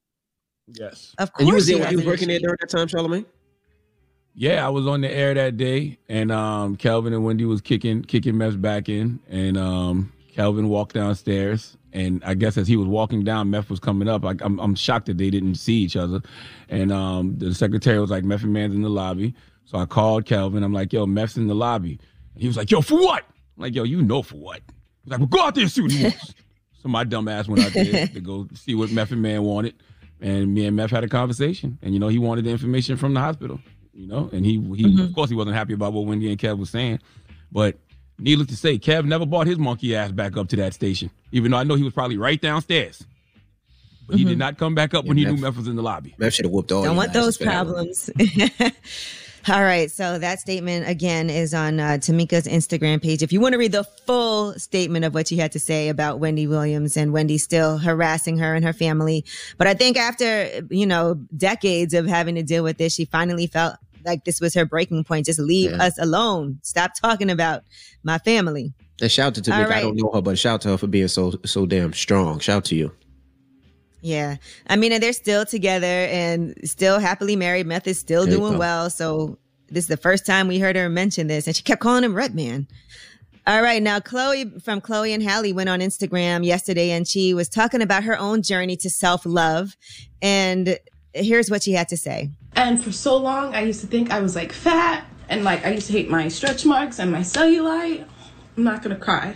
[0.68, 1.14] Yes.
[1.18, 2.57] Of course, and you was she there when has he was an working there during
[2.62, 3.26] that time, Charlamagne.
[4.34, 8.03] Yeah, I was on the air that day, and um, Kelvin and Wendy was kicking
[8.03, 12.87] kicking mess back in, and um, Kelvin walked downstairs, and I guess as he was
[12.87, 14.23] walking down, Meth was coming up.
[14.23, 16.21] I, I'm I'm shocked that they didn't see each other,
[16.69, 19.35] and um, the secretary was like, "Meth and Man's in the lobby,"
[19.65, 20.63] so I called Kelvin.
[20.63, 21.99] I'm like, "Yo, Meth's in the lobby,"
[22.35, 23.25] and he was like, "Yo, for what?"
[23.57, 24.61] I'm like, "Yo, you know for what?"
[25.03, 26.33] He's like, "Well, go out there and see what he wants."
[26.81, 29.75] so my dumb ass went out there to go see what Meth and Man wanted,
[30.21, 33.13] and me and Meth had a conversation, and you know he wanted the information from
[33.13, 33.59] the hospital
[33.93, 36.57] you know, and he he of course he wasn't happy about what Wendy and Kev
[36.57, 36.99] was saying,
[37.51, 37.77] but
[38.20, 41.51] needless to say, Kev never brought his monkey ass back up to that station, even
[41.51, 43.03] though I know he was probably right downstairs.
[44.07, 46.15] But he did not come back up when he knew Meth was in the lobby.
[46.17, 46.84] Meth should have whooped all.
[46.84, 47.76] Don't want those for that one.
[47.76, 48.09] problems.
[49.47, 53.24] All right, so that statement again is on uh, Tamika's Instagram page.
[53.24, 56.20] If you want to read the full statement of what she had to say about
[56.20, 59.24] Wendy Williams and Wendy still harassing her and her family,
[59.57, 63.47] but I think after you know decades of having to deal with this, she finally
[63.47, 65.25] felt like this was her breaking point.
[65.25, 65.83] Just leave Yeah.
[65.83, 66.59] us alone.
[66.63, 67.63] Stop talking about
[68.03, 68.73] my family.
[69.01, 69.71] And shout out to All Tamika.
[69.71, 72.39] I don't know her, but shout out to her for being so so damn strong.
[72.39, 72.91] Shout out to you.
[74.01, 74.37] Yeah.
[74.67, 77.67] I mean, and they're still together and still happily married.
[77.67, 78.89] Meth is still There doing well.
[78.89, 79.37] So
[79.67, 81.47] this is the first time we heard her mention this.
[81.47, 82.67] And she kept calling him Redman.
[83.45, 83.81] All right.
[83.81, 88.03] Now, Chloe from Chloe and Halle went on Instagram yesterday and she was talking about
[88.03, 89.75] her own journey to self love.
[90.21, 90.77] And
[91.14, 92.32] here's what she had to say.
[92.55, 95.72] And for so long, I used to think I was like fat and like I
[95.72, 98.05] used to hate my stretch marks and my cellulite.
[98.57, 99.36] I'm not gonna cry.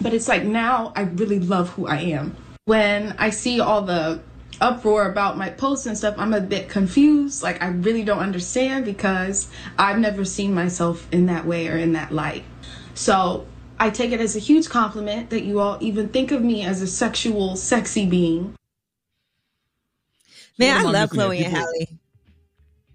[0.00, 2.36] But it's like now I really love who I am.
[2.64, 4.20] When I see all the
[4.60, 7.42] uproar about my posts and stuff, I'm a bit confused.
[7.42, 9.48] Like I really don't understand because
[9.78, 12.44] I've never seen myself in that way or in that light.
[12.94, 13.46] So
[13.78, 16.80] I take it as a huge compliment that you all even think of me as
[16.80, 18.54] a sexual, sexy being.
[20.58, 21.08] Man, I I love missing here?
[21.08, 21.98] Chloe and People- Halle.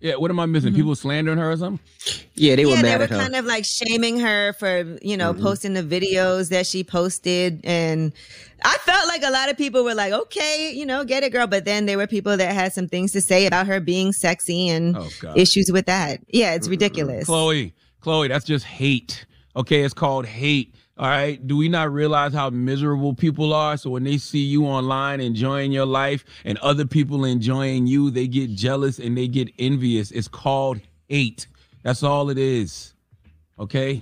[0.01, 0.74] Yeah, what am I missing?
[0.74, 1.86] People slandering her or something?
[2.34, 3.18] Yeah, they were yeah, mad they were at her.
[3.18, 5.41] kind of like shaming her for, you know, Mhm.
[5.41, 7.60] posting the videos that she posted.
[7.66, 8.14] And
[8.64, 11.47] I felt like a lot of people were like, okay, you know, get it, girl.
[11.47, 14.70] But then there were people that had some things to say about her being sexy
[14.70, 16.22] and Oh, issues with that.
[16.30, 17.26] Yeah, it's ridiculous.
[17.26, 19.26] Chloe, Chloe, that's just hate.
[19.57, 20.74] Okay, it's called hate.
[21.00, 21.45] All right.
[21.47, 23.78] Do we not realize how miserable people are?
[23.78, 28.28] So when they see you online enjoying your life and other people enjoying you, they
[28.28, 30.12] get jealous and they get envious.
[30.12, 31.47] It's called hate.
[31.84, 32.93] That's all it is.
[33.58, 33.97] Okay.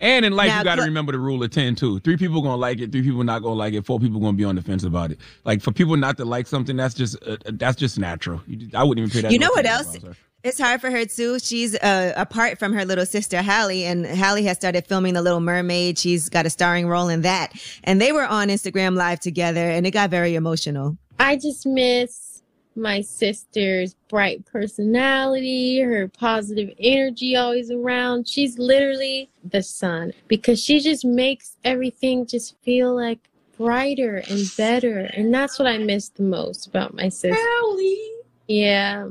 [0.00, 1.98] And in life, Now, you got to remember the rule of 10 too.
[2.00, 4.44] Three people gonna like it, three people not gonna like it, four people gonna be
[4.44, 5.18] on the fence about it.
[5.44, 8.40] Like for people not to like something, that's just uh, that's just natural.
[8.46, 9.32] You, I wouldn't even pay that.
[9.32, 9.96] You know what else?
[9.96, 10.16] about.
[10.44, 11.38] It's hard for her too.
[11.38, 15.40] She's uh, apart from her little sister Halle, and Halle has started filming The Little
[15.40, 15.98] Mermaid.
[15.98, 19.86] She's got a starring role in that, and they were on Instagram Live together, and
[19.86, 20.98] it got very emotional.
[21.18, 22.42] I just miss
[22.76, 28.28] my sister's bright personality, her positive energy always around.
[28.28, 33.20] She's literally the sun because she just makes everything just feel like
[33.56, 35.10] brighter and better.
[35.14, 37.34] And that's what I miss the most about my sister.
[37.34, 37.96] Halle.
[38.46, 39.08] Yeah.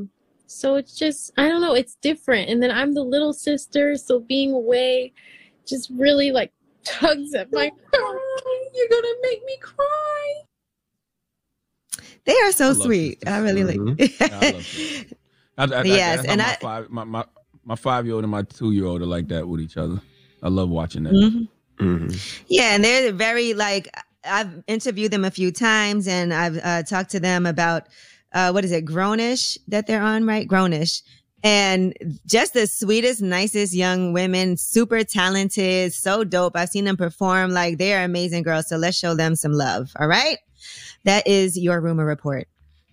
[0.53, 2.49] So it's just, I don't know, it's different.
[2.49, 5.13] And then I'm the little sister, so being away
[5.67, 6.51] just really like
[6.83, 8.21] tugs at my heart.
[8.75, 10.33] You're gonna make me cry.
[12.25, 13.23] They are so love sweet.
[13.27, 13.99] I really like.
[14.19, 14.67] Yeah, I love.
[15.57, 17.25] I, I, I, Yes, that's how and my I- five, my, my,
[17.65, 20.01] my five year old and my two year old are like that with each other.
[20.41, 21.13] I love watching that.
[21.13, 21.47] Mhm.
[21.79, 22.43] Mm-hmm.
[22.47, 23.89] Yeah, and they're very like
[24.25, 27.87] I've interviewed them a few times, and I've uh, talked to them about
[28.33, 30.47] uh, what is it, Grown-ish that they're on, right?
[30.47, 31.01] Grown-ish,
[31.43, 31.93] and
[32.25, 36.55] just the sweetest, nicest young women, super talented, so dope.
[36.55, 38.69] I've seen them perform; like they are amazing girls.
[38.69, 39.91] So let's show them some love.
[39.99, 40.37] All right,
[41.03, 42.47] that is your rumor report.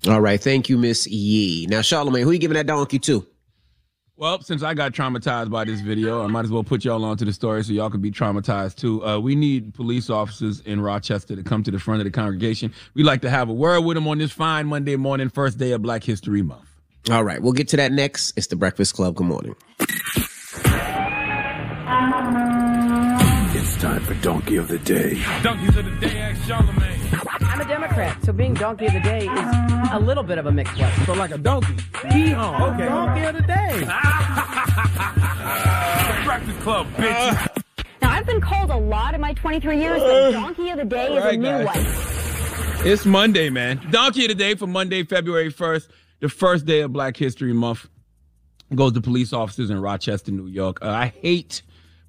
[0.09, 1.67] All right, thank you, Miss Yee.
[1.67, 3.27] Now, Charlamagne, who you giving that donkey to?
[4.21, 7.25] Well, since I got traumatized by this video, I might as well put y'all onto
[7.25, 9.03] the story so y'all can be traumatized too.
[9.03, 12.71] Uh, we need police officers in Rochester to come to the front of the congregation.
[12.93, 15.73] We'd like to have a word with them on this fine Monday morning, first day
[15.73, 16.69] of Black History Month.
[17.11, 18.37] All right, we'll get to that next.
[18.37, 19.15] It's the Breakfast Club.
[19.15, 19.57] Good morning.
[23.57, 25.23] It's time for Donkey of the Day.
[25.43, 27.00] Donkeys of the day, ask Charlamagne.
[27.61, 30.51] I'm a Democrat, so being donkey of the day is a little bit of a
[30.51, 31.05] mixed blessing.
[31.05, 31.75] So like a donkey.
[31.75, 32.73] Yeehaw.
[32.73, 32.87] Okay.
[32.87, 33.81] Donkey of the day.
[36.25, 37.63] Breakfast Club, bitch.
[38.01, 41.05] Now, I've been called a lot in my 23 years, but Donkey of the Day
[41.05, 41.67] is a Alright, new guys.
[41.67, 41.85] one.
[42.87, 43.79] It's Monday, man.
[43.91, 45.89] Donkey of the day for Monday, February 1st,
[46.21, 47.91] the first day of Black History Month.
[48.75, 50.79] Goes to police officers in Rochester, New York.
[50.81, 51.61] Uh, I hate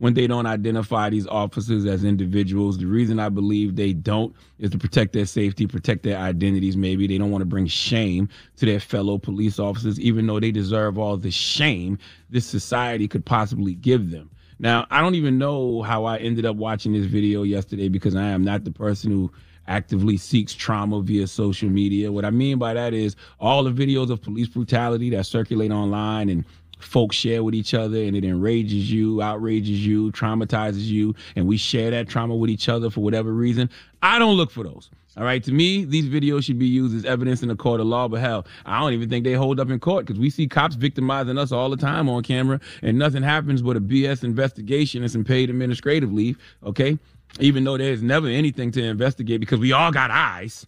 [0.02, 2.80] when they don't identify these officers as individuals.
[2.80, 6.76] The reason I believe they don't is to protect their safety, protect their identities.
[6.76, 8.28] Maybe they don't want to bring shame
[8.58, 11.99] to their fellow police officers, even though they deserve all the shame
[12.32, 14.32] this society could possibly give them.
[14.58, 18.30] Now, I don't even know how I ended up watching this video yesterday because I
[18.30, 19.32] am not the person who
[19.68, 22.12] actively seeks trauma via social media.
[22.12, 26.30] What I mean by that is all the videos of police brutality that circulate online
[26.30, 26.43] and
[26.84, 31.58] folks share with each other and it enrages you, outrages you, traumatizes you, and we
[31.58, 33.70] share that trauma with each other for whatever reason.
[34.02, 34.90] I don't look for those.
[35.18, 35.44] All right.
[35.44, 38.08] To me, these videos should be used as evidence in the court of law.
[38.08, 40.76] But hell, I don't even think they hold up in court because we see cops
[40.76, 45.12] victimizing us all the time on camera and nothing happens but a BS investigation and
[45.12, 46.38] some paid administrative leave.
[46.64, 46.98] Okay.
[47.40, 50.66] Even though there's never anything to investigate because we all got eyes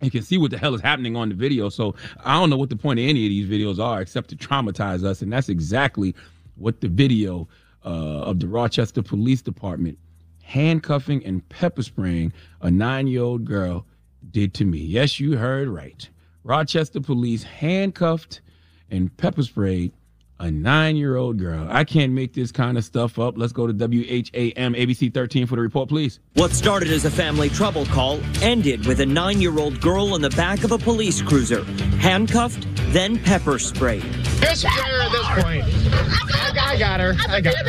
[0.00, 1.68] you can see what the hell is happening on the video.
[1.68, 4.36] So I don't know what the point of any of these videos are except to
[4.36, 5.22] traumatize us.
[5.22, 6.14] And that's exactly
[6.56, 7.48] what the video
[7.84, 9.98] uh, of the Rochester Police Department
[10.42, 13.86] handcuffing and pepper spraying a nine year old girl
[14.30, 14.78] did to me.
[14.78, 16.08] Yes, you heard right.
[16.44, 18.42] Rochester police handcuffed
[18.90, 19.92] and pepper sprayed
[20.40, 21.66] a nine year old girl.
[21.70, 23.34] I can't make this kind of stuff up.
[23.36, 26.20] Let's go to WHAM ABC 13 for the report, please.
[26.34, 30.22] What started as a family trouble call ended with a nine year old girl in
[30.22, 31.64] the back of a police cruiser,
[31.98, 34.02] handcuffed, then pepper sprayed.
[34.40, 35.64] Just spray her at this point.
[35.66, 37.14] I, I got her.
[37.28, 37.64] I got her.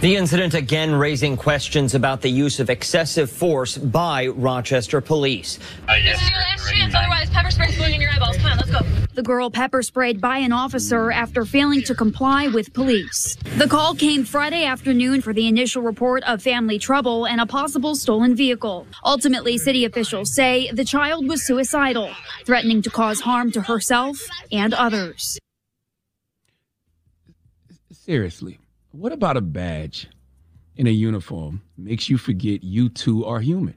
[0.00, 5.58] The incident again raising questions about the use of excessive force by Rochester police.
[5.86, 8.36] This is your last chance, otherwise pepper spray's going in your eyeballs.
[8.38, 8.80] Come on, let's go.
[9.14, 13.36] The girl pepper sprayed by an officer after failing to comply with police.
[13.58, 17.94] The call came Friday afternoon for the initial report of family trouble and a possible
[17.94, 18.86] stolen vehicle.
[19.04, 22.10] Ultimately, city officials say the child was suicidal,
[22.44, 24.18] threatening to cause harm to herself
[24.50, 25.38] and others.
[27.92, 28.58] Seriously,
[28.92, 30.06] what about a badge
[30.76, 33.74] in a uniform makes you forget you too are human?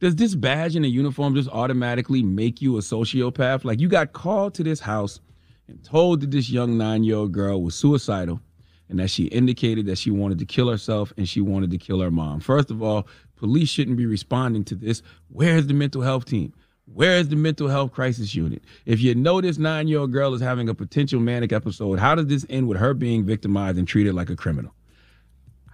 [0.00, 3.64] Does this badge in a uniform just automatically make you a sociopath?
[3.64, 5.20] Like you got called to this house
[5.68, 8.40] and told that this young nine year old girl was suicidal
[8.88, 12.00] and that she indicated that she wanted to kill herself and she wanted to kill
[12.00, 12.40] her mom.
[12.40, 13.06] First of all,
[13.36, 15.00] police shouldn't be responding to this.
[15.28, 16.52] Where's the mental health team?
[16.92, 18.62] Where is the mental health crisis unit?
[18.84, 22.14] If you know this nine year old girl is having a potential manic episode, how
[22.14, 24.74] does this end with her being victimized and treated like a criminal?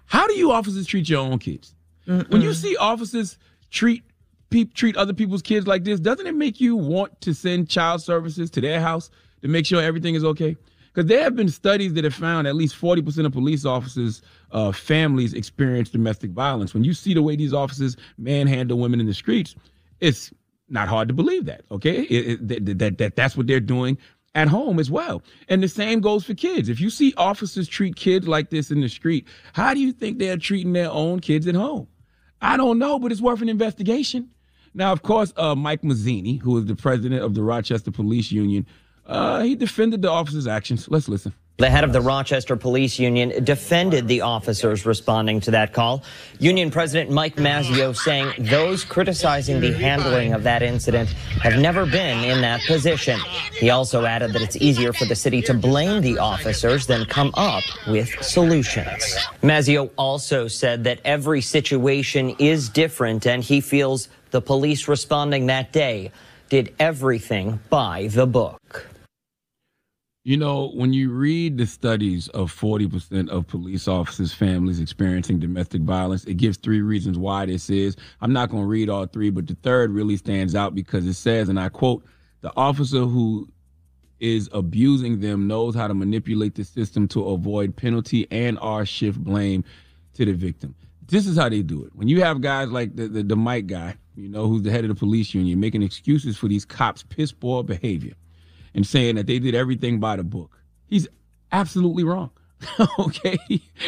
[0.06, 1.74] How do you officers treat your own kids?
[2.06, 2.30] Mm-mm.
[2.30, 3.38] When you see officers
[3.70, 4.04] treat
[4.50, 8.02] pe- treat other people's kids like this, doesn't it make you want to send child
[8.02, 9.10] services to their house
[9.42, 10.56] to make sure everything is okay?
[10.92, 14.72] Because there have been studies that have found at least 40% of police officers' uh,
[14.72, 16.74] families experience domestic violence.
[16.74, 19.54] When you see the way these officers manhandle women in the streets,
[20.00, 20.32] it's
[20.70, 21.62] not hard to believe that.
[21.70, 23.98] Okay, it, it, that, that, that that's what they're doing
[24.34, 25.22] at home as well.
[25.48, 26.68] And the same goes for kids.
[26.68, 30.18] If you see officers treat kids like this in the street, how do you think
[30.18, 31.88] they're treating their own kids at home?
[32.40, 34.30] I don't know, but it's worth an investigation.
[34.72, 38.66] Now, of course, uh, Mike Mazzeo, who is the president of the Rochester Police Union,
[39.06, 40.88] uh, he defended the officers' actions.
[40.88, 41.34] Let's listen.
[41.60, 46.02] The head of the Rochester Police Union defended the officers responding to that call.
[46.38, 51.10] Union President Mike Mazzeo saying those criticizing the handling of that incident
[51.42, 53.20] have never been in that position.
[53.52, 57.30] He also added that it's easier for the city to blame the officers than come
[57.34, 59.18] up with solutions.
[59.42, 65.72] Mazzeo also said that every situation is different and he feels the police responding that
[65.72, 66.10] day
[66.48, 68.89] did everything by the book.
[70.22, 75.80] You know, when you read the studies of 40% of police officers' families experiencing domestic
[75.80, 77.96] violence, it gives three reasons why this is.
[78.20, 81.14] I'm not going to read all three, but the third really stands out because it
[81.14, 82.04] says, and I quote,
[82.42, 83.48] the officer who
[84.18, 89.24] is abusing them knows how to manipulate the system to avoid penalty and or shift
[89.24, 89.64] blame
[90.12, 90.74] to the victim.
[91.06, 91.96] This is how they do it.
[91.96, 94.84] When you have guys like the, the, the Mike guy, you know, who's the head
[94.84, 98.12] of the police union, making excuses for these cops' piss poor behavior
[98.74, 100.58] and saying that they did everything by the book.
[100.86, 101.08] He's
[101.52, 102.30] absolutely wrong.
[102.98, 103.38] okay?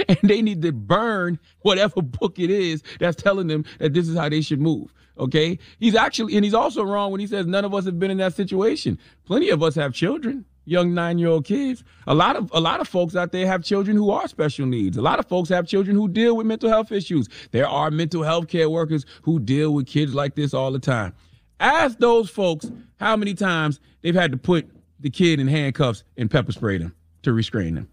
[0.09, 4.17] And they need to burn whatever book it is that's telling them that this is
[4.17, 4.93] how they should move.
[5.19, 5.59] Okay?
[5.79, 8.19] He's actually, and he's also wrong when he says none of us have been in
[8.19, 8.99] that situation.
[9.27, 11.85] Plenty of us have children, young nine-year-old kids.
[12.07, 14.97] A lot of a lot of folks out there have children who are special needs.
[14.97, 17.29] A lot of folks have children who deal with mental health issues.
[17.51, 21.15] There are mental health care workers who deal with kids like this all the time.
[21.63, 26.29] Ask those folks how many times they've had to put the kid in handcuffs and
[26.29, 26.93] pepper spray them
[27.23, 27.89] to restrain them.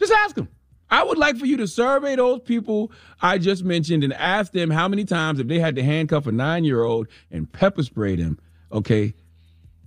[0.00, 0.48] Just ask them.
[0.90, 2.90] I would like for you to survey those people
[3.22, 6.32] I just mentioned and ask them how many times if they had to handcuff a
[6.32, 8.40] nine year old and pepper spray them,
[8.72, 9.14] okay,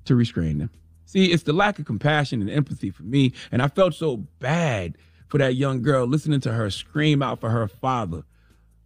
[0.05, 0.69] to restrain them.
[1.05, 3.33] See, it's the lack of compassion and empathy for me.
[3.51, 4.97] And I felt so bad
[5.27, 8.23] for that young girl listening to her scream out for her father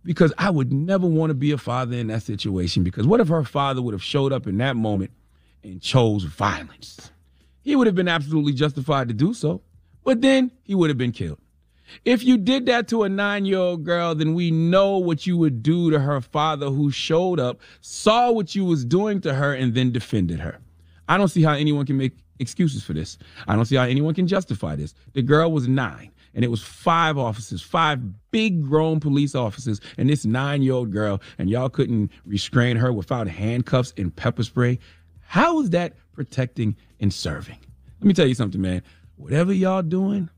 [0.03, 2.83] because I would never want to be a father in that situation.
[2.83, 5.11] Because what if her father would have showed up in that moment
[5.63, 7.11] and chose violence?
[7.61, 9.61] He would have been absolutely justified to do so,
[10.03, 11.39] but then he would have been killed.
[12.05, 15.37] If you did that to a nine year old girl, then we know what you
[15.37, 19.53] would do to her father who showed up, saw what you was doing to her,
[19.53, 20.59] and then defended her.
[21.07, 23.17] I don't see how anyone can make excuses for this.
[23.47, 24.95] I don't see how anyone can justify this.
[25.13, 27.99] The girl was nine and it was five officers, five
[28.31, 32.91] big grown police officers, and this nine year old girl, and y'all couldn't restrain her
[32.91, 34.79] without handcuffs and pepper spray.
[35.21, 37.57] How is that protecting and serving?
[37.99, 38.81] Let me tell you something, man.
[39.15, 40.29] Whatever y'all doing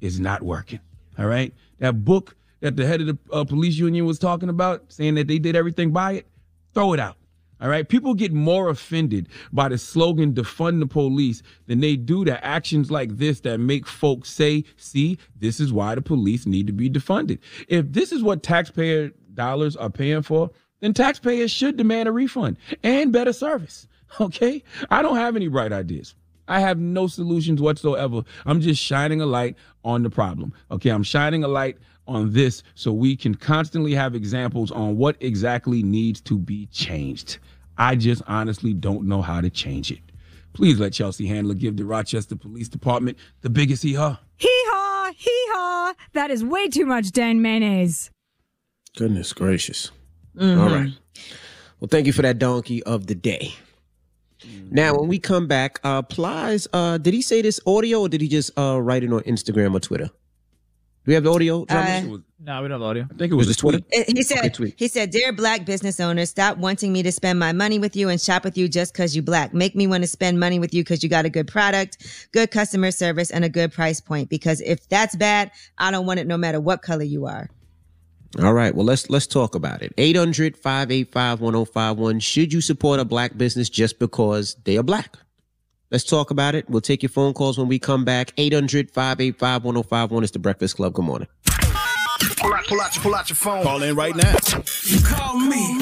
[0.00, 0.80] is not working.
[1.18, 1.52] All right.
[1.78, 5.28] That book that the head of the uh, police union was talking about, saying that
[5.28, 6.26] they did everything by it,
[6.74, 7.16] throw it out.
[7.60, 7.88] All right.
[7.88, 12.90] People get more offended by the slogan defund the police than they do the actions
[12.90, 16.88] like this that make folks say, see, this is why the police need to be
[16.88, 17.38] defunded.
[17.68, 20.50] If this is what taxpayer dollars are paying for,
[20.80, 23.86] then taxpayers should demand a refund and better service.
[24.20, 24.64] Okay.
[24.90, 26.16] I don't have any bright ideas.
[26.48, 28.24] I have no solutions whatsoever.
[28.44, 29.54] I'm just shining a light
[29.84, 30.52] on the problem.
[30.72, 30.90] Okay.
[30.90, 35.82] I'm shining a light on this so we can constantly have examples on what exactly
[35.82, 37.38] needs to be changed.
[37.80, 40.00] I just honestly don't know how to change it.
[40.52, 44.18] Please let Chelsea Handler give the Rochester Police Department the biggest hee haw.
[44.36, 45.94] Hee haw, hee haw.
[46.12, 48.10] That is way too much Dan mayonnaise.
[48.98, 49.90] Goodness gracious.
[50.36, 50.60] Mm-hmm.
[50.60, 50.92] All right.
[51.80, 53.54] Well, thank you for that donkey of the day.
[54.70, 58.20] Now, when we come back, uh, Plies, uh, did he say this audio or did
[58.20, 60.10] he just uh, write it on Instagram or Twitter?
[61.04, 61.64] Do we have the audio?
[61.66, 62.02] Uh,
[62.40, 63.08] no, we don't have the audio.
[63.10, 63.80] I think it was, was Twitter.
[63.90, 67.78] He said, "He said, dear Black business owners, stop wanting me to spend my money
[67.78, 69.54] with you and shop with you just because you Black.
[69.54, 72.50] Make me want to spend money with you because you got a good product, good
[72.50, 74.28] customer service, and a good price point.
[74.28, 77.48] Because if that's bad, I don't want it no matter what color you are."
[78.38, 78.74] All right.
[78.74, 79.96] Well, let's let's talk about it.
[79.96, 82.22] 800-585-1051.
[82.22, 85.16] Should you support a black business just because they are black?
[85.90, 86.70] Let's talk about it.
[86.70, 88.34] We'll take your phone calls when we come back.
[88.36, 90.92] 800-585-1051 is the Breakfast Club.
[90.92, 91.26] Good morning.
[92.36, 93.62] Pull out, pull out, your, pull out your phone.
[93.64, 94.34] Call in right now.
[94.84, 95.78] You call me.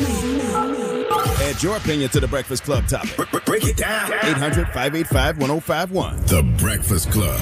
[1.42, 3.44] Add your opinion to the Breakfast Club topic.
[3.44, 4.12] Break it down.
[4.12, 6.22] 800 585 1051.
[6.26, 7.38] The Breakfast Club.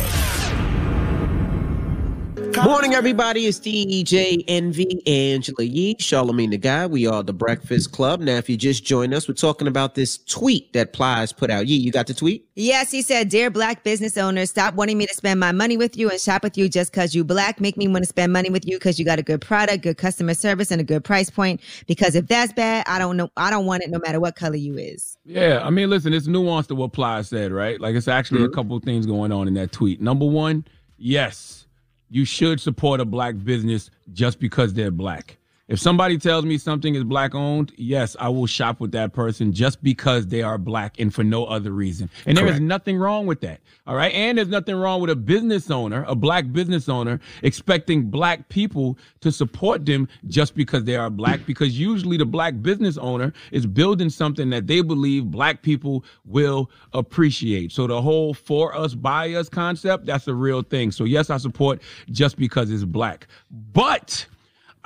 [2.54, 3.46] Morning, everybody.
[3.46, 6.90] It's DJ Envy Angela Yee, Charlamagne the God.
[6.90, 8.20] We are the Breakfast Club.
[8.20, 11.66] Now, if you just joined us, we're talking about this tweet that Plies put out.
[11.66, 12.48] Yee, you got the tweet?
[12.54, 15.96] Yes, he said, Dear black business owners, stop wanting me to spend my money with
[15.96, 17.60] you and shop with you just because you black.
[17.60, 19.98] Make me want to spend money with you because you got a good product, good
[19.98, 21.60] customer service, and a good price point.
[21.86, 23.30] Because if that's bad, I don't know.
[23.36, 25.18] I don't want it no matter what color you is.
[25.24, 27.80] Yeah, I mean, listen, it's nuanced to what Ply said, right?
[27.80, 28.54] Like, it's actually a mm-hmm.
[28.54, 30.00] couple of things going on in that tweet.
[30.00, 30.64] Number one,
[30.96, 31.65] yes,
[32.10, 35.38] you should support a black business just because they're black.
[35.68, 39.52] If somebody tells me something is black owned, yes, I will shop with that person
[39.52, 42.08] just because they are black and for no other reason.
[42.24, 43.60] And there is nothing wrong with that.
[43.84, 44.12] All right.
[44.12, 48.96] And there's nothing wrong with a business owner, a black business owner, expecting black people
[49.22, 53.66] to support them just because they are black, because usually the black business owner is
[53.66, 57.72] building something that they believe black people will appreciate.
[57.72, 60.92] So the whole for us, by us concept, that's a real thing.
[60.92, 63.26] So yes, I support just because it's black.
[63.50, 64.26] But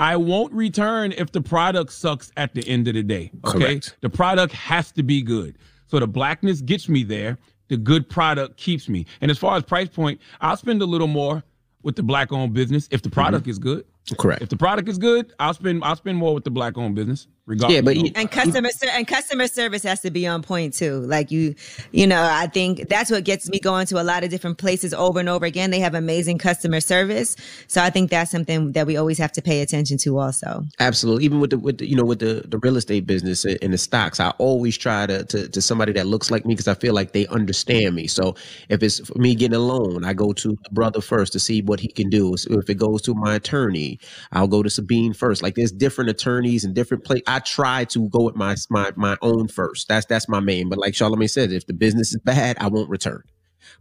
[0.01, 3.31] I won't return if the product sucks at the end of the day.
[3.45, 3.59] Okay.
[3.59, 3.97] Correct.
[4.01, 5.59] The product has to be good.
[5.89, 7.37] So the blackness gets me there.
[7.69, 9.05] The good product keeps me.
[9.21, 11.43] And as far as price point, I'll spend a little more
[11.83, 13.51] with the black owned business if the product mm-hmm.
[13.51, 13.85] is good.
[14.19, 14.41] Correct.
[14.41, 17.27] If the product is good, I'll spend I'll spend more with the black owned business.
[17.51, 17.75] Regardless.
[17.75, 21.01] Yeah, but you And customer ser- and customer service has to be on point too.
[21.01, 21.57] Like you,
[21.91, 24.95] you know, I think that's what gets me going to a lot of different places
[24.95, 25.73] over and over again.
[25.73, 27.35] They have amazing customer service,
[27.67, 30.17] so I think that's something that we always have to pay attention to.
[30.19, 31.25] Also, Absolutely.
[31.25, 33.79] Even with the with the, you know with the the real estate business and the
[33.79, 36.95] stocks, I always try to to, to somebody that looks like me because I feel
[36.95, 38.07] like they understand me.
[38.07, 38.37] So
[38.69, 41.63] if it's for me getting a loan, I go to the brother first to see
[41.63, 42.37] what he can do.
[42.37, 43.99] So if it goes to my attorney,
[44.31, 45.43] I'll go to Sabine first.
[45.43, 47.23] Like there's different attorneys and different place.
[47.27, 49.89] I try to go with my my my own first.
[49.89, 50.69] That's that's my main.
[50.69, 53.23] But like Charlamagne said, if the business is bad, I won't return.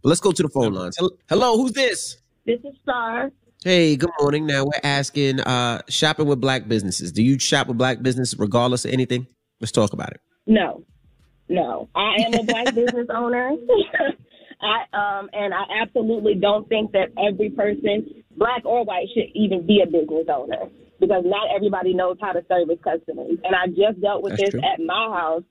[0.02, 0.98] But let's go to the phone lines.
[1.28, 2.18] Hello, who's this?
[2.46, 3.30] This is Star.
[3.64, 4.46] Hey, good morning.
[4.46, 7.12] Now we're asking uh shopping with black businesses.
[7.12, 9.26] Do you shop with black businesses regardless of anything?
[9.60, 10.20] Let's talk about it.
[10.46, 10.84] No,
[11.48, 11.88] no.
[11.94, 13.50] I am a black business owner.
[14.62, 19.66] I um and I absolutely don't think that every person, black or white, should even
[19.66, 23.38] be a business owner because not everybody knows how to service customers.
[23.44, 24.60] And I just dealt with That's this true.
[24.60, 25.42] at my house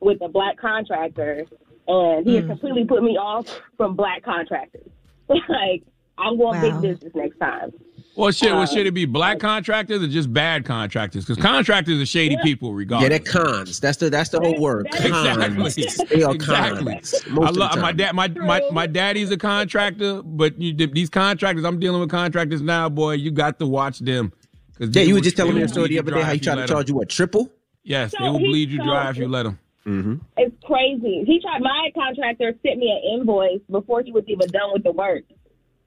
[0.00, 1.46] with a black contractor,
[1.88, 3.46] and he has completely put me off
[3.76, 4.88] from black contractors.
[5.28, 5.82] like
[6.18, 6.80] I'm going Wow.
[6.80, 7.70] big business next time.
[8.14, 11.26] Well, shit, well, Uh, should it be black contractors or just bad contractors?
[11.26, 13.08] Because contractors are shady people, Yeah, regardless.
[13.10, 13.80] they're cons.
[13.80, 14.88] That's the that's the whole word.
[14.90, 15.04] Cons.
[15.76, 16.06] Exactly.
[16.16, 16.94] They are Exactly.
[16.94, 17.22] cons.
[17.26, 18.14] I Most of love my dad.
[18.14, 22.88] My, my my daddy's a contractor, but you, these contractors, I'm dealing with contractors now,
[22.88, 23.12] boy.
[23.12, 24.32] You got to watch them.
[24.78, 26.36] 'Cause Yeah, you were will- just telling me a story the other day how you
[26.36, 27.50] if tried to charge you what triple?
[27.82, 29.58] Yes, So they will bleed you dry if you let them.
[29.86, 30.14] Mm-hmm.
[30.38, 31.22] It's crazy.
[31.26, 31.60] He tried.
[31.62, 35.22] My contractor sent me an invoice before he was even done with the work.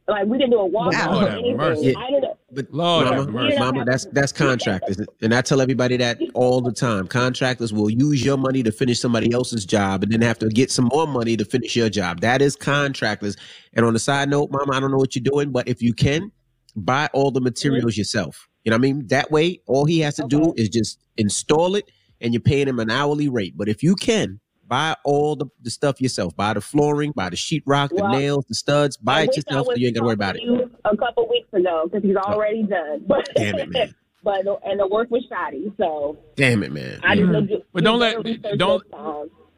[0.08, 1.22] Like we didn't do a walk Wow.
[1.26, 1.58] or anything.
[1.58, 1.96] mercy.
[1.96, 2.34] I didn't.
[2.52, 7.06] But Lord mama, mama, that's that's contractors, and I tell everybody that all the time.
[7.08, 10.72] Contractors will use your money to finish somebody else's job, and then have to get
[10.72, 12.22] some more money to finish your job.
[12.22, 13.36] That is contractors.
[13.74, 15.94] And on the side note, mama, I don't know what you're doing, but if you
[15.94, 16.32] can,
[16.76, 18.48] buy all the materials yourself.
[18.70, 19.08] You know what I mean?
[19.08, 21.90] That way, all he has to do is just install it,
[22.22, 23.54] and you're paying him an hourly rate.
[23.58, 24.40] But if you can.
[24.68, 26.36] Buy all the, the stuff yourself.
[26.36, 28.98] Buy the flooring, buy the sheetrock, the nails, the studs.
[28.98, 30.42] Buy it yourself so you ain't got to worry about it.
[30.42, 32.34] talking to you A couple weeks ago because he's oh.
[32.34, 33.04] already done.
[33.08, 33.96] But Damn it, man.
[34.24, 37.00] but and the work was shoddy, so Damn it, man.
[37.02, 37.32] I just mm-hmm.
[37.32, 38.84] looked at- But don't let- don't-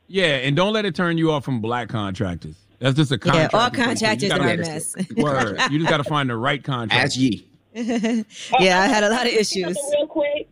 [0.08, 2.56] Yeah, and don't let it turn you off from black contractors.
[2.80, 3.52] That's just a contract.
[3.52, 4.96] yeah, all contractors are a mess.
[5.18, 5.60] Word.
[5.70, 7.06] You just got to find the right contractor.
[7.06, 7.46] As ye.
[7.74, 9.78] Yeah, I had a lot of issues.
[9.94, 10.50] Real quick.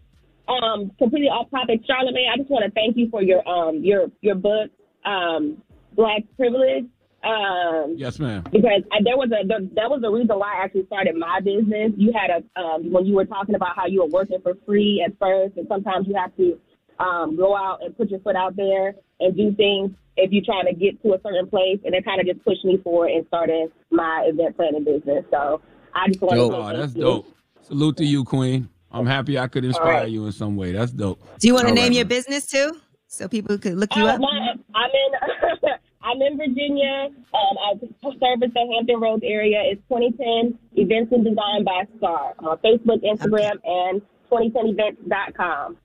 [0.47, 2.31] Um, completely off topic, Charlamagne.
[2.33, 4.71] I just want to thank you for your um your your book,
[5.05, 5.61] um,
[5.95, 6.85] Black Privilege.
[7.21, 8.43] Um, Yes, ma'am.
[8.51, 11.39] because I, there was a there, that was the reason why I actually started my
[11.41, 11.91] business.
[11.97, 15.03] You had a um, when you were talking about how you were working for free
[15.05, 16.57] at first, and sometimes you have to
[16.99, 20.65] um, go out and put your foot out there and do things if you're trying
[20.65, 23.27] to get to a certain place, and it kind of just pushed me forward and
[23.27, 25.25] started my event planning business.
[25.29, 25.61] So
[25.93, 26.51] I just want Dope.
[26.51, 27.01] to Oh, that's thank you.
[27.01, 27.35] dope.
[27.61, 28.69] Salute to you, Queen.
[28.91, 30.09] I'm happy I could inspire right.
[30.09, 30.71] you in some way.
[30.71, 31.19] That's dope.
[31.39, 32.09] Do you want to All name right, your man.
[32.09, 34.21] business too, so people could look you Uh, up?
[34.21, 35.69] my, I'm in
[36.01, 37.09] I'm in Virginia.
[37.33, 39.61] Um, I service the Hampton Roads area.
[39.65, 42.33] It's 2010 Events and Design by Star.
[42.39, 45.77] On Facebook, Instagram, and 2010events.com.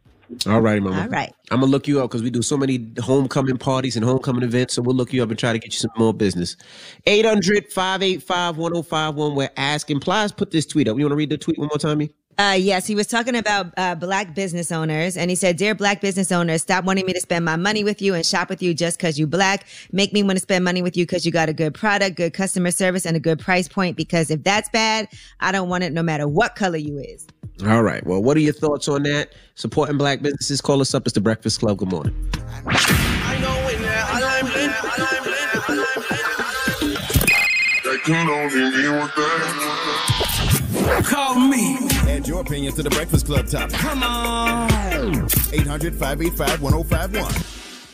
[0.47, 1.03] All right, mama.
[1.03, 1.32] All right.
[1.51, 4.74] I'm gonna look you up because we do so many homecoming parties and homecoming events.
[4.74, 6.57] So we'll look you up and try to get you some more business.
[7.07, 9.35] 800-585-1051.
[9.35, 10.01] We're asking.
[10.01, 10.99] Plies put this tweet up.
[10.99, 12.11] You want to read the tweet one more time, me?
[12.37, 16.01] Uh, yes, he was talking about uh, black business owners, and he said, "Dear black
[16.01, 18.74] business owners, stop wanting me to spend my money with you and shop with you
[18.74, 19.66] just because you black.
[19.93, 22.32] Make me want to spend money with you because you got a good product, good
[22.32, 23.97] customer service, and a good price point.
[23.97, 25.09] Because if that's bad,
[25.39, 27.26] I don't want it, no matter what color you is."
[27.68, 28.05] All right.
[28.05, 29.32] Well, what are your thoughts on that?
[29.55, 30.61] Supporting black businesses.
[30.61, 31.07] Call us up.
[31.07, 31.78] It's the Breakfast Club.
[31.78, 32.14] Good morning.
[41.05, 41.84] Call me.
[42.24, 43.76] Add your opinion to the Breakfast Club topic.
[43.76, 44.70] Come on.
[45.52, 47.34] 800 585 1051.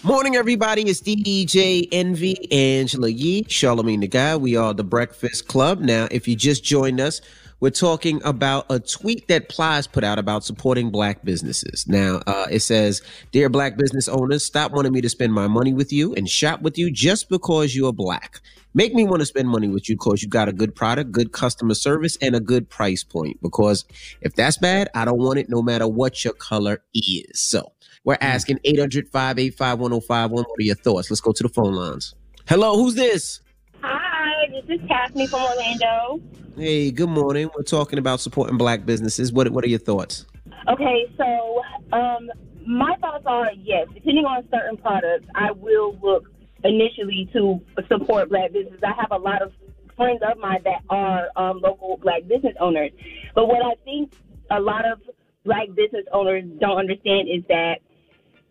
[0.04, 0.82] Morning, everybody.
[0.82, 4.40] It's DJ Envy, Angela Yee, Charlamagne the God.
[4.40, 5.80] We are the Breakfast Club.
[5.80, 7.20] Now, if you just joined us,
[7.60, 11.86] we're talking about a tweet that Plies put out about supporting black businesses.
[11.86, 13.02] Now, uh, it says,
[13.32, 16.62] Dear black business owners, stop wanting me to spend my money with you and shop
[16.62, 18.40] with you just because you are black.
[18.72, 21.32] Make me want to spend money with you because you got a good product, good
[21.32, 23.40] customer service, and a good price point.
[23.42, 23.84] Because
[24.22, 27.40] if that's bad, I don't want it no matter what your color is.
[27.40, 27.72] So
[28.04, 30.30] we're asking 800 585 1051.
[30.30, 31.10] What are your thoughts?
[31.10, 32.14] Let's go to the phone lines.
[32.48, 33.40] Hello, who's this?
[34.40, 36.18] Hi, this is Kathleen from Orlando.
[36.56, 37.50] Hey, good morning.
[37.54, 39.34] We're talking about supporting black businesses.
[39.34, 40.24] What What are your thoughts?
[40.66, 41.62] Okay, so
[41.92, 42.30] um,
[42.66, 46.32] my thoughts are yes, depending on certain products, I will look
[46.64, 48.80] initially to support black businesses.
[48.82, 49.52] I have a lot of
[49.94, 52.92] friends of mine that are um, local black business owners.
[53.34, 54.14] But what I think
[54.50, 55.02] a lot of
[55.44, 57.80] black business owners don't understand is that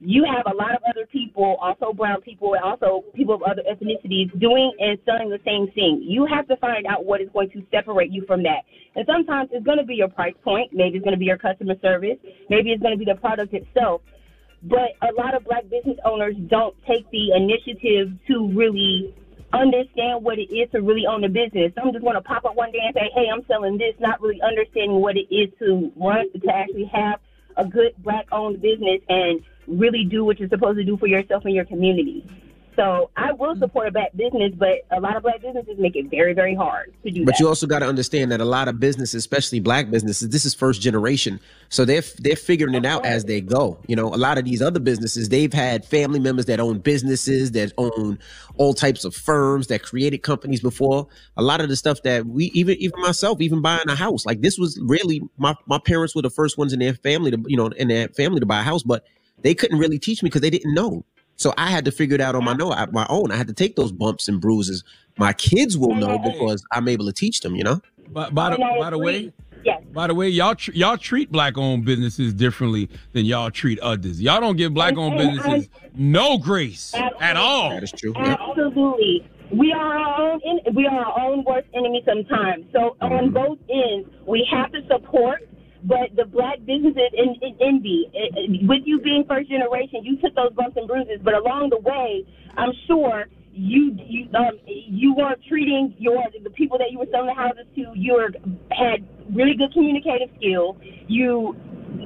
[0.01, 3.63] you have a lot of other people, also brown people, and also people of other
[3.69, 6.01] ethnicities, doing and selling the same thing.
[6.01, 8.63] You have to find out what is going to separate you from that.
[8.95, 10.71] And sometimes it's going to be your price point.
[10.73, 12.17] Maybe it's going to be your customer service.
[12.49, 14.01] Maybe it's going to be the product itself.
[14.63, 19.13] But a lot of black business owners don't take the initiative to really
[19.51, 21.73] understand what it is to really own a business.
[21.75, 24.21] Some just want to pop up one day and say, "Hey, I'm selling this," not
[24.21, 27.19] really understanding what it is to run to actually have
[27.57, 31.53] a good black-owned business and really do what you're supposed to do for yourself and
[31.53, 32.25] your community.
[32.79, 36.09] So I will support a black business, but a lot of black businesses make it
[36.09, 37.39] very, very hard to do But that.
[37.41, 40.53] you also got to understand that a lot of businesses, especially black businesses, this is
[40.53, 43.77] first generation, so they're they're figuring it out as they go.
[43.87, 47.51] You know, a lot of these other businesses, they've had family members that own businesses,
[47.51, 48.17] that own
[48.55, 51.05] all types of firms, that created companies before.
[51.35, 54.39] A lot of the stuff that we even even myself, even buying a house, like
[54.39, 57.57] this was really my my parents were the first ones in their family to you
[57.57, 59.03] know in their family to buy a house, but
[59.41, 61.05] they couldn't really teach me because they didn't know.
[61.35, 63.31] So I had to figure it out on my no my own.
[63.31, 64.83] I had to take those bumps and bruises.
[65.17, 67.55] My kids will know because I'm able to teach them.
[67.55, 67.81] You know.
[68.09, 69.31] By, by the by the way,
[69.93, 74.21] by the way, y'all tr- y'all treat black owned businesses differently than y'all treat others.
[74.21, 77.69] Y'all don't give black owned And- and businesses no grace at all.
[77.69, 78.13] That is true.
[78.15, 79.27] Absolutely.
[79.51, 82.65] We are our own en- we are our own worst enemy sometimes.
[82.71, 83.13] So mm-hmm.
[83.13, 85.47] on both ends, we have to support.
[85.83, 90.17] But the black businesses in, in envy, eh, eh, with you being first generation, you
[90.19, 91.19] took those bumps and bruises.
[91.23, 92.25] But along the way,
[92.57, 97.27] I'm sure you you um you weren't treating your the people that you were selling
[97.27, 97.91] the houses to.
[97.95, 98.29] You were
[98.75, 100.75] had really good communicative skills.
[101.07, 101.55] You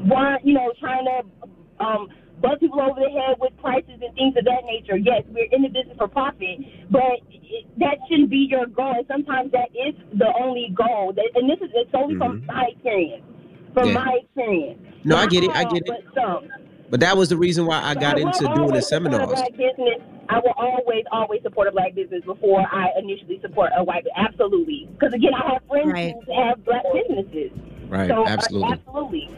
[0.05, 2.07] weren't you know trying to um
[2.41, 4.97] buzz people over the head with prices and things of that nature.
[4.97, 6.59] Yes, we're in the business for profit,
[6.91, 8.93] but it, that shouldn't be your goal.
[8.97, 11.13] And sometimes that is the only goal.
[11.15, 13.24] That, and this is it's solely from my experience.
[13.74, 13.93] From Yeah.
[13.95, 14.80] my experience.
[15.03, 15.51] No, I get it.
[15.51, 15.88] I get it.
[15.88, 16.47] But some.
[16.89, 19.28] But that was the reason why I got will into doing the always a seminars.
[19.30, 19.99] Black business.
[20.30, 24.05] I will always, always support a black business before I initially support a white.
[24.15, 25.91] Absolutely, because again, I have friends
[26.26, 27.51] who have black businesses.
[27.89, 28.71] Right, So, uh, absolutely.
[28.74, 29.30] absolutely,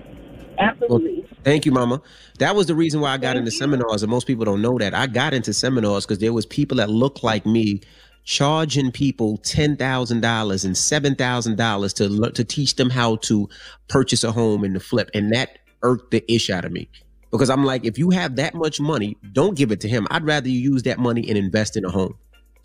[0.60, 1.26] absolutely.
[1.44, 2.02] Thank you, Mama.
[2.40, 4.94] That was the reason why I got into seminars, and most people don't know that.
[4.94, 7.82] I got into seminars because there was people that looked like me
[8.26, 13.48] charging people ten thousand dollars and seven thousand dollars to to teach them how to
[13.88, 16.90] purchase a home and to flip, and that irked the ish out of me.
[17.32, 20.08] Because I'm like, if you have that much money, don't give it to him.
[20.10, 22.16] I'd rather you use that money and invest in a home.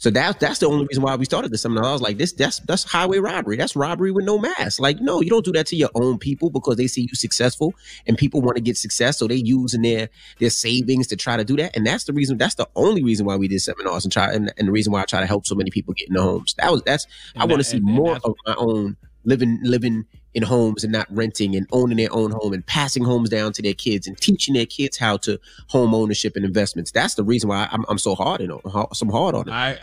[0.00, 1.84] So that's that's the only reason why we started the seminar.
[1.84, 3.56] I was like, this that's that's highway robbery.
[3.56, 4.80] That's robbery with no mask.
[4.80, 7.74] Like, no, you don't do that to your own people because they see you successful
[8.06, 9.18] and people want to get success.
[9.18, 10.08] So they using their
[10.38, 11.76] their savings to try to do that.
[11.76, 14.50] And that's the reason, that's the only reason why we did seminars and try and,
[14.56, 16.54] and the reason why I try to help so many people get into homes.
[16.54, 17.06] That was that's
[17.36, 21.06] I And want to see more of my own living living in homes and not
[21.10, 24.54] renting and owning their own home and passing homes down to their kids and teaching
[24.54, 25.38] their kids how to
[25.68, 26.90] home ownership and investments.
[26.90, 28.60] That's the reason why I'm, I'm so hard on
[28.94, 29.52] so hard on it.
[29.52, 29.78] I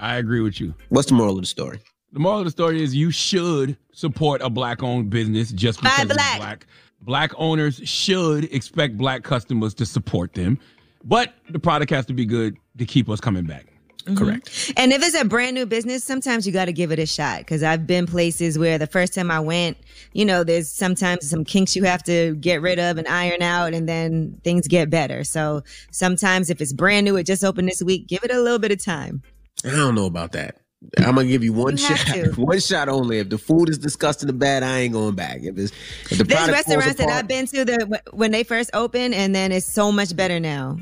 [0.00, 0.74] I agree with you.
[0.88, 1.80] What's the moral of the story?
[2.12, 6.14] The moral of the story is you should support a black-owned business just because it's
[6.14, 6.38] black.
[6.38, 6.66] black.
[7.00, 10.58] Black owners should expect black customers to support them,
[11.04, 13.66] but the product has to be good to keep us coming back.
[14.04, 14.16] Mm-hmm.
[14.16, 14.72] Correct.
[14.76, 17.38] And if it's a brand new business, sometimes you got to give it a shot.
[17.38, 19.78] Because I've been places where the first time I went,
[20.12, 23.72] you know, there's sometimes some kinks you have to get rid of and iron out,
[23.72, 25.24] and then things get better.
[25.24, 28.58] So sometimes if it's brand new, it just opened this week, give it a little
[28.58, 29.22] bit of time.
[29.64, 30.56] I don't know about that.
[30.98, 33.18] I'm gonna give you one You shot, one shot only.
[33.18, 35.38] If the food is disgusting and bad, I ain't going back.
[35.42, 35.72] If, it's,
[36.10, 39.52] if the There's restaurants that I've been to the when they first opened, and then
[39.52, 40.78] it's so much better now.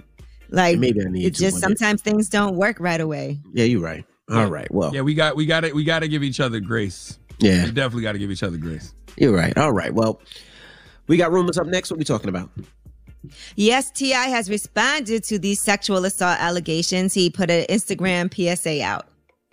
[0.53, 1.67] Like Maybe I need it to just one day.
[1.67, 3.41] sometimes things don't work right away.
[3.55, 4.05] yeah, you're right.
[4.31, 5.75] All right, well, Yeah, we got we got it.
[5.75, 7.19] we got to give each other grace.
[7.39, 7.65] Yeah.
[7.65, 8.95] we definitely got to give each other grace.
[9.17, 9.57] you're right.
[9.59, 10.21] All right, well,
[11.09, 11.91] we got rumors up next.
[11.91, 12.51] What we talking about?
[13.57, 14.27] Yes, T.I.
[14.29, 17.15] has responded to these sexual assault allegations.
[17.15, 19.07] He put an Instagram PSA out.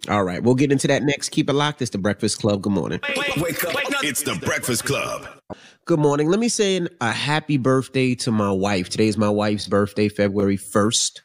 [0.08, 1.30] All right, we'll get into that next.
[1.30, 1.82] Keep it locked.
[1.82, 2.62] It's the Breakfast Club.
[2.62, 3.00] Good morning.
[3.38, 3.76] Wake up.
[4.04, 5.28] It's the Breakfast Club.
[5.86, 6.30] Good morning.
[6.30, 8.90] Let me say a happy birthday to my wife.
[8.90, 11.22] Today's my wife's birthday, February 1st.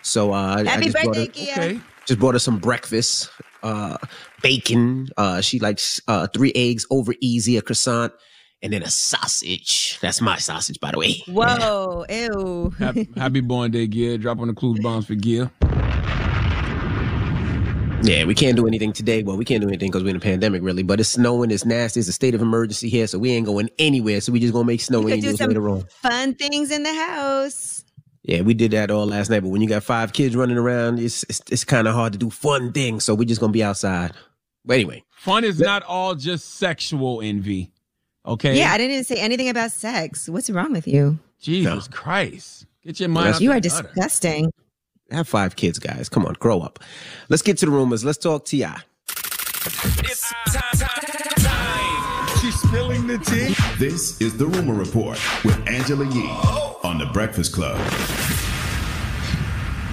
[0.00, 1.82] So uh, I Happy just brought her, Kia.
[2.06, 3.28] just brought her some breakfast,
[3.62, 3.98] uh,
[4.40, 5.08] bacon.
[5.18, 8.14] Uh, she likes uh, three eggs over easy, a croissant,
[8.62, 9.98] and then a sausage.
[10.00, 11.22] That's my sausage, by the way.
[11.26, 12.72] Whoa, ew.
[12.78, 14.16] Happy, happy born day, Gear.
[14.16, 15.50] Drop on the clues bombs for Gear.
[18.06, 19.22] Yeah, we can't do anything today.
[19.22, 20.82] Well, we can't do anything because we're in a pandemic, really.
[20.82, 23.68] But it's snowing, it's nasty, it's a state of emergency here, so we ain't going
[23.78, 24.20] anywhere.
[24.20, 25.84] So we just gonna make snow You do some later on.
[26.02, 27.84] fun things in the house.
[28.22, 29.40] Yeah, we did that all last night.
[29.40, 32.18] But when you got five kids running around, it's it's, it's kind of hard to
[32.18, 33.04] do fun things.
[33.04, 34.12] So we're just gonna be outside.
[34.64, 37.70] But anyway, Fun is not all just sexual envy.
[38.24, 38.58] Okay.
[38.58, 40.28] Yeah, I didn't even say anything about sex.
[40.28, 41.18] What's wrong with you?
[41.40, 42.66] Jesus Christ.
[42.84, 43.82] Get your mind out You are gutter.
[43.82, 44.50] disgusting.
[45.10, 46.08] Have five kids, guys.
[46.08, 46.78] Come on, grow up.
[47.28, 48.04] Let's get to the rumors.
[48.04, 48.64] Let's talk Ti.
[49.98, 50.88] It's time,
[51.38, 52.38] time.
[52.40, 53.54] She's spilling the tea.
[53.78, 56.80] This is the Rumor Report with Angela Yee oh.
[56.84, 57.76] on the Breakfast Club.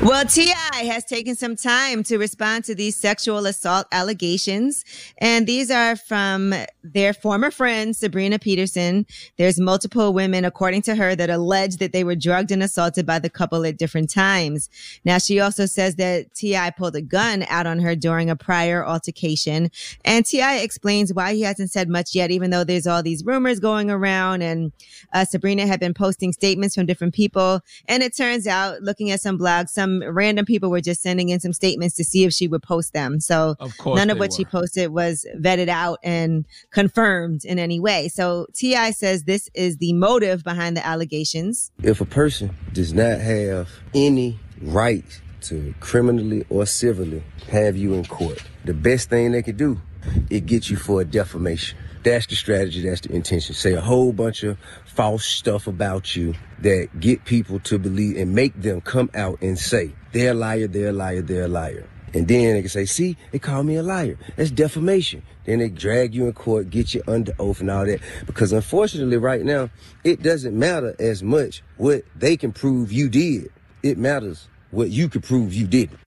[0.05, 0.83] Well, T.I.
[0.83, 4.83] has taken some time to respond to these sexual assault allegations.
[5.19, 6.53] And these are from
[6.83, 9.05] their former friend, Sabrina Peterson.
[9.37, 13.17] There's multiple women, according to her, that allege that they were drugged and assaulted by
[13.17, 14.69] the couple at different times.
[15.05, 16.71] Now, she also says that T.I.
[16.71, 19.71] pulled a gun out on her during a prior altercation.
[20.03, 20.57] And T.I.
[20.57, 24.41] explains why he hasn't said much yet, even though there's all these rumors going around.
[24.41, 24.73] And
[25.13, 27.61] uh, Sabrina had been posting statements from different people.
[27.87, 31.39] And it turns out, looking at some blogs, some random people were just sending in
[31.39, 33.19] some statements to see if she would post them.
[33.19, 37.59] So Of course none of they what she posted was vetted out and confirmed in
[37.59, 38.07] any way.
[38.07, 38.91] So T.I.
[38.91, 41.71] says this is the motive behind the allegations.
[41.81, 45.05] If a person does not have any right
[45.41, 49.81] to criminally or civilly have you in court, the best thing they could do
[50.29, 51.77] it get you for a defamation.
[52.03, 53.55] That's the strategy, that's the intention.
[53.55, 58.35] Say a whole bunch of false stuff about you that get people to believe and
[58.35, 61.87] make them come out and say, they're a liar, they're a liar, they're a liar.
[62.13, 64.17] And then they can say, see, they call me a liar.
[64.35, 65.23] That's defamation.
[65.45, 68.01] Then they drag you in court, get you under oath and all that.
[68.27, 69.69] Because unfortunately, right now,
[70.03, 73.49] it doesn't matter as much what they can prove you did.
[73.81, 75.99] It matters what you can prove you didn't.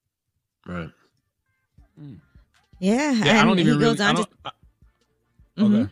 [0.64, 0.90] Right.
[1.98, 2.14] Hmm.
[2.78, 4.00] Yeah, Yeah, I and don't even he goes really.
[4.00, 4.52] I on don't, to
[5.56, 5.62] I-.
[5.62, 5.88] Okay.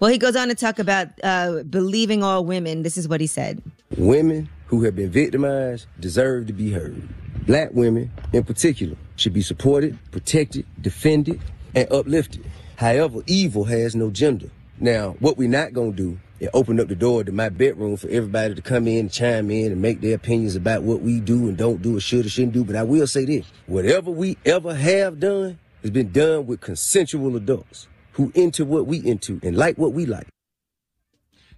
[0.00, 2.82] well, he goes on to talk about uh, believing all women.
[2.82, 3.62] This is what he said.
[3.96, 7.08] Women who have been victimized deserve to be heard.
[7.46, 11.40] Black women, in particular, should be supported, protected, defended,
[11.74, 12.44] and uplifted.
[12.76, 14.50] However, evil has no gender.
[14.78, 17.96] Now, what we're not going to do is open up the door to my bedroom
[17.96, 21.20] for everybody to come in and chime in and make their opinions about what we
[21.20, 22.64] do and don't do or should or shouldn't do.
[22.64, 27.36] But I will say this whatever we ever have done has been done with consensual
[27.36, 27.86] adults
[28.16, 30.26] who into what we into and like what we like.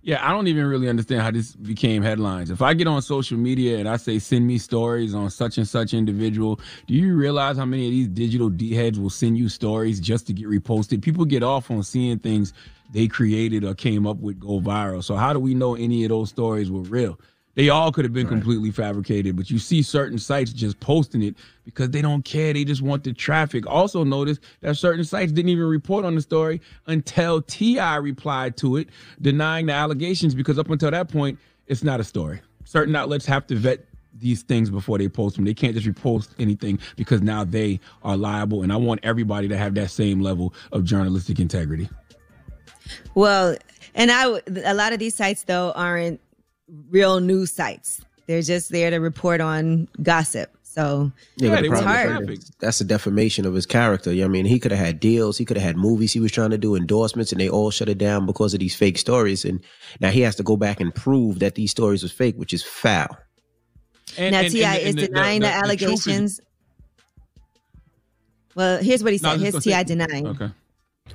[0.03, 2.51] Yeah, I don't even really understand how this became headlines.
[2.51, 5.69] If I get on social media and I say send me stories on such and
[5.69, 9.49] such individual, do you realize how many of these digital D heads will send you
[9.49, 11.03] stories just to get reposted?
[11.03, 12.53] People get off on seeing things
[12.93, 15.05] they created or came up with go viral.
[15.05, 17.21] So how do we know any of those stories were real?
[17.59, 21.35] They all could have been completely fabricated, but you see certain sites just posting it
[21.65, 22.53] because they don't care.
[22.53, 23.67] They just want the traffic.
[23.67, 27.97] Also, notice that certain sites didn't even report on the story until T.I.
[27.97, 28.91] replied to it,
[29.21, 31.37] denying the allegations because up until that point,
[31.67, 32.41] it's not a story.
[32.65, 35.45] Certain outlets have to vet these things before they post them.
[35.45, 38.63] They can't just repost anything because now they are liable.
[38.63, 41.89] And I want everybody to have that same level of journalistic integrity.
[43.17, 43.57] Well,
[43.97, 46.21] and I a lot of these sites though aren't
[46.91, 48.01] real news sites.
[48.27, 50.51] They're just there to report on gossip.
[50.63, 52.39] So So Yeah, it's hard.
[52.61, 54.13] that's a defamation of his character.
[54.13, 56.21] You know I mean, he could have had deals, he could have had movies he
[56.21, 58.99] was trying to do, endorsements, and they all shut it down because of these fake
[58.99, 59.45] stories.
[59.45, 59.61] And
[60.01, 62.63] now he has to go back and prove that these stories was fake, which is
[62.63, 63.09] foul.
[64.17, 64.75] And- now and- T.I.
[64.77, 66.41] and- is and denying the- the, the truth is- allegations.
[68.55, 69.41] well, here's what he No, said.
[69.41, 69.83] was Here's T.I.
[69.85, 70.27] denying.
[70.29, 70.51] Okay.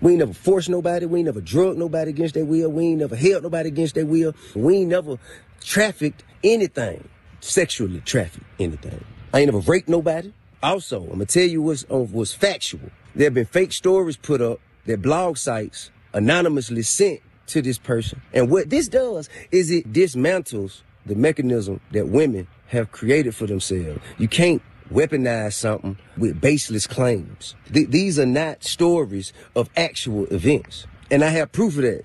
[0.01, 1.05] We ain't never forced nobody.
[1.05, 2.69] We ain't never drug nobody against their will.
[2.69, 4.35] We ain't never held nobody against their will.
[4.55, 5.17] We ain't never
[5.61, 7.07] trafficked anything,
[7.39, 9.03] sexually trafficked anything.
[9.33, 10.33] I ain't never raped nobody.
[10.61, 12.89] Also, I'm gonna tell you what's uh, what's factual.
[13.15, 18.21] There have been fake stories put up that blog sites anonymously sent to this person.
[18.33, 23.99] And what this does is it dismantles the mechanism that women have created for themselves.
[24.17, 24.61] You can't
[24.91, 27.55] weaponize something with baseless claims.
[27.71, 30.85] Th- these are not stories of actual events.
[31.11, 32.03] And I have proof of that.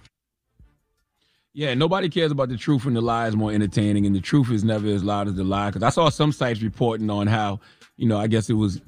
[1.55, 4.51] Yeah, nobody cares about the truth and the lie is more entertaining, and the truth
[4.51, 5.71] is never as loud as the lie.
[5.71, 7.59] Because I saw some sites reporting on how,
[7.97, 8.81] you know, I guess it was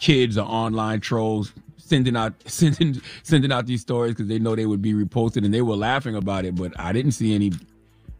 [0.00, 4.66] kids or online trolls sending out sending sending out these stories because they know they
[4.66, 6.56] would be reposted, and they were laughing about it.
[6.56, 7.52] But I didn't see any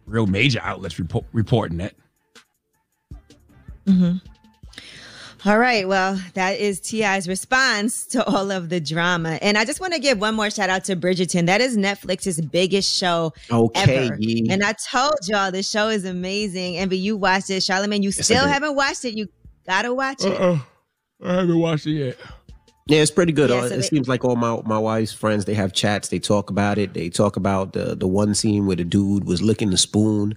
[0.07, 1.95] real major outlets report, reporting that.
[3.87, 4.17] hmm
[5.45, 5.87] All right.
[5.87, 9.39] Well, that is T.I.'s response to all of the drama.
[9.41, 11.47] And I just want to give one more shout out to Bridgerton.
[11.47, 14.17] That is Netflix's biggest show Okay, ever.
[14.19, 14.49] Yee.
[14.51, 16.77] And I told y'all the show is amazing.
[16.79, 17.63] And but you watched it.
[17.63, 19.15] Charlamagne, you I still haven't watched it.
[19.17, 19.29] You
[19.67, 20.33] gotta watch it.
[20.33, 20.59] Uh-uh.
[21.23, 22.17] I haven't watched it yet.
[22.87, 23.51] Yeah, it's pretty good.
[23.51, 26.09] Yeah, Uh, so it they- seems like all my, my wife's friends, they have chats,
[26.09, 26.95] they talk about it.
[26.95, 30.37] They talk about the the one scene where the dude was licking the spoon.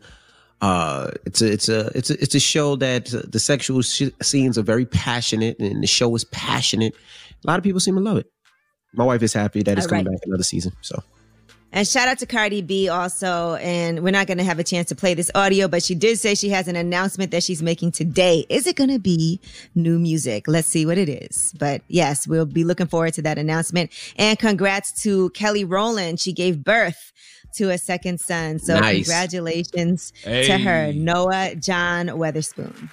[0.61, 4.11] Uh, it's a it's a it's a it's a show that uh, the sexual sh-
[4.21, 6.93] scenes are very passionate, and the show is passionate.
[7.43, 8.27] A lot of people seem to love it.
[8.93, 10.13] My wife is happy that it's All coming right.
[10.13, 10.73] back another season.
[10.81, 11.01] So
[11.71, 13.55] And shout out to Cardi B also.
[13.55, 16.19] And we're not going to have a chance to play this audio, but she did
[16.19, 18.45] say she has an announcement that she's making today.
[18.49, 19.39] Is it going to be
[19.73, 20.47] new music?
[20.47, 21.53] Let's see what it is.
[21.57, 23.91] But yes, we'll be looking forward to that announcement.
[24.17, 26.19] And congrats to Kelly Rowland.
[26.19, 27.13] She gave birth
[27.53, 28.59] to a second son.
[28.59, 29.05] So Nice.
[29.05, 32.89] congratulations to her, Noah Jon Weatherspoon.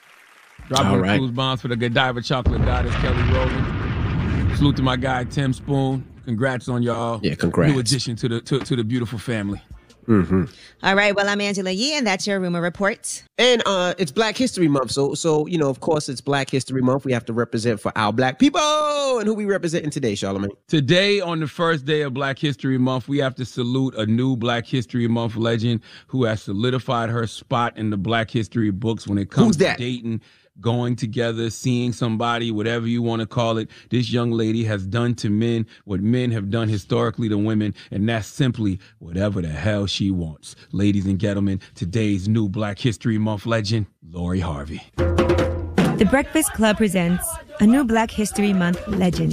[0.69, 1.19] Dropping All the right.
[1.19, 4.57] cruise bombs for the Godiva chocolate goddess Kelly Rowland.
[4.57, 6.05] Salute to my guy Tim Spoon.
[6.25, 7.21] Congrats on y'all.
[7.23, 7.73] Yeah, congrats.
[7.73, 9.63] New addition to the to, to the beautiful family.
[10.09, 10.45] Mm-hmm.
[10.83, 11.15] All right.
[11.15, 13.23] Well, I'm Angela Yee, and that's your rumor report.
[13.37, 14.93] And uh it's Black History Month.
[14.93, 17.05] So so you know, of course it's Black History Month.
[17.05, 18.61] We have to represent for our black people.
[19.19, 20.57] And who we representing today, Charlamagne?
[20.67, 24.35] Today, on the first day of Black History Month, we have to salute a new
[24.35, 29.19] Black History Month legend who has solidified her spot in the Black History books when
[29.19, 30.21] it comes Who's to that?
[30.61, 33.71] Going together, seeing somebody, whatever you want to call it.
[33.91, 38.09] This young lady has done to men what men have done historically to women, and
[38.09, 40.57] that's simply whatever the hell she wants.
[40.73, 44.83] Ladies and gentlemen, today's new Black History Month legend, Lori Harvey.
[44.97, 47.27] The Breakfast Club presents
[47.61, 49.33] a new Black History Month legend.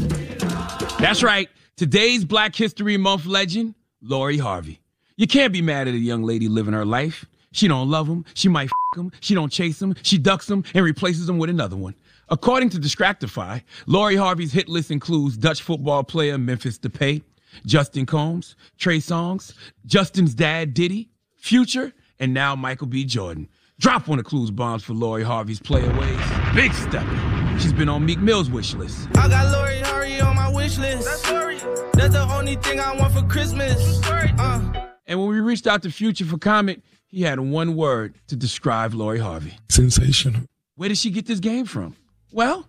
[1.00, 1.50] That's right.
[1.78, 4.80] Today's Black History Month legend, Lori Harvey.
[5.18, 7.26] You can't be mad at a young lady living her life.
[7.56, 8.26] She don't love him.
[8.34, 9.12] She might f him.
[9.22, 9.96] She don't chase him.
[10.02, 11.96] She ducks him and replaces him with another one.
[12.28, 17.22] According to Distractify, Lori Harvey's hit list includes Dutch football player Memphis Depay,
[17.66, 19.54] Justin Combs, Trey Songz,
[19.86, 23.06] Justin's dad Diddy, Future, and now Michael B.
[23.06, 23.48] Jordan.
[23.80, 26.56] Drop one of Clues bombs for Lori Harvey's playaways.
[26.56, 27.06] Big step.
[27.62, 29.08] She's been on Meek Mill's wish list.
[29.16, 31.06] I got Lori Harvey on my wish list.
[31.06, 31.58] That's Lori.
[31.94, 34.02] That's the only thing I want for Christmas.
[34.04, 34.88] Uh.
[35.08, 38.94] And when we reached out to Future for comment, he had one word to describe
[38.94, 39.58] Lori Harvey.
[39.70, 40.42] Sensational.
[40.76, 41.96] Where did she get this game from?
[42.32, 42.68] Well,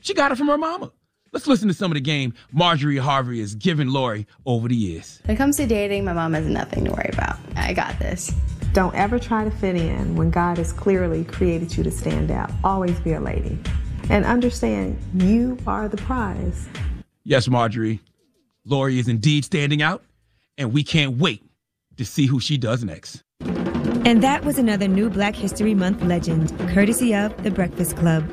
[0.00, 0.92] she got it from her mama.
[1.32, 5.20] Let's listen to some of the game Marjorie Harvey has given Lori over the years.
[5.24, 7.36] When it comes to dating, my mom has nothing to worry about.
[7.56, 8.32] I got this.
[8.72, 12.50] Don't ever try to fit in when God has clearly created you to stand out.
[12.64, 13.58] Always be a lady.
[14.08, 16.66] And understand you are the prize.
[17.24, 18.00] Yes, Marjorie,
[18.64, 20.02] Lori is indeed standing out,
[20.56, 21.42] and we can't wait
[21.96, 23.22] to see who she does next.
[24.08, 28.24] And that was another new Black History Month legend, courtesy of The Breakfast Club.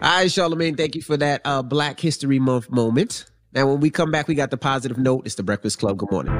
[0.00, 3.24] All right, Charlamagne, thank you for that uh, Black History Month moment.
[3.52, 5.26] Now, when we come back, we got the positive note.
[5.26, 5.98] It's the Breakfast Club.
[5.98, 6.32] Good morning.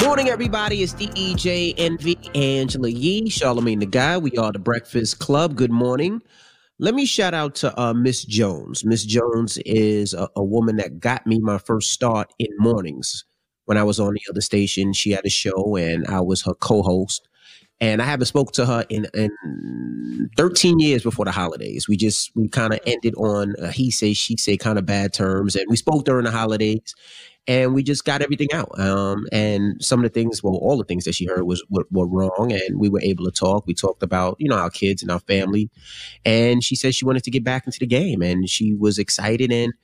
[0.00, 0.84] Morning, everybody.
[0.84, 4.22] It's DJ Envy, Angela Yee, Charlamagne the God.
[4.22, 5.56] We are the Breakfast Club.
[5.56, 6.22] Good morning.
[6.78, 8.84] Let me shout out to uh, Miss Jones.
[8.84, 13.24] Miss Jones is a, a woman that got me my first start in mornings.
[13.64, 16.54] When I was on the other station, she had a show and I was her
[16.54, 17.28] co host.
[17.84, 21.86] And I haven't spoke to her in, in 13 years before the holidays.
[21.86, 25.12] We just we kind of ended on uh, he say she say kind of bad
[25.12, 26.94] terms, and we spoke during the holidays,
[27.46, 28.78] and we just got everything out.
[28.80, 31.84] Um, and some of the things, well, all the things that she heard was were,
[31.90, 33.66] were, wrong, and we were able to talk.
[33.66, 35.68] We talked about you know our kids and our family,
[36.24, 39.52] and she said she wanted to get back into the game, and she was excited
[39.52, 39.74] and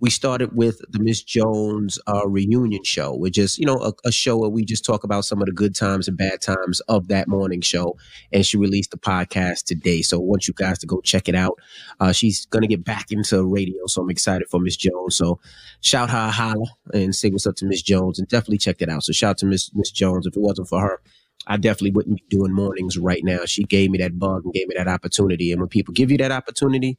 [0.00, 4.12] we started with the Miss Jones uh, reunion show, which is, you know, a, a,
[4.12, 7.08] show where we just talk about some of the good times and bad times of
[7.08, 7.96] that morning show.
[8.32, 10.00] And she released the podcast today.
[10.00, 11.58] So I want you guys to go check it out.
[12.00, 13.86] Uh, she's going to get back into radio.
[13.86, 15.16] So I'm excited for Miss Jones.
[15.16, 15.38] So
[15.82, 19.04] shout her holla and say what's up to Miss Jones and definitely check that out.
[19.04, 20.26] So shout out to Miss Miss Jones.
[20.26, 21.00] If it wasn't for her,
[21.46, 23.44] I definitely wouldn't be doing mornings right now.
[23.46, 25.52] She gave me that bug and gave me that opportunity.
[25.52, 26.98] And when people give you that opportunity,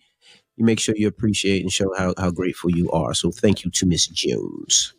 [0.61, 3.13] you make sure you appreciate and show how, how grateful you are.
[3.13, 4.93] So thank you to Miss Jones.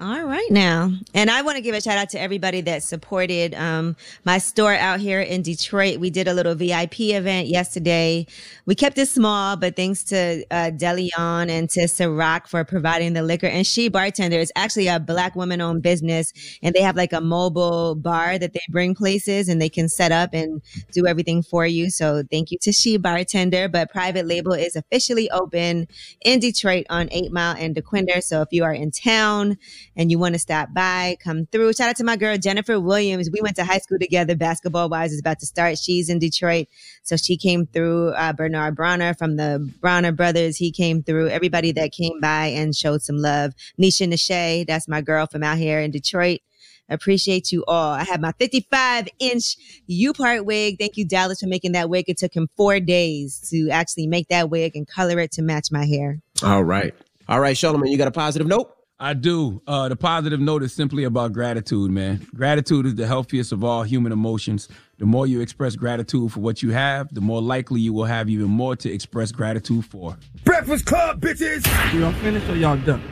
[0.00, 0.92] All right now.
[1.12, 4.72] And I want to give a shout out to everybody that supported um, my store
[4.72, 6.00] out here in Detroit.
[6.00, 8.26] We did a little VIP event yesterday.
[8.64, 13.22] We kept it small, but thanks to uh, DeLeon and to Ciroc for providing the
[13.22, 13.46] liquor.
[13.46, 16.32] And She Bartender is actually a black woman owned business
[16.62, 20.12] and they have like a mobile bar that they bring places and they can set
[20.12, 20.62] up and
[20.92, 21.90] do everything for you.
[21.90, 23.68] So thank you to She Bartender.
[23.68, 25.88] But private label is officially open
[26.24, 28.22] in Detroit on 8 Mile and Dequindre.
[28.22, 29.58] So if you are in town,
[29.96, 31.72] and you want to stop by, come through.
[31.72, 33.28] Shout out to my girl, Jennifer Williams.
[33.32, 34.34] We went to high school together.
[34.34, 35.78] Basketball wise is about to start.
[35.78, 36.68] She's in Detroit.
[37.02, 38.10] So she came through.
[38.10, 40.56] Uh, Bernard Bronner from the Bronner brothers.
[40.56, 41.28] He came through.
[41.28, 43.54] Everybody that came by and showed some love.
[43.80, 46.40] Nisha Nashe, that's my girl from out here in Detroit.
[46.88, 47.92] Appreciate you all.
[47.92, 49.56] I have my 55 inch
[49.86, 50.76] U part wig.
[50.78, 52.06] Thank you, Dallas, for making that wig.
[52.08, 55.68] It took him four days to actually make that wig and color it to match
[55.70, 56.18] my hair.
[56.42, 56.94] All right.
[57.28, 58.74] All right, Charlamagne, you got a positive note?
[59.02, 59.62] I do.
[59.66, 62.26] Uh, the positive note is simply about gratitude, man.
[62.34, 64.68] Gratitude is the healthiest of all human emotions.
[64.98, 68.28] The more you express gratitude for what you have, the more likely you will have
[68.28, 70.18] even more to express gratitude for.
[70.44, 71.64] Breakfast Club, bitches!
[71.98, 73.02] Y'all finished or y'all done?